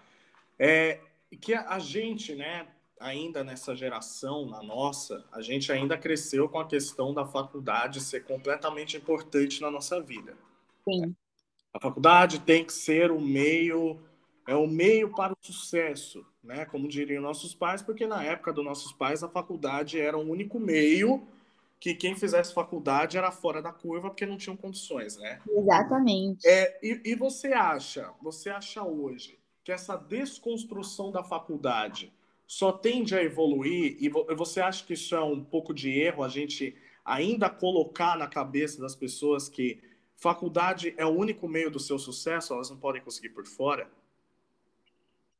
É, 0.58 1.00
que 1.36 1.54
a 1.54 1.80
gente, 1.80 2.34
né, 2.36 2.68
ainda 3.00 3.44
nessa 3.44 3.76
geração, 3.76 4.46
na 4.46 4.62
nossa, 4.64 5.26
a 5.32 5.42
gente 5.42 5.72
ainda 5.72 5.98
cresceu 5.98 6.48
com 6.48 6.60
a 6.60 6.68
questão 6.68 7.14
da 7.14 7.26
faculdade 7.26 8.02
ser 8.02 8.24
completamente 8.24 8.98
importante 8.98 9.62
na 9.62 9.70
nossa 9.70 10.02
vida. 10.02 10.38
Sim. 10.84 11.16
A 11.74 11.80
faculdade 11.80 12.40
tem 12.40 12.64
que 12.66 12.74
ser 12.74 13.12
o 13.12 13.20
meio, 13.20 14.00
é 14.48 14.56
o 14.56 14.68
meio 14.68 15.14
para 15.14 15.34
o 15.34 15.38
sucesso, 15.42 16.26
né? 16.42 16.66
Como 16.66 16.88
diriam 16.88 17.22
nossos 17.22 17.54
pais, 17.54 17.82
porque 17.82 18.08
na 18.08 18.24
época 18.24 18.54
dos 18.54 18.66
nossos 18.66 18.92
pais 18.94 19.22
a 19.22 19.30
faculdade 19.30 20.00
era 20.00 20.18
o 20.18 20.28
único 20.28 20.60
meio 20.60 21.28
que 21.80 21.94
quem 21.94 22.16
fizesse 22.16 22.54
faculdade 22.54 23.18
era 23.18 23.32
fora 23.32 23.62
da 23.62 23.72
curva 23.72 24.10
porque 24.10 24.26
não 24.26 24.38
tinham 24.38 24.58
condições, 24.58 25.18
né? 25.18 25.40
Exatamente. 25.48 26.48
É, 26.48 26.80
e, 26.82 27.02
e 27.12 27.16
você 27.16 27.50
acha, 27.50 28.12
você 28.20 28.50
acha 28.50 28.84
hoje 28.84 29.38
que 29.68 29.72
essa 29.74 29.98
desconstrução 29.98 31.12
da 31.12 31.26
faculdade 31.26 32.10
só 32.48 32.72
tende 32.72 33.14
a 33.14 33.22
evoluir 33.22 33.98
e 34.00 34.08
você 34.34 34.62
acha 34.62 34.86
que 34.86 34.94
isso 34.94 35.14
é 35.14 35.22
um 35.22 35.44
pouco 35.44 35.74
de 35.74 35.90
erro 35.90 36.24
a 36.24 36.30
gente 36.30 36.74
ainda 37.04 37.50
colocar 37.50 38.18
na 38.18 38.28
cabeça 38.28 38.80
das 38.80 38.96
pessoas 38.96 39.50
que 39.50 39.84
faculdade 40.16 40.94
é 40.96 41.06
o 41.06 41.10
único 41.10 41.50
meio 41.50 41.70
do 41.70 41.82
seu 41.82 42.00
sucesso, 42.00 42.54
elas 42.54 42.70
não 42.70 42.78
podem 42.78 43.02
conseguir 43.02 43.28
por 43.32 43.46
fora? 43.46 43.92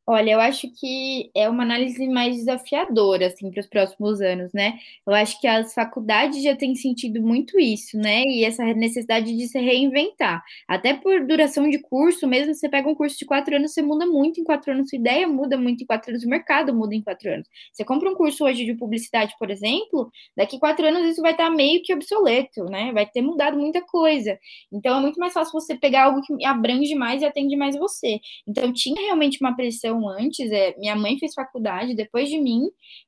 Olha, 0.10 0.32
eu 0.32 0.40
acho 0.40 0.70
que 0.72 1.30
é 1.36 1.50
uma 1.50 1.64
análise 1.64 2.08
mais 2.08 2.38
desafiadora, 2.38 3.28
assim, 3.28 3.52
para 3.52 3.60
os 3.60 3.68
próximos 3.68 4.22
anos, 4.22 4.54
né? 4.54 4.80
Eu 5.06 5.14
acho 5.14 5.38
que 5.42 5.46
as 5.46 5.74
faculdades 5.74 6.42
já 6.42 6.56
têm 6.56 6.74
sentido 6.76 7.22
muito 7.22 7.60
isso, 7.60 7.98
né? 7.98 8.22
E 8.24 8.46
essa 8.46 8.64
necessidade 8.74 9.36
de 9.36 9.48
se 9.50 9.60
reinventar. 9.60 10.42
Até 10.66 10.94
por 10.94 11.26
duração 11.28 11.70
de 11.70 11.78
curso, 11.80 12.26
mesmo 12.26 12.54
você 12.54 12.70
pega 12.70 12.88
um 12.88 12.96
curso 12.96 13.20
de 13.20 13.26
quatro 13.26 13.54
anos, 13.58 13.74
você 13.74 13.82
muda 13.82 14.06
muito 14.06 14.40
em 14.40 14.46
quatro 14.46 14.72
anos, 14.72 14.90
sua 14.90 14.98
ideia 14.98 15.28
muda 15.28 15.58
muito 15.58 15.84
em 15.84 15.86
quatro 15.86 16.10
anos, 16.12 16.24
o 16.24 16.30
mercado 16.30 16.74
muda 16.74 16.96
em 16.96 17.02
quatro 17.02 17.30
anos. 17.30 17.46
Você 17.74 17.84
compra 17.84 18.10
um 18.10 18.16
curso 18.16 18.46
hoje 18.46 18.64
de 18.64 18.74
publicidade, 18.76 19.36
por 19.38 19.52
exemplo, 19.52 20.10
daqui 20.38 20.58
quatro 20.58 20.88
anos 20.88 21.06
isso 21.06 21.22
vai 21.22 21.32
estar 21.32 21.50
meio 21.50 21.82
que 21.84 21.94
obsoleto, 21.94 22.64
né? 22.70 22.94
Vai 22.94 23.06
ter 23.06 23.22
mudado 23.22 23.58
muita 23.60 23.82
coisa. 23.82 24.40
Então 24.72 24.98
é 24.98 25.02
muito 25.02 25.20
mais 25.20 25.34
fácil 25.34 25.52
você 25.52 25.76
pegar 25.76 26.06
algo 26.06 26.22
que 26.22 26.46
abrange 26.46 26.96
mais 26.96 27.22
e 27.22 27.26
atende 27.26 27.58
mais 27.58 27.76
você. 27.78 28.22
Então 28.48 28.72
tinha 28.72 29.02
realmente 29.02 29.38
uma 29.42 29.54
pressão 29.54 29.97
antes. 30.06 30.52
É, 30.52 30.76
minha 30.78 30.98
mãe 30.98 31.18
fez 31.18 31.34
faculdade 31.34 31.96
depois 31.96 32.28
de 32.28 32.38
mim, 32.38 32.64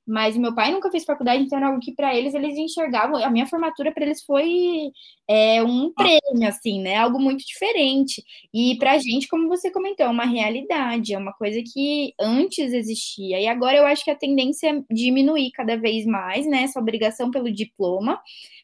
mas 0.07 0.37
meu 0.37 0.55
pai 0.55 0.71
nunca 0.71 0.89
fez 0.89 1.03
faculdade, 1.03 1.43
então 1.43 1.57
era 1.57 1.67
algo 1.67 1.81
que 1.81 1.93
para 1.93 2.15
eles 2.15 2.33
eles 2.33 2.57
enxergavam. 2.57 3.21
A 3.21 3.29
minha 3.29 3.45
formatura 3.45 3.91
para 3.91 4.05
eles 4.05 4.23
foi 4.23 4.91
é, 5.29 5.61
um 5.61 5.91
prêmio, 5.93 6.47
assim, 6.47 6.81
né? 6.81 6.95
Algo 6.95 7.19
muito 7.19 7.45
diferente. 7.45 8.23
E 8.53 8.77
para 8.79 8.93
a 8.93 8.97
gente, 8.97 9.27
como 9.27 9.49
você 9.49 9.69
comentou, 9.69 10.05
é 10.05 10.09
uma 10.09 10.25
realidade, 10.25 11.13
é 11.13 11.17
uma 11.17 11.33
coisa 11.33 11.61
que 11.61 12.13
antes 12.19 12.71
existia. 12.73 13.39
E 13.41 13.47
agora 13.47 13.77
eu 13.77 13.85
acho 13.85 14.05
que 14.05 14.11
a 14.11 14.15
tendência 14.15 14.69
é 14.69 14.93
diminuir 14.93 15.51
cada 15.51 15.75
vez 15.75 16.05
mais, 16.05 16.47
né? 16.47 16.63
Essa 16.63 16.79
obrigação 16.79 17.29
pelo 17.29 17.51
diploma. 17.51 18.21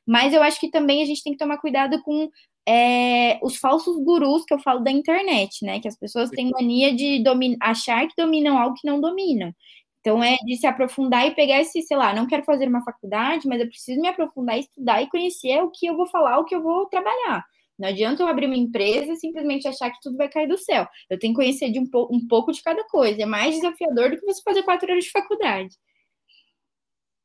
Mas 0.08 0.34
eu 0.34 0.42
acho 0.44 0.60
que 0.60 0.70
também 0.70 1.02
a 1.02 1.06
gente 1.06 1.24
tem 1.24 1.34
que 1.34 1.40
tomar 1.40 1.58
cuidado 1.58 2.02
com 2.04 2.30
é, 2.68 3.40
os 3.44 3.58
falsos 3.58 3.96
gurus 4.04 4.44
que 4.44 4.54
eu 4.54 4.60
falo 4.60 4.80
da 4.80 4.92
internet, 4.92 5.64
né? 5.64 5.80
Que 5.80 5.88
as 5.88 5.98
pessoas 5.98 6.30
têm 6.32 6.50
mania 6.50 6.94
de 6.96 7.24
achar 7.62 8.08
que 8.08 8.14
dominam 8.18 8.58
algo 8.58 8.76
que 8.76 8.88
não 8.88 9.00
dominam. 9.00 9.54
Então, 10.00 10.24
é 10.24 10.36
de 10.46 10.56
se 10.58 10.68
aprofundar 10.68 11.28
e 11.28 11.36
pegar 11.36 11.62
esse, 11.62 11.82
sei 11.82 11.98
lá, 11.98 12.14
não 12.14 12.28
quero 12.28 12.44
fazer 12.44 12.68
uma 12.68 12.84
faculdade, 12.84 13.48
mas 13.48 13.60
eu 13.60 13.68
preciso 13.68 14.00
me 14.00 14.08
aprofundar, 14.08 14.60
estudar 14.60 15.02
e 15.02 15.10
conhecer 15.10 15.60
o 15.64 15.72
que 15.72 15.86
eu 15.88 15.96
vou 15.96 16.08
falar, 16.08 16.38
o 16.40 16.46
que 16.46 16.54
eu 16.54 16.62
vou 16.62 16.86
trabalhar. 16.88 17.44
Não 17.78 17.90
adianta 17.90 18.24
eu 18.24 18.28
abrir 18.28 18.46
uma 18.46 18.56
empresa 18.56 19.12
e 19.12 19.18
simplesmente 19.18 19.68
achar 19.68 19.92
que 19.92 20.00
tudo 20.02 20.16
vai 20.16 20.30
cair 20.30 20.48
do 20.48 20.58
céu. 20.58 20.88
Eu 21.10 21.20
tenho 21.20 21.34
que 21.34 21.40
conhecer 21.40 21.72
de 21.72 21.80
um, 21.80 21.90
po 21.90 22.08
um 22.12 22.26
pouco 22.28 22.52
de 22.52 22.62
cada 22.62 22.84
coisa. 22.86 23.22
É 23.22 23.26
mais 23.26 23.56
desafiador 23.56 24.12
do 24.12 24.18
que 24.18 24.26
você 24.26 24.42
fazer 24.44 24.64
quatro 24.64 24.90
anos 24.92 25.06
de 25.06 25.12
faculdade. 25.12 25.76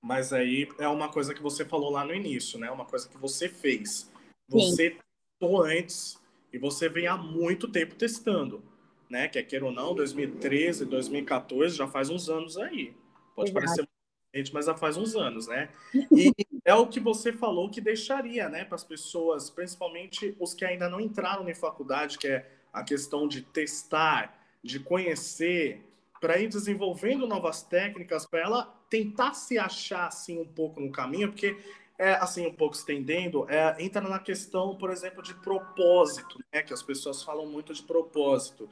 Mas 0.03 0.33
aí 0.33 0.67
é 0.79 0.89
uma 0.89 1.11
coisa 1.11 1.35
que 1.35 1.43
você 1.43 1.65
falou 1.65 1.91
lá 1.91 2.05
no 2.05 2.15
início, 2.15 2.59
né? 2.59 2.71
Uma 2.71 2.87
coisa 2.87 3.09
que 3.09 3.19
você 3.19 3.49
fez. 3.49 4.11
Você 4.49 4.91
Sim 4.91 4.97
testou 5.41 5.63
antes 5.63 6.21
e 6.53 6.59
você 6.59 6.89
vem 6.89 7.07
há 7.07 7.17
muito 7.17 7.67
tempo 7.67 7.95
testando, 7.95 8.63
né? 9.09 9.27
Quer 9.27 9.43
queira 9.45 9.65
ou 9.65 9.73
não, 9.73 9.95
2013, 9.95 10.85
2014, 10.85 11.77
já 11.77 11.89
faz 11.89 12.11
uns 12.11 12.29
anos 12.29 12.59
aí. 12.59 12.95
Pode 13.35 13.51
Exato. 13.51 13.67
parecer 13.67 13.89
gente, 14.33 14.55
mas 14.55 14.67
já 14.67 14.77
faz 14.77 14.97
uns 14.97 15.17
anos, 15.17 15.49
né? 15.49 15.71
E 16.13 16.33
é 16.65 16.75
o 16.75 16.87
que 16.87 17.01
você 17.01 17.33
falou 17.33 17.69
que 17.69 17.81
deixaria, 17.81 18.49
né, 18.49 18.65
para 18.65 18.77
as 18.77 18.85
pessoas, 18.85 19.51
principalmente 19.51 20.37
os 20.39 20.55
que 20.55 20.65
ainda 20.65 20.89
não 20.89 21.01
entraram 21.01 21.49
em 21.49 21.55
faculdade, 21.55 22.17
que 22.17 22.29
é 22.29 22.49
a 22.73 22.85
questão 22.85 23.27
de 23.27 23.43
testar, 23.43 24.39
de 24.63 24.79
conhecer, 24.79 25.85
para 26.21 26.39
ir 26.39 26.49
desenvolvendo 26.49 27.27
novas 27.27 27.63
técnicas, 27.63 28.27
para 28.27 28.41
ela 28.41 28.65
tentar 28.91 29.33
se 29.33 29.59
achar 29.59 30.07
assim 30.07 30.39
um 30.39 30.47
pouco 30.47 30.79
no 30.79 30.93
caminho, 30.93 31.29
porque 31.29 31.57
é, 32.01 32.15
assim, 32.15 32.47
um 32.47 32.55
pouco 32.55 32.75
estendendo, 32.75 33.47
é, 33.51 33.77
entra 33.79 34.01
na 34.01 34.19
questão, 34.19 34.75
por 34.75 34.91
exemplo, 34.91 35.23
de 35.23 35.35
propósito, 35.35 36.43
né? 36.51 36.63
Que 36.63 36.73
as 36.73 36.83
pessoas 36.83 37.23
falam 37.23 37.45
muito 37.47 37.75
de 37.75 37.83
propósito. 37.83 38.71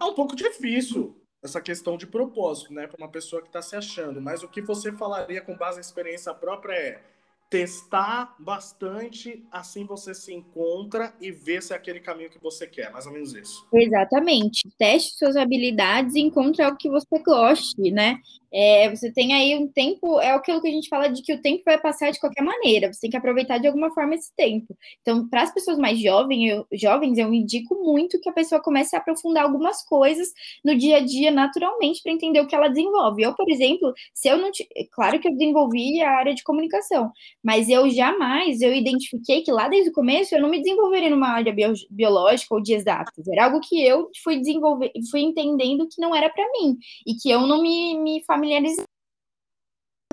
É 0.00 0.04
um 0.04 0.12
pouco 0.12 0.34
difícil 0.34 1.16
essa 1.40 1.60
questão 1.60 1.96
de 1.96 2.04
propósito, 2.04 2.74
né? 2.74 2.88
Para 2.88 2.98
uma 2.98 3.08
pessoa 3.08 3.40
que 3.40 3.46
está 3.46 3.62
se 3.62 3.76
achando. 3.76 4.20
Mas 4.20 4.42
o 4.42 4.48
que 4.48 4.60
você 4.60 4.90
falaria 4.90 5.40
com 5.40 5.56
base 5.56 5.76
na 5.76 5.82
experiência 5.82 6.34
própria 6.34 6.74
é 6.74 7.00
testar 7.48 8.34
bastante, 8.40 9.46
assim 9.52 9.84
você 9.84 10.12
se 10.12 10.34
encontra 10.34 11.14
e 11.20 11.30
vê 11.30 11.60
se 11.60 11.72
é 11.72 11.76
aquele 11.76 12.00
caminho 12.00 12.28
que 12.28 12.42
você 12.42 12.66
quer, 12.66 12.90
mais 12.90 13.06
ou 13.06 13.12
menos 13.12 13.32
isso. 13.34 13.64
Exatamente. 13.72 14.68
Teste 14.76 15.16
suas 15.16 15.36
habilidades 15.36 16.16
e 16.16 16.20
encontre 16.20 16.62
algo 16.64 16.76
que 16.76 16.90
você 16.90 17.20
goste, 17.20 17.92
né? 17.92 18.18
É, 18.54 18.88
você 18.88 19.10
tem 19.12 19.34
aí 19.34 19.56
um 19.58 19.66
tempo, 19.66 20.20
é 20.20 20.30
aquilo 20.30 20.62
que 20.62 20.68
a 20.68 20.70
gente 20.70 20.88
fala 20.88 21.08
de 21.08 21.22
que 21.22 21.32
o 21.32 21.42
tempo 21.42 21.64
vai 21.64 21.76
passar 21.76 22.12
de 22.12 22.20
qualquer 22.20 22.42
maneira, 22.42 22.92
você 22.92 23.00
tem 23.00 23.10
que 23.10 23.16
aproveitar 23.16 23.58
de 23.58 23.66
alguma 23.66 23.90
forma 23.92 24.14
esse 24.14 24.32
tempo. 24.36 24.76
Então, 25.02 25.28
para 25.28 25.42
as 25.42 25.52
pessoas 25.52 25.76
mais 25.76 25.98
jovens 26.00 26.50
eu, 26.50 26.66
jovens, 26.72 27.18
eu 27.18 27.34
indico 27.34 27.74
muito 27.74 28.20
que 28.20 28.28
a 28.28 28.32
pessoa 28.32 28.62
comece 28.62 28.94
a 28.94 29.00
aprofundar 29.00 29.42
algumas 29.44 29.82
coisas 29.84 30.28
no 30.64 30.76
dia 30.76 30.98
a 30.98 31.00
dia 31.00 31.32
naturalmente 31.32 32.00
para 32.02 32.12
entender 32.12 32.40
o 32.40 32.46
que 32.46 32.54
ela 32.54 32.68
desenvolve. 32.68 33.22
Eu, 33.22 33.34
por 33.34 33.50
exemplo, 33.50 33.92
se 34.14 34.28
eu 34.28 34.38
não. 34.38 34.50
Claro 34.92 35.18
que 35.18 35.26
eu 35.28 35.32
desenvolvi 35.32 36.00
a 36.00 36.10
área 36.12 36.34
de 36.34 36.44
comunicação, 36.44 37.10
mas 37.42 37.68
eu 37.68 37.90
jamais 37.90 38.60
eu 38.60 38.72
identifiquei 38.72 39.42
que 39.42 39.50
lá 39.50 39.68
desde 39.68 39.90
o 39.90 39.92
começo 39.92 40.34
eu 40.34 40.40
não 40.40 40.48
me 40.48 40.60
desenvolveria 40.62 41.10
numa 41.10 41.28
área 41.28 41.52
bio, 41.52 41.72
biológica 41.90 42.54
ou 42.54 42.62
de 42.62 42.74
exatas. 42.74 43.26
Era 43.26 43.46
algo 43.46 43.60
que 43.60 43.84
eu 43.84 44.10
fui 44.22 44.38
desenvolver, 44.38 44.92
fui 45.10 45.20
entendendo 45.22 45.88
que 45.88 46.00
não 46.00 46.14
era 46.14 46.30
para 46.30 46.44
mim 46.52 46.76
e 47.06 47.14
que 47.14 47.30
eu 47.30 47.46
não 47.46 47.62
me, 47.62 47.98
me 47.98 48.22
familiarizar 48.44 48.84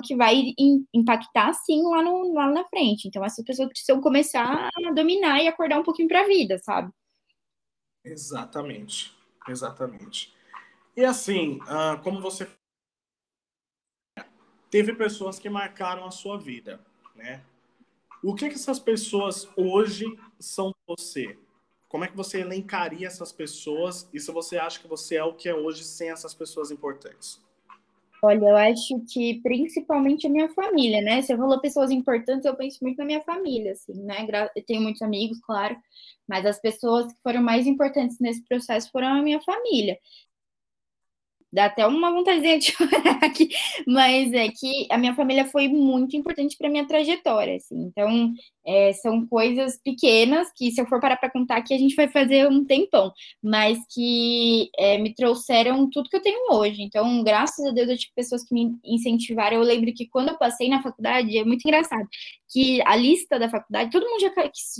que 0.02 0.16
vai 0.16 0.52
impactar 0.92 1.52
sim 1.52 1.82
lá, 1.84 2.02
no, 2.02 2.34
lá 2.34 2.50
na 2.50 2.64
frente. 2.64 3.06
Então, 3.06 3.24
essas 3.24 3.44
pessoas 3.44 3.68
precisam 3.68 4.00
começar 4.00 4.68
a 4.68 4.90
dominar 4.92 5.40
e 5.40 5.46
acordar 5.46 5.78
um 5.78 5.84
pouquinho 5.84 6.08
para 6.08 6.22
a 6.22 6.26
vida, 6.26 6.58
sabe? 6.58 6.90
Exatamente, 8.04 9.16
exatamente. 9.48 10.34
E 10.96 11.04
assim, 11.04 11.60
uh, 11.62 12.02
como 12.02 12.20
você 12.20 12.50
teve 14.68 14.92
pessoas 14.94 15.38
que 15.38 15.48
marcaram 15.48 16.04
a 16.04 16.10
sua 16.10 16.36
vida, 16.36 16.80
né? 17.14 17.44
O 18.24 18.34
que, 18.34 18.48
que 18.48 18.54
essas 18.54 18.80
pessoas 18.80 19.48
hoje 19.56 20.04
são 20.38 20.74
você? 20.86 21.38
Como 21.88 22.04
é 22.04 22.08
que 22.08 22.16
você 22.16 22.40
elencaria 22.40 23.06
essas 23.06 23.32
pessoas 23.32 24.08
e 24.12 24.18
se 24.18 24.32
você 24.32 24.58
acha 24.58 24.80
que 24.80 24.88
você 24.88 25.16
é 25.16 25.24
o 25.24 25.34
que 25.34 25.48
é 25.48 25.54
hoje 25.54 25.84
sem 25.84 26.10
essas 26.10 26.34
pessoas 26.34 26.70
importantes? 26.70 27.40
Olha, 28.24 28.38
eu 28.46 28.56
acho 28.56 29.04
que 29.12 29.40
principalmente 29.42 30.26
a 30.26 30.30
minha 30.30 30.48
família, 30.50 31.02
né? 31.02 31.20
Você 31.22 31.36
falou 31.36 31.60
pessoas 31.60 31.90
importantes, 31.90 32.44
eu 32.44 32.56
penso 32.56 32.78
muito 32.80 32.98
na 32.98 33.04
minha 33.04 33.20
família, 33.22 33.72
assim, 33.72 33.94
né? 34.04 34.26
Eu 34.54 34.64
tenho 34.64 34.80
muitos 34.80 35.02
amigos, 35.02 35.40
claro, 35.40 35.76
mas 36.28 36.46
as 36.46 36.60
pessoas 36.60 37.12
que 37.12 37.20
foram 37.22 37.42
mais 37.42 37.66
importantes 37.66 38.18
nesse 38.20 38.42
processo 38.44 38.90
foram 38.92 39.08
a 39.08 39.22
minha 39.22 39.40
família 39.40 39.98
dá 41.52 41.66
até 41.66 41.86
uma 41.86 42.10
vontadezinha 42.10 42.58
de 42.58 42.66
chorar 42.72 43.22
aqui, 43.22 43.50
mas 43.86 44.32
é 44.32 44.48
que 44.48 44.86
a 44.90 44.96
minha 44.96 45.14
família 45.14 45.44
foi 45.44 45.68
muito 45.68 46.16
importante 46.16 46.56
para 46.56 46.70
minha 46.70 46.86
trajetória, 46.86 47.56
assim. 47.56 47.76
Então, 47.82 48.32
é, 48.66 48.92
são 48.94 49.26
coisas 49.26 49.78
pequenas 49.82 50.48
que, 50.56 50.70
se 50.70 50.80
eu 50.80 50.86
for 50.86 51.00
parar 51.00 51.16
para 51.16 51.30
contar 51.30 51.56
aqui, 51.56 51.74
a 51.74 51.78
gente 51.78 51.94
vai 51.94 52.08
fazer 52.08 52.48
um 52.48 52.64
tempão, 52.64 53.12
mas 53.42 53.78
que 53.92 54.70
é, 54.78 54.98
me 54.98 55.14
trouxeram 55.14 55.88
tudo 55.90 56.08
que 56.08 56.16
eu 56.16 56.22
tenho 56.22 56.52
hoje. 56.52 56.82
Então, 56.82 57.22
graças 57.22 57.64
a 57.66 57.70
Deus, 57.70 57.88
eu 57.88 57.98
tive 57.98 58.12
pessoas 58.14 58.44
que 58.44 58.54
me 58.54 58.76
incentivaram. 58.84 59.56
Eu 59.56 59.62
lembro 59.62 59.92
que 59.92 60.08
quando 60.08 60.28
eu 60.30 60.38
passei 60.38 60.68
na 60.68 60.82
faculdade, 60.82 61.36
é 61.36 61.44
muito 61.44 61.66
engraçado, 61.66 62.08
que 62.52 62.82
a 62.82 62.94
lista 62.94 63.38
da 63.38 63.48
faculdade, 63.48 63.90
todo 63.90 64.06
mundo 64.08 64.20
já, 64.20 64.30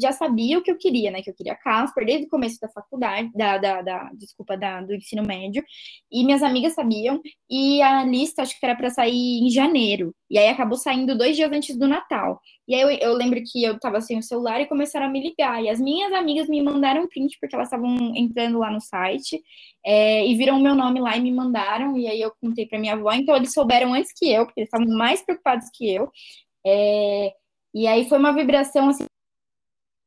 já 0.00 0.12
sabia 0.12 0.58
o 0.58 0.62
que 0.62 0.70
eu 0.70 0.76
queria, 0.76 1.10
né? 1.10 1.22
Que 1.22 1.30
eu 1.30 1.34
queria 1.34 1.54
Casper 1.56 2.04
desde 2.04 2.26
o 2.26 2.28
começo 2.28 2.60
da 2.60 2.68
faculdade, 2.68 3.30
da, 3.34 3.56
da, 3.58 3.82
da 3.82 4.10
desculpa, 4.14 4.56
da, 4.56 4.82
do 4.82 4.94
ensino 4.94 5.22
médio, 5.22 5.64
e 6.10 6.24
minhas 6.24 6.42
amigas 6.42 6.74
sabiam, 6.74 7.20
e 7.50 7.80
a 7.82 8.04
lista 8.04 8.42
acho 8.42 8.58
que 8.58 8.64
era 8.64 8.76
para 8.76 8.90
sair 8.90 9.40
em 9.40 9.50
janeiro. 9.50 10.14
E 10.30 10.38
aí 10.38 10.48
acabou 10.48 10.76
saindo 10.76 11.16
dois 11.16 11.36
dias 11.36 11.50
antes 11.50 11.76
do 11.76 11.88
Natal. 11.88 12.40
E 12.68 12.74
aí 12.74 12.80
eu, 12.82 12.90
eu 12.90 13.14
lembro 13.14 13.40
que 13.44 13.62
eu 13.64 13.71
tava 13.78 14.00
sem 14.00 14.18
o 14.18 14.22
celular 14.22 14.60
e 14.60 14.66
começaram 14.66 15.06
a 15.06 15.08
me 15.08 15.22
ligar. 15.22 15.62
E 15.62 15.68
as 15.68 15.80
minhas 15.80 16.12
amigas 16.12 16.48
me 16.48 16.62
mandaram 16.62 17.08
print, 17.08 17.38
porque 17.40 17.54
elas 17.54 17.68
estavam 17.68 17.94
entrando 18.16 18.58
lá 18.58 18.70
no 18.70 18.80
site, 18.80 19.42
é, 19.84 20.26
e 20.26 20.34
viram 20.36 20.58
o 20.58 20.62
meu 20.62 20.74
nome 20.74 21.00
lá 21.00 21.16
e 21.16 21.20
me 21.20 21.32
mandaram. 21.32 21.96
E 21.96 22.06
aí 22.06 22.20
eu 22.20 22.32
contei 22.40 22.66
para 22.66 22.78
minha 22.78 22.94
avó, 22.94 23.12
então 23.12 23.36
eles 23.36 23.52
souberam 23.52 23.94
antes 23.94 24.12
que 24.12 24.30
eu, 24.30 24.46
porque 24.46 24.60
eles 24.60 24.68
estavam 24.72 24.96
mais 24.96 25.22
preocupados 25.24 25.68
que 25.72 25.92
eu. 25.92 26.10
É, 26.66 27.32
e 27.74 27.86
aí 27.86 28.08
foi 28.08 28.18
uma 28.18 28.32
vibração 28.32 28.88
assim. 28.88 29.06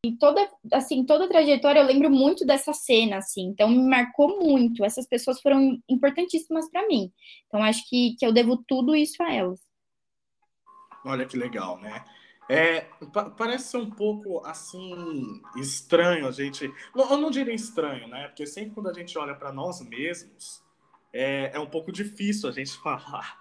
E 0.06 0.16
toda, 0.18 0.48
assim, 0.72 1.04
toda 1.04 1.26
a 1.26 1.28
trajetória 1.28 1.80
eu 1.80 1.86
lembro 1.86 2.12
muito 2.12 2.46
dessa 2.46 2.74
cena, 2.74 3.18
assim, 3.18 3.48
então 3.48 3.68
me 3.68 3.82
marcou 3.90 4.40
muito. 4.40 4.86
Essas 4.86 5.08
pessoas 5.08 5.42
foram 5.42 5.80
importantíssimas 5.90 6.70
para 6.70 6.88
mim. 6.88 7.12
Então 7.48 7.64
acho 7.64 7.90
que, 7.90 8.16
que 8.20 8.26
eu 8.26 8.32
devo 8.32 8.64
tudo 8.68 8.96
isso 8.96 9.22
a 9.24 9.34
elas. 9.34 9.60
Olha 11.04 11.26
que 11.26 11.38
legal, 11.38 11.80
né? 11.80 12.04
É, 12.48 12.88
parece 13.38 13.70
ser 13.70 13.78
um 13.78 13.90
pouco 13.90 14.46
assim 14.46 15.42
estranho 15.56 16.28
a 16.28 16.32
gente. 16.32 16.72
Eu 16.96 17.18
não 17.18 17.32
diria 17.32 17.54
estranho, 17.54 18.08
né? 18.08 18.28
Porque 18.28 18.46
sempre 18.46 18.72
quando 18.72 18.90
a 18.90 18.94
gente 18.94 19.18
olha 19.18 19.34
para 19.34 19.52
nós 19.52 19.82
mesmos, 19.82 20.64
é, 21.12 21.52
é, 21.54 21.60
um 21.60 21.66
pouco 21.66 21.92
difícil 21.92 22.50
a 22.50 22.52
gente 22.52 22.78
falar, 22.84 23.40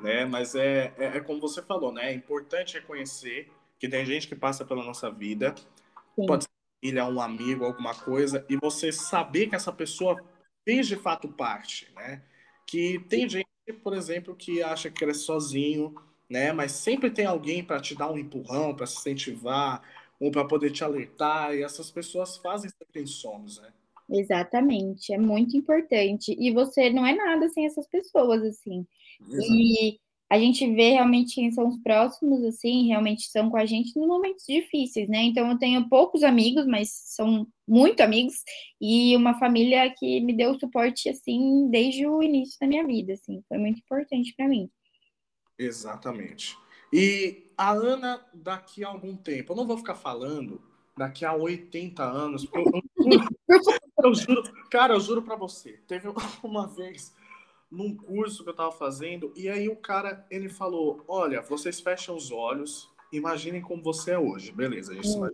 né? 0.00 0.24
Mas 0.24 0.54
é, 0.54 0.92
é, 0.96 1.18
é, 1.18 1.20
como 1.20 1.40
você 1.40 1.62
falou, 1.62 1.92
né? 1.92 2.10
É 2.10 2.14
importante 2.14 2.74
reconhecer 2.74 3.52
que 3.78 3.88
tem 3.88 4.04
gente 4.04 4.26
que 4.26 4.34
passa 4.34 4.64
pela 4.64 4.82
nossa 4.82 5.10
vida, 5.10 5.54
Sim. 6.16 6.26
pode 6.26 6.44
ser 6.44 6.50
filha, 6.82 7.04
um 7.06 7.20
amigo, 7.20 7.64
alguma 7.64 7.94
coisa, 7.94 8.44
e 8.48 8.56
você 8.56 8.90
saber 8.90 9.48
que 9.48 9.54
essa 9.54 9.72
pessoa 9.72 10.16
fez 10.64 10.88
de 10.88 10.96
fato 10.96 11.28
parte, 11.28 11.92
né? 11.94 12.22
Que 12.66 12.98
tem 13.08 13.28
gente, 13.28 13.46
por 13.82 13.94
exemplo, 13.94 14.34
que 14.34 14.62
acha 14.62 14.90
que 14.90 15.00
cresce 15.00 15.20
sozinho, 15.20 15.94
né? 16.30 16.52
Mas 16.52 16.72
sempre 16.72 17.10
tem 17.10 17.26
alguém 17.26 17.62
para 17.64 17.80
te 17.80 17.94
dar 17.94 18.10
um 18.10 18.18
empurrão, 18.18 18.74
para 18.74 18.86
se 18.86 18.98
incentivar, 18.98 19.82
ou 20.20 20.30
para 20.30 20.44
poder 20.44 20.70
te 20.70 20.84
alertar, 20.84 21.54
e 21.54 21.62
essas 21.62 21.90
pessoas 21.90 22.36
fazem 22.36 22.70
sempre 22.70 23.02
insomos, 23.02 23.60
né? 23.60 23.72
Exatamente, 24.08 25.12
é 25.12 25.18
muito 25.18 25.56
importante. 25.56 26.36
E 26.38 26.52
você 26.52 26.90
não 26.90 27.06
é 27.06 27.14
nada 27.14 27.48
sem 27.48 27.64
essas 27.66 27.86
pessoas, 27.88 28.42
assim. 28.42 28.86
Exato. 29.20 29.52
E 29.52 29.98
a 30.28 30.38
gente 30.38 30.66
vê 30.74 30.90
realmente 30.90 31.34
quem 31.34 31.50
são 31.50 31.66
os 31.68 31.78
próximos, 31.82 32.44
assim, 32.44 32.86
realmente 32.86 33.28
são 33.28 33.50
com 33.50 33.56
a 33.56 33.66
gente 33.66 33.98
nos 33.98 34.06
momentos 34.06 34.44
difíceis, 34.46 35.08
né? 35.08 35.22
Então 35.22 35.50
eu 35.50 35.58
tenho 35.58 35.88
poucos 35.88 36.22
amigos, 36.22 36.66
mas 36.66 36.90
são 36.90 37.46
muito 37.66 38.00
amigos, 38.00 38.34
e 38.80 39.16
uma 39.16 39.38
família 39.38 39.92
que 39.96 40.20
me 40.20 40.32
deu 40.32 40.58
suporte, 40.58 41.08
assim, 41.08 41.68
desde 41.70 42.06
o 42.06 42.22
início 42.22 42.58
da 42.60 42.66
minha 42.66 42.86
vida, 42.86 43.14
assim, 43.14 43.42
foi 43.48 43.58
muito 43.58 43.78
importante 43.80 44.34
para 44.36 44.48
mim. 44.48 44.68
Exatamente. 45.60 46.58
E 46.90 47.52
a 47.56 47.72
Ana, 47.72 48.24
daqui 48.32 48.82
a 48.82 48.88
algum 48.88 49.14
tempo, 49.14 49.52
eu 49.52 49.56
não 49.56 49.66
vou 49.66 49.76
ficar 49.76 49.94
falando 49.94 50.60
daqui 50.96 51.24
a 51.24 51.34
80 51.34 52.02
anos, 52.02 52.48
eu, 52.52 52.64
eu, 53.48 53.60
eu 54.04 54.14
juro, 54.14 54.42
cara, 54.70 54.94
eu 54.94 55.00
juro 55.00 55.22
para 55.22 55.36
você, 55.36 55.78
teve 55.86 56.08
uma 56.42 56.66
vez 56.66 57.14
num 57.70 57.94
curso 57.94 58.42
que 58.42 58.50
eu 58.50 58.54
tava 58.54 58.72
fazendo, 58.72 59.32
e 59.36 59.48
aí 59.48 59.68
o 59.68 59.76
cara, 59.76 60.26
ele 60.30 60.48
falou, 60.48 61.04
olha, 61.06 61.40
vocês 61.42 61.80
fecham 61.80 62.16
os 62.16 62.32
olhos, 62.32 62.90
imaginem 63.12 63.62
como 63.62 63.82
você 63.82 64.12
é 64.12 64.18
hoje, 64.18 64.50
beleza, 64.50 64.92
a 64.92 64.94
gente 64.94 65.08
hum. 65.08 65.30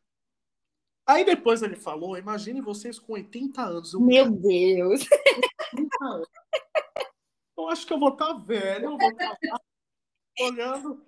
Aí 1.08 1.24
depois 1.24 1.62
ele 1.62 1.76
falou, 1.76 2.18
imagine 2.18 2.60
vocês 2.60 2.98
com 2.98 3.12
80 3.12 3.62
anos. 3.62 3.94
Eu, 3.94 4.00
Meu 4.00 4.28
Deus! 4.28 5.06
Eu 7.56 7.68
acho 7.68 7.86
que 7.86 7.92
eu 7.92 7.98
vou 7.98 8.08
estar 8.10 8.26
tá 8.26 8.34
velho, 8.34 8.86
eu 8.86 8.98
vou 8.98 9.10
estar 9.10 9.36
tá 9.36 9.60
olhando 10.40 11.04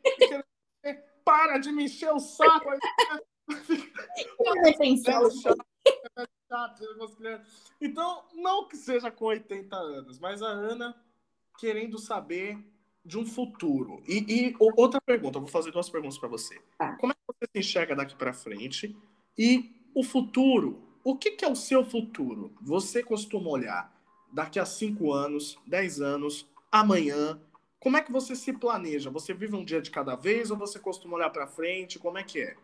para 1.24 1.58
de 1.58 1.70
me 1.70 1.84
encher 1.84 2.12
o 2.12 2.18
saco. 2.18 2.70
Então, 7.80 8.24
não 8.34 8.66
que 8.66 8.76
seja 8.76 9.10
com 9.10 9.26
80 9.26 9.76
anos, 9.76 10.18
mas 10.18 10.42
a 10.42 10.48
Ana 10.48 10.96
querendo 11.58 11.98
saber 11.98 12.58
de 13.04 13.18
um 13.18 13.26
futuro. 13.26 14.02
E, 14.06 14.24
e 14.28 14.56
outra 14.58 15.00
pergunta, 15.00 15.38
vou 15.38 15.48
fazer 15.48 15.70
duas 15.70 15.88
perguntas 15.90 16.18
para 16.18 16.28
você. 16.28 16.60
Tá. 16.78 16.96
Como 16.96 17.12
é 17.12 17.14
que 17.14 17.20
você 17.26 17.50
se 17.52 17.58
enxerga 17.58 17.94
daqui 17.94 18.16
para 18.16 18.32
frente? 18.32 18.96
E 19.36 19.70
o 19.94 20.02
futuro, 20.02 20.82
o 21.04 21.16
que, 21.16 21.32
que, 21.32 21.44
é 21.44 21.48
o 21.48 21.56
seu 21.56 21.84
futuro? 21.84 22.54
Você 22.62 23.02
costuma 23.02 23.48
olhar 23.50 23.92
daqui 24.32 24.58
a 24.58 24.66
5 24.66 25.12
anos, 25.12 25.58
10 25.66 26.00
anos, 26.00 26.46
amanhã, 26.70 27.40
como 27.80 27.96
é 27.96 28.02
que 28.02 28.12
você 28.12 28.34
se 28.34 28.52
planeja? 28.52 29.10
Você 29.10 29.32
vive 29.32 29.54
um 29.54 29.64
dia 29.64 29.80
de 29.80 29.90
cada 29.90 30.16
vez 30.16 30.50
ou 30.50 30.56
você 30.56 30.78
costuma 30.78 31.16
olhar 31.16 31.30
para 31.30 31.46
frente? 31.46 31.98
Como 31.98 32.18
é 32.18 32.24
que 32.24 32.40
é? 32.40 32.56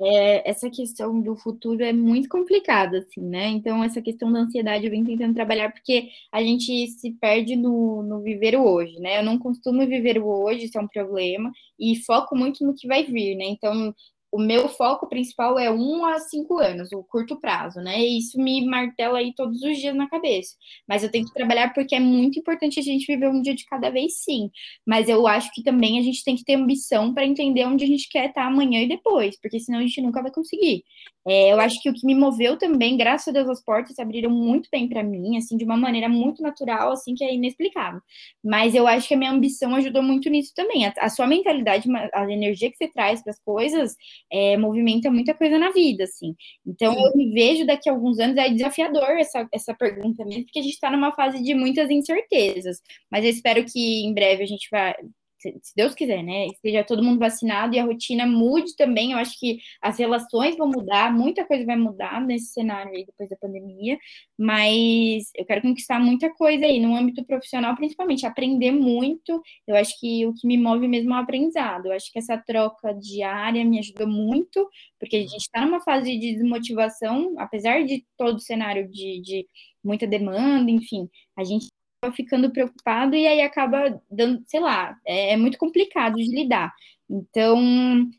é? 0.00 0.50
Essa 0.50 0.68
questão 0.68 1.20
do 1.20 1.36
futuro 1.36 1.82
é 1.82 1.92
muito 1.92 2.28
complicada, 2.28 2.98
assim, 2.98 3.20
né? 3.20 3.48
Então, 3.48 3.82
essa 3.84 4.02
questão 4.02 4.32
da 4.32 4.40
ansiedade 4.40 4.84
eu 4.84 4.90
venho 4.90 5.06
tentando 5.06 5.34
trabalhar 5.34 5.72
porque 5.72 6.10
a 6.32 6.42
gente 6.42 6.88
se 6.88 7.12
perde 7.12 7.54
no, 7.54 8.02
no 8.02 8.20
viver 8.20 8.56
o 8.56 8.64
hoje, 8.64 8.98
né? 8.98 9.20
Eu 9.20 9.24
não 9.24 9.38
costumo 9.38 9.86
viver 9.86 10.18
o 10.18 10.26
hoje, 10.26 10.66
isso 10.66 10.78
é 10.78 10.82
um 10.82 10.88
problema, 10.88 11.52
e 11.78 11.96
foco 12.04 12.36
muito 12.36 12.66
no 12.66 12.74
que 12.74 12.88
vai 12.88 13.04
vir, 13.04 13.36
né? 13.36 13.44
Então, 13.44 13.94
o 14.36 14.38
meu 14.38 14.68
foco 14.68 15.08
principal 15.08 15.58
é 15.58 15.70
um 15.70 16.04
a 16.04 16.18
cinco 16.20 16.58
anos, 16.58 16.92
o 16.92 17.02
curto 17.02 17.40
prazo, 17.40 17.80
né? 17.80 17.98
E 17.98 18.18
isso 18.18 18.38
me 18.38 18.66
martela 18.66 19.18
aí 19.18 19.32
todos 19.34 19.62
os 19.62 19.78
dias 19.78 19.96
na 19.96 20.06
cabeça. 20.10 20.54
Mas 20.86 21.02
eu 21.02 21.10
tenho 21.10 21.24
que 21.24 21.32
trabalhar 21.32 21.72
porque 21.72 21.94
é 21.94 22.00
muito 22.00 22.38
importante 22.38 22.78
a 22.78 22.82
gente 22.82 23.06
viver 23.06 23.28
um 23.30 23.40
dia 23.40 23.54
de 23.54 23.64
cada 23.64 23.88
vez, 23.88 24.18
sim. 24.18 24.50
Mas 24.86 25.08
eu 25.08 25.26
acho 25.26 25.50
que 25.54 25.62
também 25.62 25.98
a 25.98 26.02
gente 26.02 26.22
tem 26.22 26.36
que 26.36 26.44
ter 26.44 26.54
ambição 26.54 27.14
para 27.14 27.24
entender 27.24 27.64
onde 27.64 27.84
a 27.84 27.86
gente 27.86 28.10
quer 28.10 28.28
estar 28.28 28.46
amanhã 28.46 28.82
e 28.82 28.88
depois, 28.88 29.40
porque 29.40 29.58
senão 29.58 29.78
a 29.78 29.82
gente 29.82 30.02
nunca 30.02 30.20
vai 30.22 30.30
conseguir. 30.30 30.84
É, 31.26 31.52
eu 31.52 31.60
acho 31.60 31.82
que 31.82 31.90
o 31.90 31.92
que 31.92 32.06
me 32.06 32.14
moveu 32.14 32.56
também, 32.56 32.96
graças 32.96 33.28
a 33.28 33.32
Deus, 33.32 33.48
as 33.48 33.62
portas 33.62 33.96
se 33.96 34.02
abriram 34.02 34.30
muito 34.30 34.68
bem 34.70 34.88
para 34.88 35.02
mim, 35.02 35.36
assim, 35.36 35.56
de 35.56 35.64
uma 35.64 35.76
maneira 35.76 36.08
muito 36.08 36.42
natural, 36.42 36.92
assim, 36.92 37.14
que 37.14 37.24
é 37.24 37.34
inexplicável. 37.34 38.00
Mas 38.44 38.74
eu 38.74 38.86
acho 38.86 39.08
que 39.08 39.14
a 39.14 39.16
minha 39.16 39.32
ambição 39.32 39.74
ajudou 39.74 40.02
muito 40.02 40.30
nisso 40.30 40.52
também. 40.54 40.86
A, 40.86 40.94
a 41.00 41.08
sua 41.08 41.26
mentalidade, 41.26 41.88
a 42.14 42.30
energia 42.30 42.70
que 42.70 42.76
você 42.76 42.88
traz 42.88 43.22
para 43.22 43.32
as 43.32 43.40
coisas, 43.40 43.96
é, 44.32 44.56
movimenta 44.56 45.10
muita 45.10 45.34
coisa 45.34 45.58
na 45.58 45.70
vida, 45.70 46.04
assim. 46.04 46.34
Então, 46.64 46.94
Sim. 46.94 47.04
eu 47.04 47.16
me 47.16 47.32
vejo 47.32 47.66
daqui 47.66 47.88
a 47.88 47.92
alguns 47.92 48.18
anos, 48.18 48.36
é 48.36 48.48
desafiador 48.48 49.10
essa, 49.18 49.48
essa 49.52 49.74
pergunta 49.74 50.24
mesmo, 50.24 50.44
porque 50.44 50.60
a 50.60 50.62
gente 50.62 50.74
está 50.74 50.90
numa 50.90 51.12
fase 51.12 51.42
de 51.42 51.54
muitas 51.54 51.90
incertezas. 51.90 52.80
Mas 53.10 53.24
eu 53.24 53.30
espero 53.30 53.64
que 53.64 54.06
em 54.06 54.14
breve 54.14 54.42
a 54.44 54.46
gente 54.46 54.68
vai 54.70 54.94
se 55.38 55.74
Deus 55.76 55.94
quiser, 55.94 56.22
né? 56.22 56.46
Esteja 56.46 56.84
todo 56.84 57.02
mundo 57.02 57.18
vacinado 57.18 57.74
e 57.74 57.78
a 57.78 57.84
rotina 57.84 58.26
mude 58.26 58.74
também. 58.76 59.12
Eu 59.12 59.18
acho 59.18 59.38
que 59.38 59.58
as 59.80 59.98
relações 59.98 60.56
vão 60.56 60.68
mudar, 60.68 61.12
muita 61.12 61.44
coisa 61.44 61.64
vai 61.64 61.76
mudar 61.76 62.20
nesse 62.20 62.52
cenário 62.52 62.92
aí 62.94 63.04
depois 63.04 63.28
da 63.28 63.36
pandemia, 63.36 63.98
mas 64.38 65.30
eu 65.34 65.44
quero 65.44 65.62
conquistar 65.62 65.98
muita 66.00 66.32
coisa 66.34 66.64
aí 66.64 66.80
no 66.80 66.96
âmbito 66.96 67.24
profissional, 67.24 67.76
principalmente 67.76 68.26
aprender 68.26 68.72
muito. 68.72 69.40
Eu 69.66 69.76
acho 69.76 69.98
que 70.00 70.26
o 70.26 70.34
que 70.34 70.46
me 70.46 70.56
move 70.58 70.88
mesmo 70.88 71.14
é 71.14 71.16
o 71.18 71.20
aprendizado. 71.20 71.86
Eu 71.86 71.92
acho 71.92 72.10
que 72.12 72.18
essa 72.18 72.36
troca 72.38 72.92
diária 72.94 73.64
me 73.64 73.78
ajudou 73.78 74.06
muito, 74.08 74.68
porque 74.98 75.16
a 75.16 75.20
gente 75.20 75.36
está 75.36 75.64
numa 75.64 75.80
fase 75.80 76.18
de 76.18 76.34
desmotivação, 76.34 77.34
apesar 77.38 77.84
de 77.84 78.04
todo 78.16 78.36
o 78.36 78.40
cenário 78.40 78.88
de, 78.88 79.20
de 79.22 79.46
muita 79.84 80.06
demanda, 80.06 80.70
enfim, 80.70 81.08
a 81.36 81.44
gente 81.44 81.68
ficando 82.14 82.50
preocupado 82.50 83.16
e 83.16 83.26
aí 83.26 83.40
acaba 83.40 84.00
dando, 84.10 84.42
sei 84.46 84.60
lá, 84.60 84.96
é, 85.04 85.32
é 85.32 85.36
muito 85.36 85.58
complicado 85.58 86.16
de 86.16 86.34
lidar. 86.34 86.74
Então, 87.08 87.58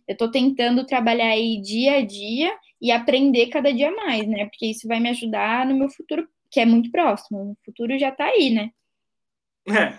eu 0.07 0.13
estou 0.13 0.31
tentando 0.31 0.85
trabalhar 0.85 1.29
aí 1.29 1.61
dia 1.61 1.97
a 1.97 2.05
dia 2.05 2.57
e 2.81 2.91
aprender 2.91 3.47
cada 3.47 3.73
dia 3.73 3.91
mais, 3.91 4.27
né? 4.27 4.45
Porque 4.45 4.67
isso 4.67 4.87
vai 4.87 4.99
me 4.99 5.09
ajudar 5.09 5.65
no 5.65 5.77
meu 5.77 5.89
futuro, 5.89 6.27
que 6.49 6.59
é 6.59 6.65
muito 6.65 6.89
próximo. 6.91 7.51
O 7.51 7.57
futuro 7.65 7.97
já 7.99 8.09
está 8.09 8.25
aí, 8.25 8.49
né? 8.49 8.71
É, 9.67 9.97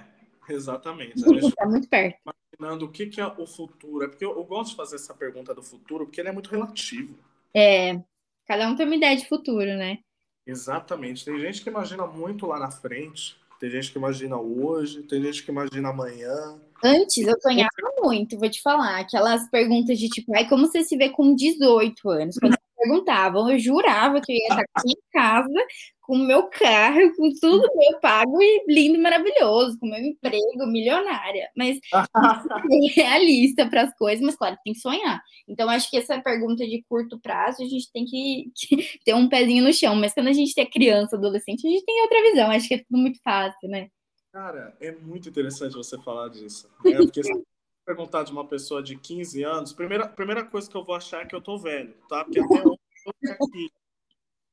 exatamente. 0.52 1.16
Está 1.16 1.66
muito 1.66 1.88
perto. 1.88 2.18
Imaginando 2.58 2.86
o 2.86 2.90
que, 2.90 3.06
que 3.06 3.20
é 3.20 3.26
o 3.26 3.46
futuro. 3.46 4.04
É 4.04 4.08
porque 4.08 4.24
eu, 4.24 4.36
eu 4.36 4.44
gosto 4.44 4.70
de 4.70 4.76
fazer 4.76 4.96
essa 4.96 5.14
pergunta 5.14 5.54
do 5.54 5.62
futuro, 5.62 6.06
porque 6.06 6.20
ele 6.20 6.30
é 6.30 6.32
muito 6.32 6.50
relativo. 6.50 7.18
É, 7.54 8.00
cada 8.46 8.68
um 8.68 8.74
tem 8.74 8.86
uma 8.86 8.96
ideia 8.96 9.16
de 9.16 9.28
futuro, 9.28 9.76
né? 9.76 9.98
Exatamente. 10.46 11.26
Tem 11.26 11.38
gente 11.38 11.62
que 11.62 11.68
imagina 11.68 12.06
muito 12.06 12.46
lá 12.46 12.58
na 12.58 12.70
frente, 12.70 13.38
tem 13.58 13.70
gente 13.70 13.90
que 13.90 13.98
imagina 13.98 14.36
hoje, 14.36 15.02
tem 15.02 15.22
gente 15.22 15.44
que 15.44 15.50
imagina 15.50 15.88
amanhã. 15.88 16.60
Antes 16.82 17.26
eu 17.26 17.34
sonhava 17.40 17.68
muito, 18.02 18.38
vou 18.38 18.48
te 18.48 18.62
falar, 18.62 19.00
aquelas 19.00 19.48
perguntas 19.50 19.98
de 19.98 20.08
tipo, 20.08 20.34
ai, 20.34 20.48
como 20.48 20.66
você 20.66 20.84
se 20.84 20.96
vê 20.96 21.08
com 21.10 21.34
18 21.34 22.10
anos? 22.10 22.36
Quando 22.38 22.57
perguntavam, 22.78 23.50
eu 23.50 23.58
jurava 23.58 24.20
que 24.20 24.32
eu 24.32 24.36
ia 24.36 24.48
estar 24.48 24.64
aqui 24.74 24.90
em 24.90 25.12
casa 25.12 25.66
com 26.08 26.14
o 26.14 26.26
meu 26.26 26.44
carro, 26.48 27.14
com 27.16 27.28
tudo 27.38 27.68
meu 27.76 28.00
pago 28.00 28.40
e 28.40 28.64
lindo, 28.66 28.98
maravilhoso, 28.98 29.78
com 29.78 29.86
meu 29.86 29.98
emprego, 29.98 30.66
milionária. 30.66 31.50
Mas 31.54 31.78
realista 32.96 33.68
para 33.68 33.82
as 33.82 33.94
coisas, 33.94 34.24
mas 34.24 34.34
claro, 34.34 34.56
tem 34.64 34.72
que 34.72 34.80
sonhar. 34.80 35.20
Então, 35.46 35.68
acho 35.68 35.90
que 35.90 35.98
essa 35.98 36.18
pergunta 36.18 36.66
de 36.66 36.82
curto 36.88 37.20
prazo, 37.20 37.62
a 37.62 37.66
gente 37.66 37.92
tem 37.92 38.06
que, 38.06 38.50
que 38.56 38.76
ter 39.04 39.14
um 39.14 39.28
pezinho 39.28 39.62
no 39.62 39.72
chão. 39.72 39.94
Mas 39.96 40.14
quando 40.14 40.28
a 40.28 40.32
gente 40.32 40.58
é 40.58 40.64
criança, 40.64 41.16
adolescente, 41.16 41.66
a 41.66 41.70
gente 41.70 41.84
tem 41.84 42.00
outra 42.00 42.22
visão. 42.22 42.50
Acho 42.50 42.68
que 42.68 42.74
é 42.74 42.78
tudo 42.78 42.98
muito 42.98 43.20
fácil, 43.22 43.68
né? 43.68 43.88
Cara, 44.32 44.74
é 44.80 44.92
muito 44.92 45.28
interessante 45.28 45.74
você 45.74 45.98
falar 45.98 46.28
disso. 46.28 46.70
Né? 46.84 46.96
Porque 46.96 47.20
perguntar 47.88 48.22
de 48.22 48.30
uma 48.30 48.46
pessoa 48.46 48.82
de 48.82 48.96
15 48.96 49.42
anos, 49.42 49.72
primeira, 49.72 50.06
primeira 50.06 50.44
coisa 50.44 50.68
que 50.68 50.76
eu 50.76 50.84
vou 50.84 50.94
achar 50.94 51.22
é 51.22 51.24
que 51.24 51.34
eu 51.34 51.40
tô 51.40 51.56
velho, 51.56 51.94
tá? 52.06 52.22
Porque 52.22 52.38
até 52.38 52.58
eu 52.58 52.78
tô 53.04 53.44
aqui. 53.46 53.70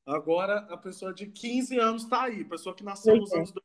Agora, 0.06 0.60
a 0.70 0.76
pessoa 0.78 1.12
de 1.12 1.26
15 1.26 1.78
anos 1.78 2.04
está 2.04 2.22
aí, 2.22 2.46
pessoa 2.46 2.74
que 2.74 2.82
nasceu 2.82 3.14
nos 3.14 3.30
é. 3.32 3.36
anos 3.36 3.52
2000, 3.52 3.62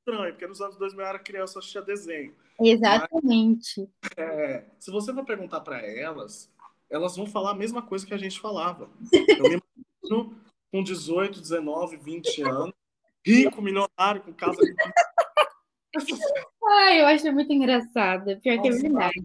estranho, 0.00 0.32
porque 0.32 0.46
nos 0.48 0.60
anos 0.60 0.76
2000 0.76 1.06
era 1.06 1.18
criança, 1.20 1.60
assistia 1.60 1.80
desenho. 1.82 2.34
Exatamente. 2.60 3.88
Mas, 4.02 4.10
é, 4.16 4.66
se 4.80 4.90
você 4.90 5.14
for 5.14 5.24
perguntar 5.24 5.60
para 5.60 5.78
elas, 5.86 6.50
elas 6.90 7.16
vão 7.16 7.26
falar 7.26 7.52
a 7.52 7.54
mesma 7.54 7.80
coisa 7.80 8.04
que 8.04 8.14
a 8.14 8.18
gente 8.18 8.40
falava. 8.40 8.90
Eu 9.12 9.50
me 9.50 9.60
imagino 10.02 10.36
com 10.72 10.82
18, 10.82 11.40
19, 11.40 11.96
20 11.96 12.42
anos, 12.42 12.74
rico, 13.24 13.62
milionário, 13.62 14.20
com 14.22 14.32
casa 14.32 14.60
de... 14.60 14.74
Ai, 16.64 17.00
eu 17.00 17.06
acho 17.06 17.32
muito 17.32 17.52
engraçado. 17.52 18.38
Pior 18.40 18.56
Nossa, 18.56 18.70
que 18.70 18.76
é 18.76 18.80
verdade. 18.88 19.22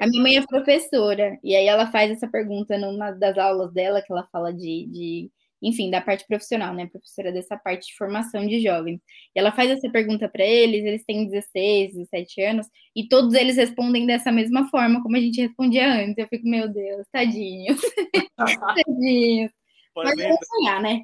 A 0.00 0.06
minha 0.06 0.22
mãe 0.22 0.36
é 0.36 0.46
professora, 0.46 1.38
e 1.42 1.56
aí 1.56 1.66
ela 1.66 1.90
faz 1.90 2.10
essa 2.10 2.28
pergunta 2.28 2.76
numa 2.76 3.10
das 3.10 3.38
aulas 3.38 3.72
dela, 3.72 4.02
que 4.02 4.12
ela 4.12 4.26
fala 4.30 4.52
de, 4.52 4.86
de 4.86 5.30
enfim, 5.62 5.90
da 5.90 6.00
parte 6.00 6.26
profissional, 6.26 6.74
né? 6.74 6.86
Professora 6.86 7.32
dessa 7.32 7.56
parte 7.56 7.88
de 7.88 7.96
formação 7.96 8.46
de 8.46 8.60
jovens. 8.60 9.00
E 9.34 9.38
ela 9.38 9.50
faz 9.50 9.70
essa 9.70 9.90
pergunta 9.90 10.28
para 10.28 10.44
eles, 10.44 10.84
eles 10.84 11.04
têm 11.04 11.26
16, 11.26 11.94
17 11.94 12.42
anos, 12.42 12.66
e 12.94 13.08
todos 13.08 13.34
eles 13.34 13.56
respondem 13.56 14.06
dessa 14.06 14.30
mesma 14.30 14.68
forma 14.68 15.02
como 15.02 15.16
a 15.16 15.20
gente 15.20 15.40
respondia 15.40 15.90
antes. 15.90 16.18
Eu 16.18 16.28
fico, 16.28 16.46
meu 16.46 16.68
Deus, 16.68 17.06
tadinhos. 17.10 17.80
tadinhos. 18.86 19.52
Mas 19.96 20.14
vamos 20.16 20.46
sonhar, 20.46 20.82
né? 20.82 21.02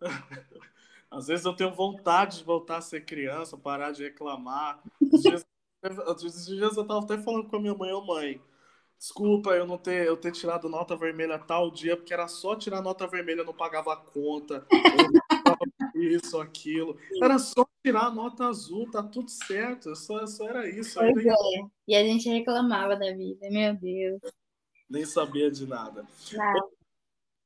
Às 1.16 1.28
vezes 1.28 1.46
eu 1.46 1.56
tenho 1.56 1.74
vontade 1.74 2.38
de 2.38 2.44
voltar 2.44 2.76
a 2.76 2.82
ser 2.82 3.04
criança, 3.04 3.56
parar 3.56 3.90
de 3.90 4.02
reclamar. 4.02 4.82
Às 5.12 5.22
vezes, 5.22 5.46
às 5.82 6.22
vezes 6.22 6.48
eu 6.76 6.82
estava 6.82 7.00
até 7.00 7.18
falando 7.18 7.48
com 7.48 7.56
a 7.56 7.60
minha 7.60 7.74
mãe, 7.74 7.92
ô 7.92 8.04
mãe, 8.04 8.40
Desculpa 8.98 9.50
eu 9.50 9.66
não 9.66 9.76
ter, 9.76 10.06
eu 10.06 10.16
ter 10.16 10.32
tirado 10.32 10.68
nota 10.68 10.96
vermelha 10.96 11.38
tal 11.38 11.70
dia, 11.70 11.96
porque 11.96 12.14
era 12.14 12.26
só 12.28 12.56
tirar 12.56 12.80
nota 12.80 13.06
vermelha, 13.06 13.40
eu 13.40 13.44
não 13.44 13.52
pagava 13.52 13.92
a 13.92 13.96
conta, 13.96 14.66
isso, 15.94 16.40
aquilo. 16.40 16.98
Era 17.22 17.38
só 17.38 17.66
tirar 17.84 18.06
a 18.06 18.10
nota 18.10 18.46
azul, 18.46 18.90
tá 18.90 19.02
tudo 19.02 19.30
certo, 19.30 19.94
só, 19.94 20.26
só 20.26 20.48
era 20.48 20.68
isso. 20.68 20.98
É. 21.00 21.12
E 21.86 21.94
a 21.94 22.02
gente 22.02 22.28
reclamava 22.28 22.96
da 22.96 23.12
vida, 23.12 23.50
meu 23.50 23.74
Deus. 23.74 24.20
Nem 24.88 25.04
sabia 25.04 25.50
de 25.50 25.66
nada. 25.66 26.06
Nada. 26.32 26.66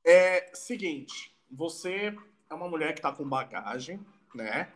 É 0.04 0.50
seguinte, 0.54 1.34
você 1.50 2.16
é 2.50 2.54
uma 2.54 2.68
mulher 2.68 2.94
que 2.94 3.00
tá 3.00 3.12
com 3.12 3.26
bagagem, 3.26 4.04
né? 4.34 4.72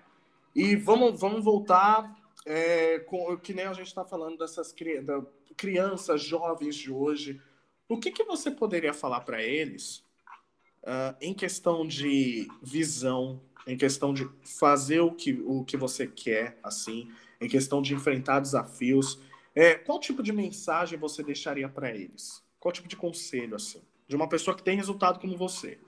E 0.55 0.77
vamos, 0.77 1.20
vamos 1.20 1.45
voltar 1.45 2.16
é, 2.47 3.01
com, 3.01 3.37
que 3.37 3.53
nem 3.53 3.66
a 3.66 3.72
gente 3.72 3.89
está 3.89 4.05
falando 4.05 4.39
dessas 4.39 4.72
crianças 4.72 5.27
crianças, 5.57 6.22
jovens 6.22 6.75
de 6.75 6.93
hoje, 6.93 7.41
o 7.89 7.99
que, 7.99 8.11
que 8.11 8.25
você 8.25 8.51
poderia 8.51 8.93
falar 8.93 9.20
para 9.20 9.43
eles 9.43 10.05
uh, 10.83 11.14
em 11.20 11.33
questão 11.33 11.87
de 11.87 12.49
visão, 12.62 13.41
em 13.66 13.77
questão 13.77 14.12
de 14.12 14.29
fazer 14.43 15.01
o 15.01 15.12
que, 15.12 15.33
o 15.45 15.64
que 15.64 15.77
você 15.77 16.07
quer, 16.07 16.59
assim, 16.62 17.11
em 17.41 17.49
questão 17.49 17.81
de 17.81 17.95
enfrentar 17.95 18.41
desafios? 18.41 19.20
É, 19.55 19.75
qual 19.75 20.01
tipo 20.01 20.22
de 20.22 20.33
mensagem 20.33 20.99
você 20.99 21.22
deixaria 21.22 21.68
para 21.68 21.95
eles? 21.95 22.43
Qual 22.59 22.72
tipo 22.72 22.89
de 22.89 22.97
conselho, 22.97 23.55
assim, 23.55 23.83
de 24.09 24.16
uma 24.16 24.29
pessoa 24.29 24.57
que 24.57 24.62
tem 24.62 24.77
resultado 24.77 25.20
como 25.20 25.37
você? 25.37 25.79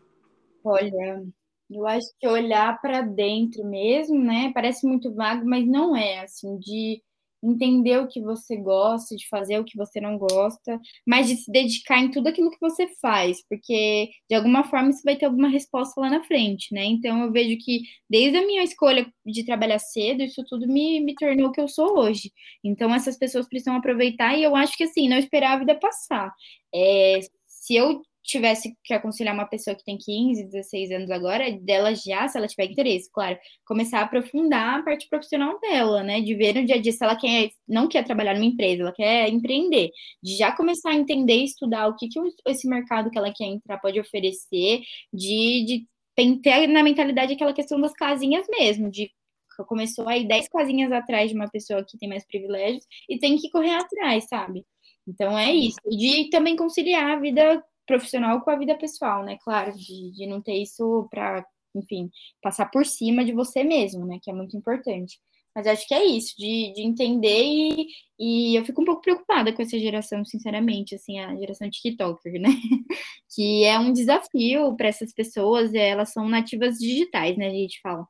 Olha, 0.62 1.26
eu 1.70 1.86
acho 1.86 2.06
que 2.20 2.28
olhar 2.28 2.80
para 2.80 3.02
dentro 3.02 3.64
mesmo, 3.64 4.18
né? 4.22 4.52
Parece 4.54 4.86
muito 4.86 5.12
vago, 5.14 5.44
mas 5.48 5.66
não 5.66 5.96
é 5.96 6.20
assim 6.20 6.58
de 6.58 7.02
entender 7.42 7.98
o 7.98 8.08
que 8.08 8.20
você 8.20 8.56
gosta, 8.56 9.14
de 9.14 9.28
fazer 9.28 9.58
o 9.58 9.64
que 9.64 9.76
você 9.76 10.00
não 10.00 10.18
gosta, 10.18 10.80
mas 11.06 11.28
de 11.28 11.36
se 11.36 11.50
dedicar 11.50 11.98
em 11.98 12.10
tudo 12.10 12.28
aquilo 12.28 12.50
que 12.50 12.60
você 12.60 12.88
faz, 13.00 13.46
porque 13.48 14.10
de 14.28 14.34
alguma 14.34 14.64
forma 14.64 14.92
você 14.92 15.02
vai 15.04 15.16
ter 15.16 15.26
alguma 15.26 15.48
resposta 15.48 16.00
lá 16.00 16.10
na 16.10 16.24
frente, 16.24 16.72
né? 16.74 16.84
Então 16.84 17.22
eu 17.22 17.32
vejo 17.32 17.56
que 17.58 17.82
desde 18.08 18.38
a 18.38 18.46
minha 18.46 18.62
escolha 18.62 19.06
de 19.24 19.44
trabalhar 19.44 19.78
cedo, 19.78 20.22
isso 20.22 20.42
tudo 20.44 20.66
me, 20.66 21.00
me 21.00 21.14
tornou 21.14 21.48
o 21.48 21.52
que 21.52 21.60
eu 21.60 21.68
sou 21.68 21.98
hoje. 21.98 22.32
Então 22.64 22.92
essas 22.94 23.16
pessoas 23.16 23.48
precisam 23.48 23.76
aproveitar 23.76 24.36
e 24.36 24.42
eu 24.42 24.56
acho 24.56 24.76
que 24.76 24.84
assim, 24.84 25.08
não 25.08 25.18
esperar 25.18 25.52
a 25.54 25.58
vida 25.58 25.74
passar. 25.78 26.32
É, 26.74 27.20
se 27.46 27.74
eu 27.76 28.02
tivesse 28.27 28.77
que 28.85 28.93
aconselhar 28.93 29.35
uma 29.35 29.47
pessoa 29.47 29.77
que 29.77 29.85
tem 29.85 29.97
15, 29.97 30.45
16 30.45 30.91
anos 30.91 31.11
agora, 31.11 31.51
dela 31.61 31.95
já, 31.95 32.29
se 32.29 32.37
ela 32.37 32.49
tiver 32.49 32.70
interesse, 32.70 33.11
claro, 33.12 33.39
começar 33.64 34.01
a 34.01 34.03
aprofundar 34.03 34.81
a 34.81 34.83
parte 34.83 35.09
profissional 35.09 35.59
dela, 35.61 36.03
né? 36.03 36.20
De 36.20 36.35
ver 36.35 36.55
no 36.55 36.66
dia 36.66 36.77
a 36.77 36.81
dia 36.81 36.93
se 36.93 37.03
ela 37.05 37.16
quer, 37.16 37.51
não 37.66 37.89
quer 37.89 38.05
trabalhar 38.05 38.35
numa 38.35 38.45
empresa, 38.45 38.83
ela 38.83 38.93
quer 38.93 39.29
empreender, 39.29 39.91
de 40.22 40.37
já 40.37 40.53
começar 40.53 40.91
a 40.91 40.95
entender 40.97 41.37
e 41.37 41.45
estudar 41.45 41.89
o 41.89 41.97
que, 41.97 42.09
que 42.09 42.18
esse 42.49 42.68
mercado 42.68 43.11
que 43.11 43.18
ela 43.18 43.33
quer 43.33 43.45
entrar 43.47 43.79
pode 43.79 44.01
oferecer, 44.01 44.81
de, 45.12 45.64
de 45.64 45.87
ter 46.43 46.66
na 46.66 46.83
mentalidade 46.83 47.33
aquela 47.35 47.53
questão 47.53 47.81
das 47.81 47.93
casinhas 47.93 48.47
mesmo, 48.49 48.91
de 48.91 49.11
começou 49.66 50.07
aí 50.09 50.27
10 50.27 50.49
casinhas 50.49 50.93
atrás 50.93 51.31
de 51.31 51.37
uma 51.37 51.49
pessoa 51.49 51.85
que 51.85 51.97
tem 51.99 52.09
mais 52.09 52.27
privilégios 52.27 52.85
e 53.09 53.18
tem 53.18 53.39
que 53.39 53.51
correr 53.51 53.74
atrás, 53.74 54.29
sabe? 54.29 54.64
Então 55.07 55.39
é 55.39 55.53
isso. 55.53 55.79
E 55.91 55.97
de 55.97 56.31
também 56.31 56.57
conciliar 56.57 57.16
a 57.16 57.20
vida 57.20 57.64
profissional 57.87 58.41
com 58.41 58.51
a 58.51 58.57
vida 58.57 58.76
pessoal, 58.76 59.24
né? 59.24 59.39
Claro, 59.43 59.72
de, 59.76 60.12
de 60.12 60.26
não 60.26 60.41
ter 60.41 60.55
isso 60.55 61.07
para, 61.11 61.45
enfim, 61.74 62.11
passar 62.43 62.66
por 62.66 62.84
cima 62.87 63.24
de 63.24 63.32
você 63.32 63.62
mesmo, 63.64 64.05
né? 64.07 64.18
Que 64.22 64.30
é 64.30 64.34
muito 64.34 64.57
importante. 64.57 65.18
Mas 65.57 65.66
acho 65.66 65.89
que 65.89 65.95
é 65.95 66.05
isso, 66.05 66.34
de, 66.37 66.74
de 66.74 66.82
entender 66.82 67.43
e, 67.43 67.87
e 68.18 68.57
eu 68.57 68.64
fico 68.66 68.82
um 68.82 68.84
pouco 68.84 69.01
preocupada 69.01 69.51
com 69.55 69.62
essa 69.62 69.78
geração, 69.78 70.22
sinceramente, 70.22 70.95
assim, 70.95 71.18
a 71.18 71.34
geração 71.34 71.70
TikToker, 71.70 72.39
né? 72.39 72.51
que 73.34 73.64
é 73.64 73.78
um 73.78 73.91
desafio 73.91 74.76
para 74.76 74.89
essas 74.89 75.14
pessoas, 75.14 75.72
elas 75.72 76.12
são 76.12 76.28
nativas 76.28 76.76
digitais, 76.76 77.39
né? 77.39 77.47
A 77.47 77.51
gente 77.51 77.80
fala. 77.80 78.07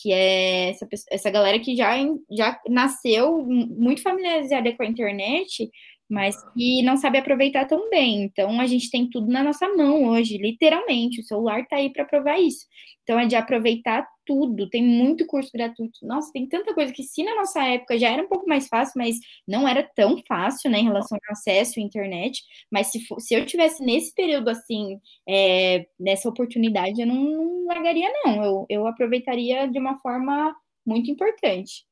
Que 0.00 0.12
é 0.12 0.70
essa, 0.70 0.88
essa 1.10 1.30
galera 1.30 1.58
que 1.60 1.76
já, 1.76 1.96
já 2.30 2.60
nasceu 2.68 3.44
muito 3.44 4.02
familiarizada 4.02 4.72
com 4.76 4.82
a 4.82 4.86
internet, 4.86 5.70
mas 6.14 6.36
que 6.52 6.80
não 6.82 6.96
sabe 6.96 7.18
aproveitar 7.18 7.66
tão 7.66 7.90
bem. 7.90 8.22
Então, 8.22 8.60
a 8.60 8.66
gente 8.66 8.88
tem 8.88 9.10
tudo 9.10 9.26
na 9.26 9.42
nossa 9.42 9.68
mão 9.74 10.04
hoje, 10.04 10.38
literalmente. 10.38 11.20
O 11.20 11.24
celular 11.24 11.60
está 11.60 11.76
aí 11.76 11.92
para 11.92 12.04
provar 12.04 12.38
isso. 12.38 12.66
Então, 13.02 13.18
é 13.18 13.26
de 13.26 13.34
aproveitar 13.34 14.06
tudo. 14.24 14.70
Tem 14.70 14.80
muito 14.80 15.26
curso 15.26 15.50
gratuito. 15.52 15.98
Nossa, 16.06 16.32
tem 16.32 16.48
tanta 16.48 16.72
coisa 16.72 16.92
que, 16.92 17.02
se 17.02 17.24
na 17.24 17.34
nossa 17.34 17.64
época 17.64 17.98
já 17.98 18.10
era 18.10 18.22
um 18.22 18.28
pouco 18.28 18.48
mais 18.48 18.68
fácil, 18.68 18.92
mas 18.96 19.16
não 19.46 19.66
era 19.66 19.82
tão 19.82 20.22
fácil, 20.26 20.70
né, 20.70 20.78
em 20.78 20.84
relação 20.84 21.18
ao 21.26 21.32
acesso 21.32 21.80
à 21.80 21.82
internet. 21.82 22.44
Mas 22.70 22.92
se, 22.92 23.04
for, 23.06 23.20
se 23.20 23.34
eu 23.34 23.44
tivesse 23.44 23.84
nesse 23.84 24.14
período, 24.14 24.48
assim, 24.48 25.00
é, 25.28 25.84
nessa 25.98 26.28
oportunidade, 26.28 27.00
eu 27.00 27.06
não, 27.08 27.16
não 27.16 27.66
largaria, 27.66 28.08
não. 28.24 28.44
Eu, 28.44 28.66
eu 28.70 28.86
aproveitaria 28.86 29.66
de 29.66 29.78
uma 29.80 29.98
forma 29.98 30.54
muito 30.86 31.10
importante. 31.10 31.84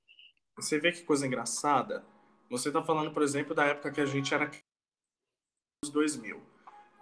Você 0.57 0.79
vê 0.79 0.93
que 0.93 1.03
coisa 1.03 1.27
engraçada? 1.27 2.12
Você 2.53 2.69
está 2.69 2.83
falando, 2.83 3.11
por 3.11 3.23
exemplo, 3.23 3.55
da 3.55 3.65
época 3.65 3.91
que 3.91 4.01
a 4.03 4.05
gente 4.05 4.35
era 4.35 4.51
nos 5.83 5.91
2000. 5.91 6.39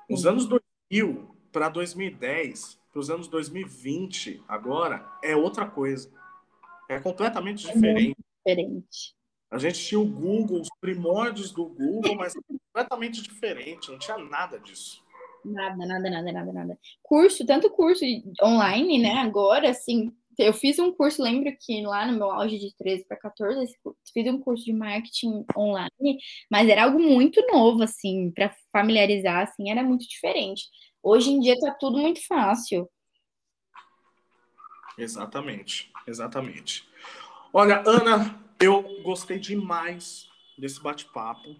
Os 0.08 0.24
anos 0.24 0.46
2000 0.46 1.28
para 1.50 1.68
2010, 1.68 2.80
para 2.92 3.00
os 3.00 3.10
anos 3.10 3.26
2020, 3.26 4.44
agora, 4.46 5.04
é 5.20 5.34
outra 5.34 5.68
coisa. 5.68 6.08
É 6.88 7.00
completamente 7.00 7.68
é 7.68 7.72
diferente. 7.72 8.16
Diferente. 8.46 9.16
A 9.50 9.58
gente 9.58 9.84
tinha 9.84 9.98
o 9.98 10.06
Google, 10.06 10.60
os 10.60 10.68
primórdios 10.80 11.50
do 11.50 11.66
Google, 11.66 12.14
mas 12.14 12.32
completamente 12.46 13.20
diferente, 13.20 13.90
não 13.90 13.98
tinha 13.98 14.18
nada 14.18 14.56
disso. 14.56 15.02
Nada, 15.44 15.84
nada, 15.84 16.08
nada, 16.08 16.32
nada, 16.32 16.52
nada. 16.52 16.78
Curso, 17.02 17.44
tanto 17.44 17.68
curso 17.70 18.04
online, 18.40 19.02
né? 19.02 19.14
Agora, 19.14 19.68
assim, 19.68 20.16
eu 20.40 20.52
fiz 20.52 20.78
um 20.78 20.92
curso, 20.92 21.22
lembro 21.22 21.54
que 21.58 21.82
lá 21.82 22.06
no 22.06 22.16
meu 22.16 22.30
auge 22.30 22.58
de 22.58 22.74
13 22.76 23.04
para 23.06 23.16
14, 23.16 23.74
fiz 24.12 24.26
um 24.26 24.40
curso 24.40 24.64
de 24.64 24.72
marketing 24.72 25.44
online, 25.56 26.18
mas 26.50 26.68
era 26.68 26.84
algo 26.84 26.98
muito 26.98 27.40
novo, 27.52 27.82
assim, 27.82 28.30
para 28.30 28.54
familiarizar, 28.72 29.42
assim, 29.42 29.70
era 29.70 29.82
muito 29.82 30.08
diferente. 30.08 30.64
Hoje 31.02 31.30
em 31.30 31.40
dia 31.40 31.58
tá 31.58 31.72
tudo 31.72 31.98
muito 31.98 32.26
fácil. 32.26 32.88
Exatamente, 34.98 35.90
exatamente. 36.06 36.88
Olha, 37.52 37.82
Ana, 37.86 38.38
eu 38.60 39.02
gostei 39.02 39.38
demais 39.38 40.28
desse 40.58 40.80
bate-papo, 40.82 41.56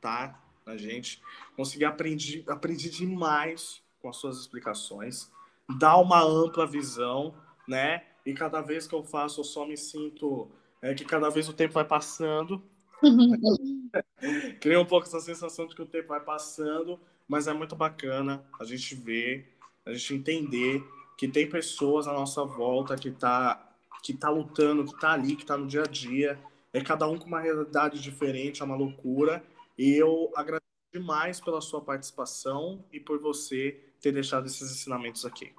tá? 0.00 0.40
A 0.64 0.76
gente 0.76 1.22
consegui 1.56 1.84
aprender, 1.84 2.44
aprendi 2.48 2.90
demais 2.90 3.82
com 4.00 4.08
as 4.08 4.16
suas 4.16 4.38
explicações, 4.38 5.30
dá 5.78 5.96
uma 5.98 6.22
ampla 6.22 6.66
visão, 6.66 7.34
né? 7.66 8.04
E 8.28 8.34
cada 8.34 8.60
vez 8.60 8.86
que 8.86 8.94
eu 8.94 9.02
faço, 9.02 9.40
eu 9.40 9.44
só 9.44 9.64
me 9.64 9.74
sinto 9.74 10.50
é, 10.82 10.92
que 10.92 11.02
cada 11.02 11.30
vez 11.30 11.48
o 11.48 11.52
tempo 11.54 11.72
vai 11.72 11.84
passando. 11.86 12.62
Cria 14.60 14.78
um 14.78 14.84
pouco 14.84 15.06
essa 15.06 15.18
sensação 15.18 15.66
de 15.66 15.74
que 15.74 15.80
o 15.80 15.86
tempo 15.86 16.08
vai 16.08 16.20
passando, 16.20 17.00
mas 17.26 17.48
é 17.48 17.54
muito 17.54 17.74
bacana 17.74 18.44
a 18.60 18.66
gente 18.66 18.94
ver, 18.94 19.50
a 19.86 19.94
gente 19.94 20.16
entender 20.16 20.84
que 21.16 21.26
tem 21.26 21.48
pessoas 21.48 22.06
à 22.06 22.12
nossa 22.12 22.44
volta 22.44 22.96
que 22.96 23.10
tá 23.10 23.64
que 24.02 24.12
tá 24.12 24.28
lutando, 24.28 24.84
que 24.84 25.00
tá 25.00 25.12
ali, 25.12 25.34
que 25.34 25.46
tá 25.46 25.56
no 25.56 25.66
dia 25.66 25.84
a 25.84 25.86
dia. 25.86 26.38
É 26.70 26.82
cada 26.82 27.08
um 27.08 27.16
com 27.16 27.28
uma 27.28 27.40
realidade 27.40 27.98
diferente, 27.98 28.60
é 28.60 28.64
uma 28.66 28.76
loucura. 28.76 29.42
E 29.78 29.94
eu 29.94 30.30
agradeço 30.36 30.68
demais 30.92 31.40
pela 31.40 31.62
sua 31.62 31.80
participação 31.80 32.84
e 32.92 33.00
por 33.00 33.18
você 33.18 33.80
ter 34.02 34.12
deixado 34.12 34.46
esses 34.46 34.70
ensinamentos 34.70 35.24
aqui. 35.24 35.50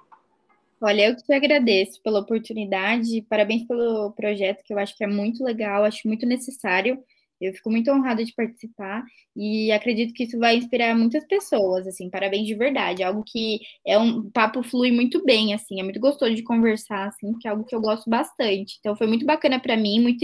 Olha, 0.82 1.08
eu 1.08 1.16
que 1.16 1.22
te 1.22 1.32
agradeço 1.32 2.00
pela 2.02 2.20
oportunidade, 2.20 3.22
parabéns 3.28 3.66
pelo 3.66 4.12
projeto, 4.12 4.62
que 4.64 4.72
eu 4.72 4.78
acho 4.78 4.96
que 4.96 5.04
é 5.04 5.06
muito 5.06 5.44
legal, 5.44 5.84
acho 5.84 6.08
muito 6.08 6.24
necessário. 6.24 6.98
Eu 7.40 7.54
fico 7.54 7.70
muito 7.70 7.90
honrada 7.90 8.22
de 8.24 8.34
participar 8.34 9.02
e 9.34 9.72
acredito 9.72 10.12
que 10.14 10.24
isso 10.24 10.38
vai 10.38 10.56
inspirar 10.56 10.94
muitas 10.94 11.26
pessoas, 11.26 11.86
assim, 11.86 12.10
parabéns 12.10 12.46
de 12.46 12.54
verdade. 12.54 13.02
Algo 13.02 13.22
que 13.26 13.60
é 13.86 13.98
um 13.98 14.30
papo 14.30 14.62
flui 14.62 14.90
muito 14.90 15.24
bem, 15.24 15.54
assim, 15.54 15.80
é 15.80 15.82
muito 15.82 16.00
gostoso 16.00 16.34
de 16.34 16.42
conversar, 16.42 17.08
assim, 17.08 17.32
que 17.38 17.48
é 17.48 17.50
algo 17.50 17.64
que 17.64 17.74
eu 17.74 17.80
gosto 17.80 18.08
bastante. 18.10 18.76
Então 18.78 18.96
foi 18.96 19.06
muito 19.06 19.24
bacana 19.24 19.58
para 19.60 19.76
mim, 19.76 20.00
muito 20.00 20.22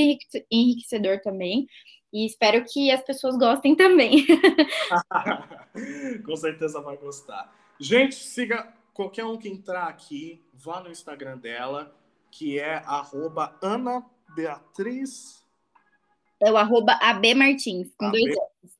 enriquecedor 0.50 1.20
também. 1.22 1.66
E 2.12 2.26
espero 2.26 2.64
que 2.64 2.90
as 2.90 3.02
pessoas 3.02 3.36
gostem 3.36 3.74
também. 3.74 4.24
Com 6.24 6.36
certeza 6.36 6.80
vai 6.80 6.96
gostar. 6.96 7.54
Gente, 7.80 8.14
siga 8.14 8.72
qualquer 8.96 9.26
um 9.26 9.36
que 9.36 9.46
entrar 9.46 9.88
aqui, 9.88 10.42
vá 10.54 10.80
no 10.80 10.90
Instagram 10.90 11.36
dela, 11.36 11.94
que 12.30 12.58
é 12.58 12.76
arroba 12.76 13.54
Ana 13.62 14.02
Beatriz. 14.34 15.44
É 16.40 16.50
o 16.50 16.56
arroba 16.56 16.98
AB 17.02 17.34
Martins, 17.34 17.94
com 17.94 18.06
AB... 18.06 18.18
dois 18.18 18.36
S. 18.64 18.74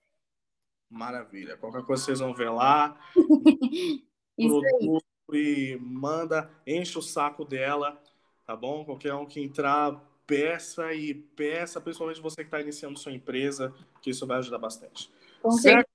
Maravilha. 0.89 1.59
Qualquer 1.59 1.83
coisa 1.83 2.03
vocês 2.03 2.21
vão 2.21 2.33
ver 2.33 2.49
lá. 2.49 2.99
Aí. 4.39 4.99
E 5.33 5.77
manda, 5.81 6.51
enche 6.67 6.99
o 6.99 7.03
saco 7.03 7.45
dela, 7.45 8.01
tá 8.47 8.57
bom? 8.57 8.85
Qualquer 8.85 9.12
um 9.14 9.27
que 9.27 9.41
entrar, 9.41 10.01
peça 10.27 10.95
e 10.95 11.14
peça, 11.14 11.81
principalmente 11.81 12.21
você 12.21 12.37
que 12.37 12.43
está 12.45 12.61
iniciando 12.61 12.99
sua 12.99 13.12
empresa, 13.12 13.75
que 14.01 14.11
isso 14.11 14.27
vai 14.27 14.39
ajudar 14.39 14.59
bastante. 14.59 15.11
Com 15.43 15.51
certeza. 15.51 15.87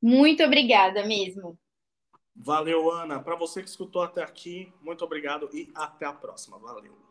Muito 0.00 0.42
obrigada 0.44 1.04
mesmo. 1.06 1.58
Valeu, 2.36 2.90
Ana. 2.90 3.20
Para 3.20 3.36
você 3.36 3.62
que 3.62 3.68
escutou 3.68 4.02
até 4.02 4.22
aqui, 4.22 4.72
muito 4.80 5.04
obrigado 5.04 5.48
e 5.52 5.70
até 5.74 6.04
a 6.04 6.12
próxima. 6.12 6.58
Valeu. 6.58 7.03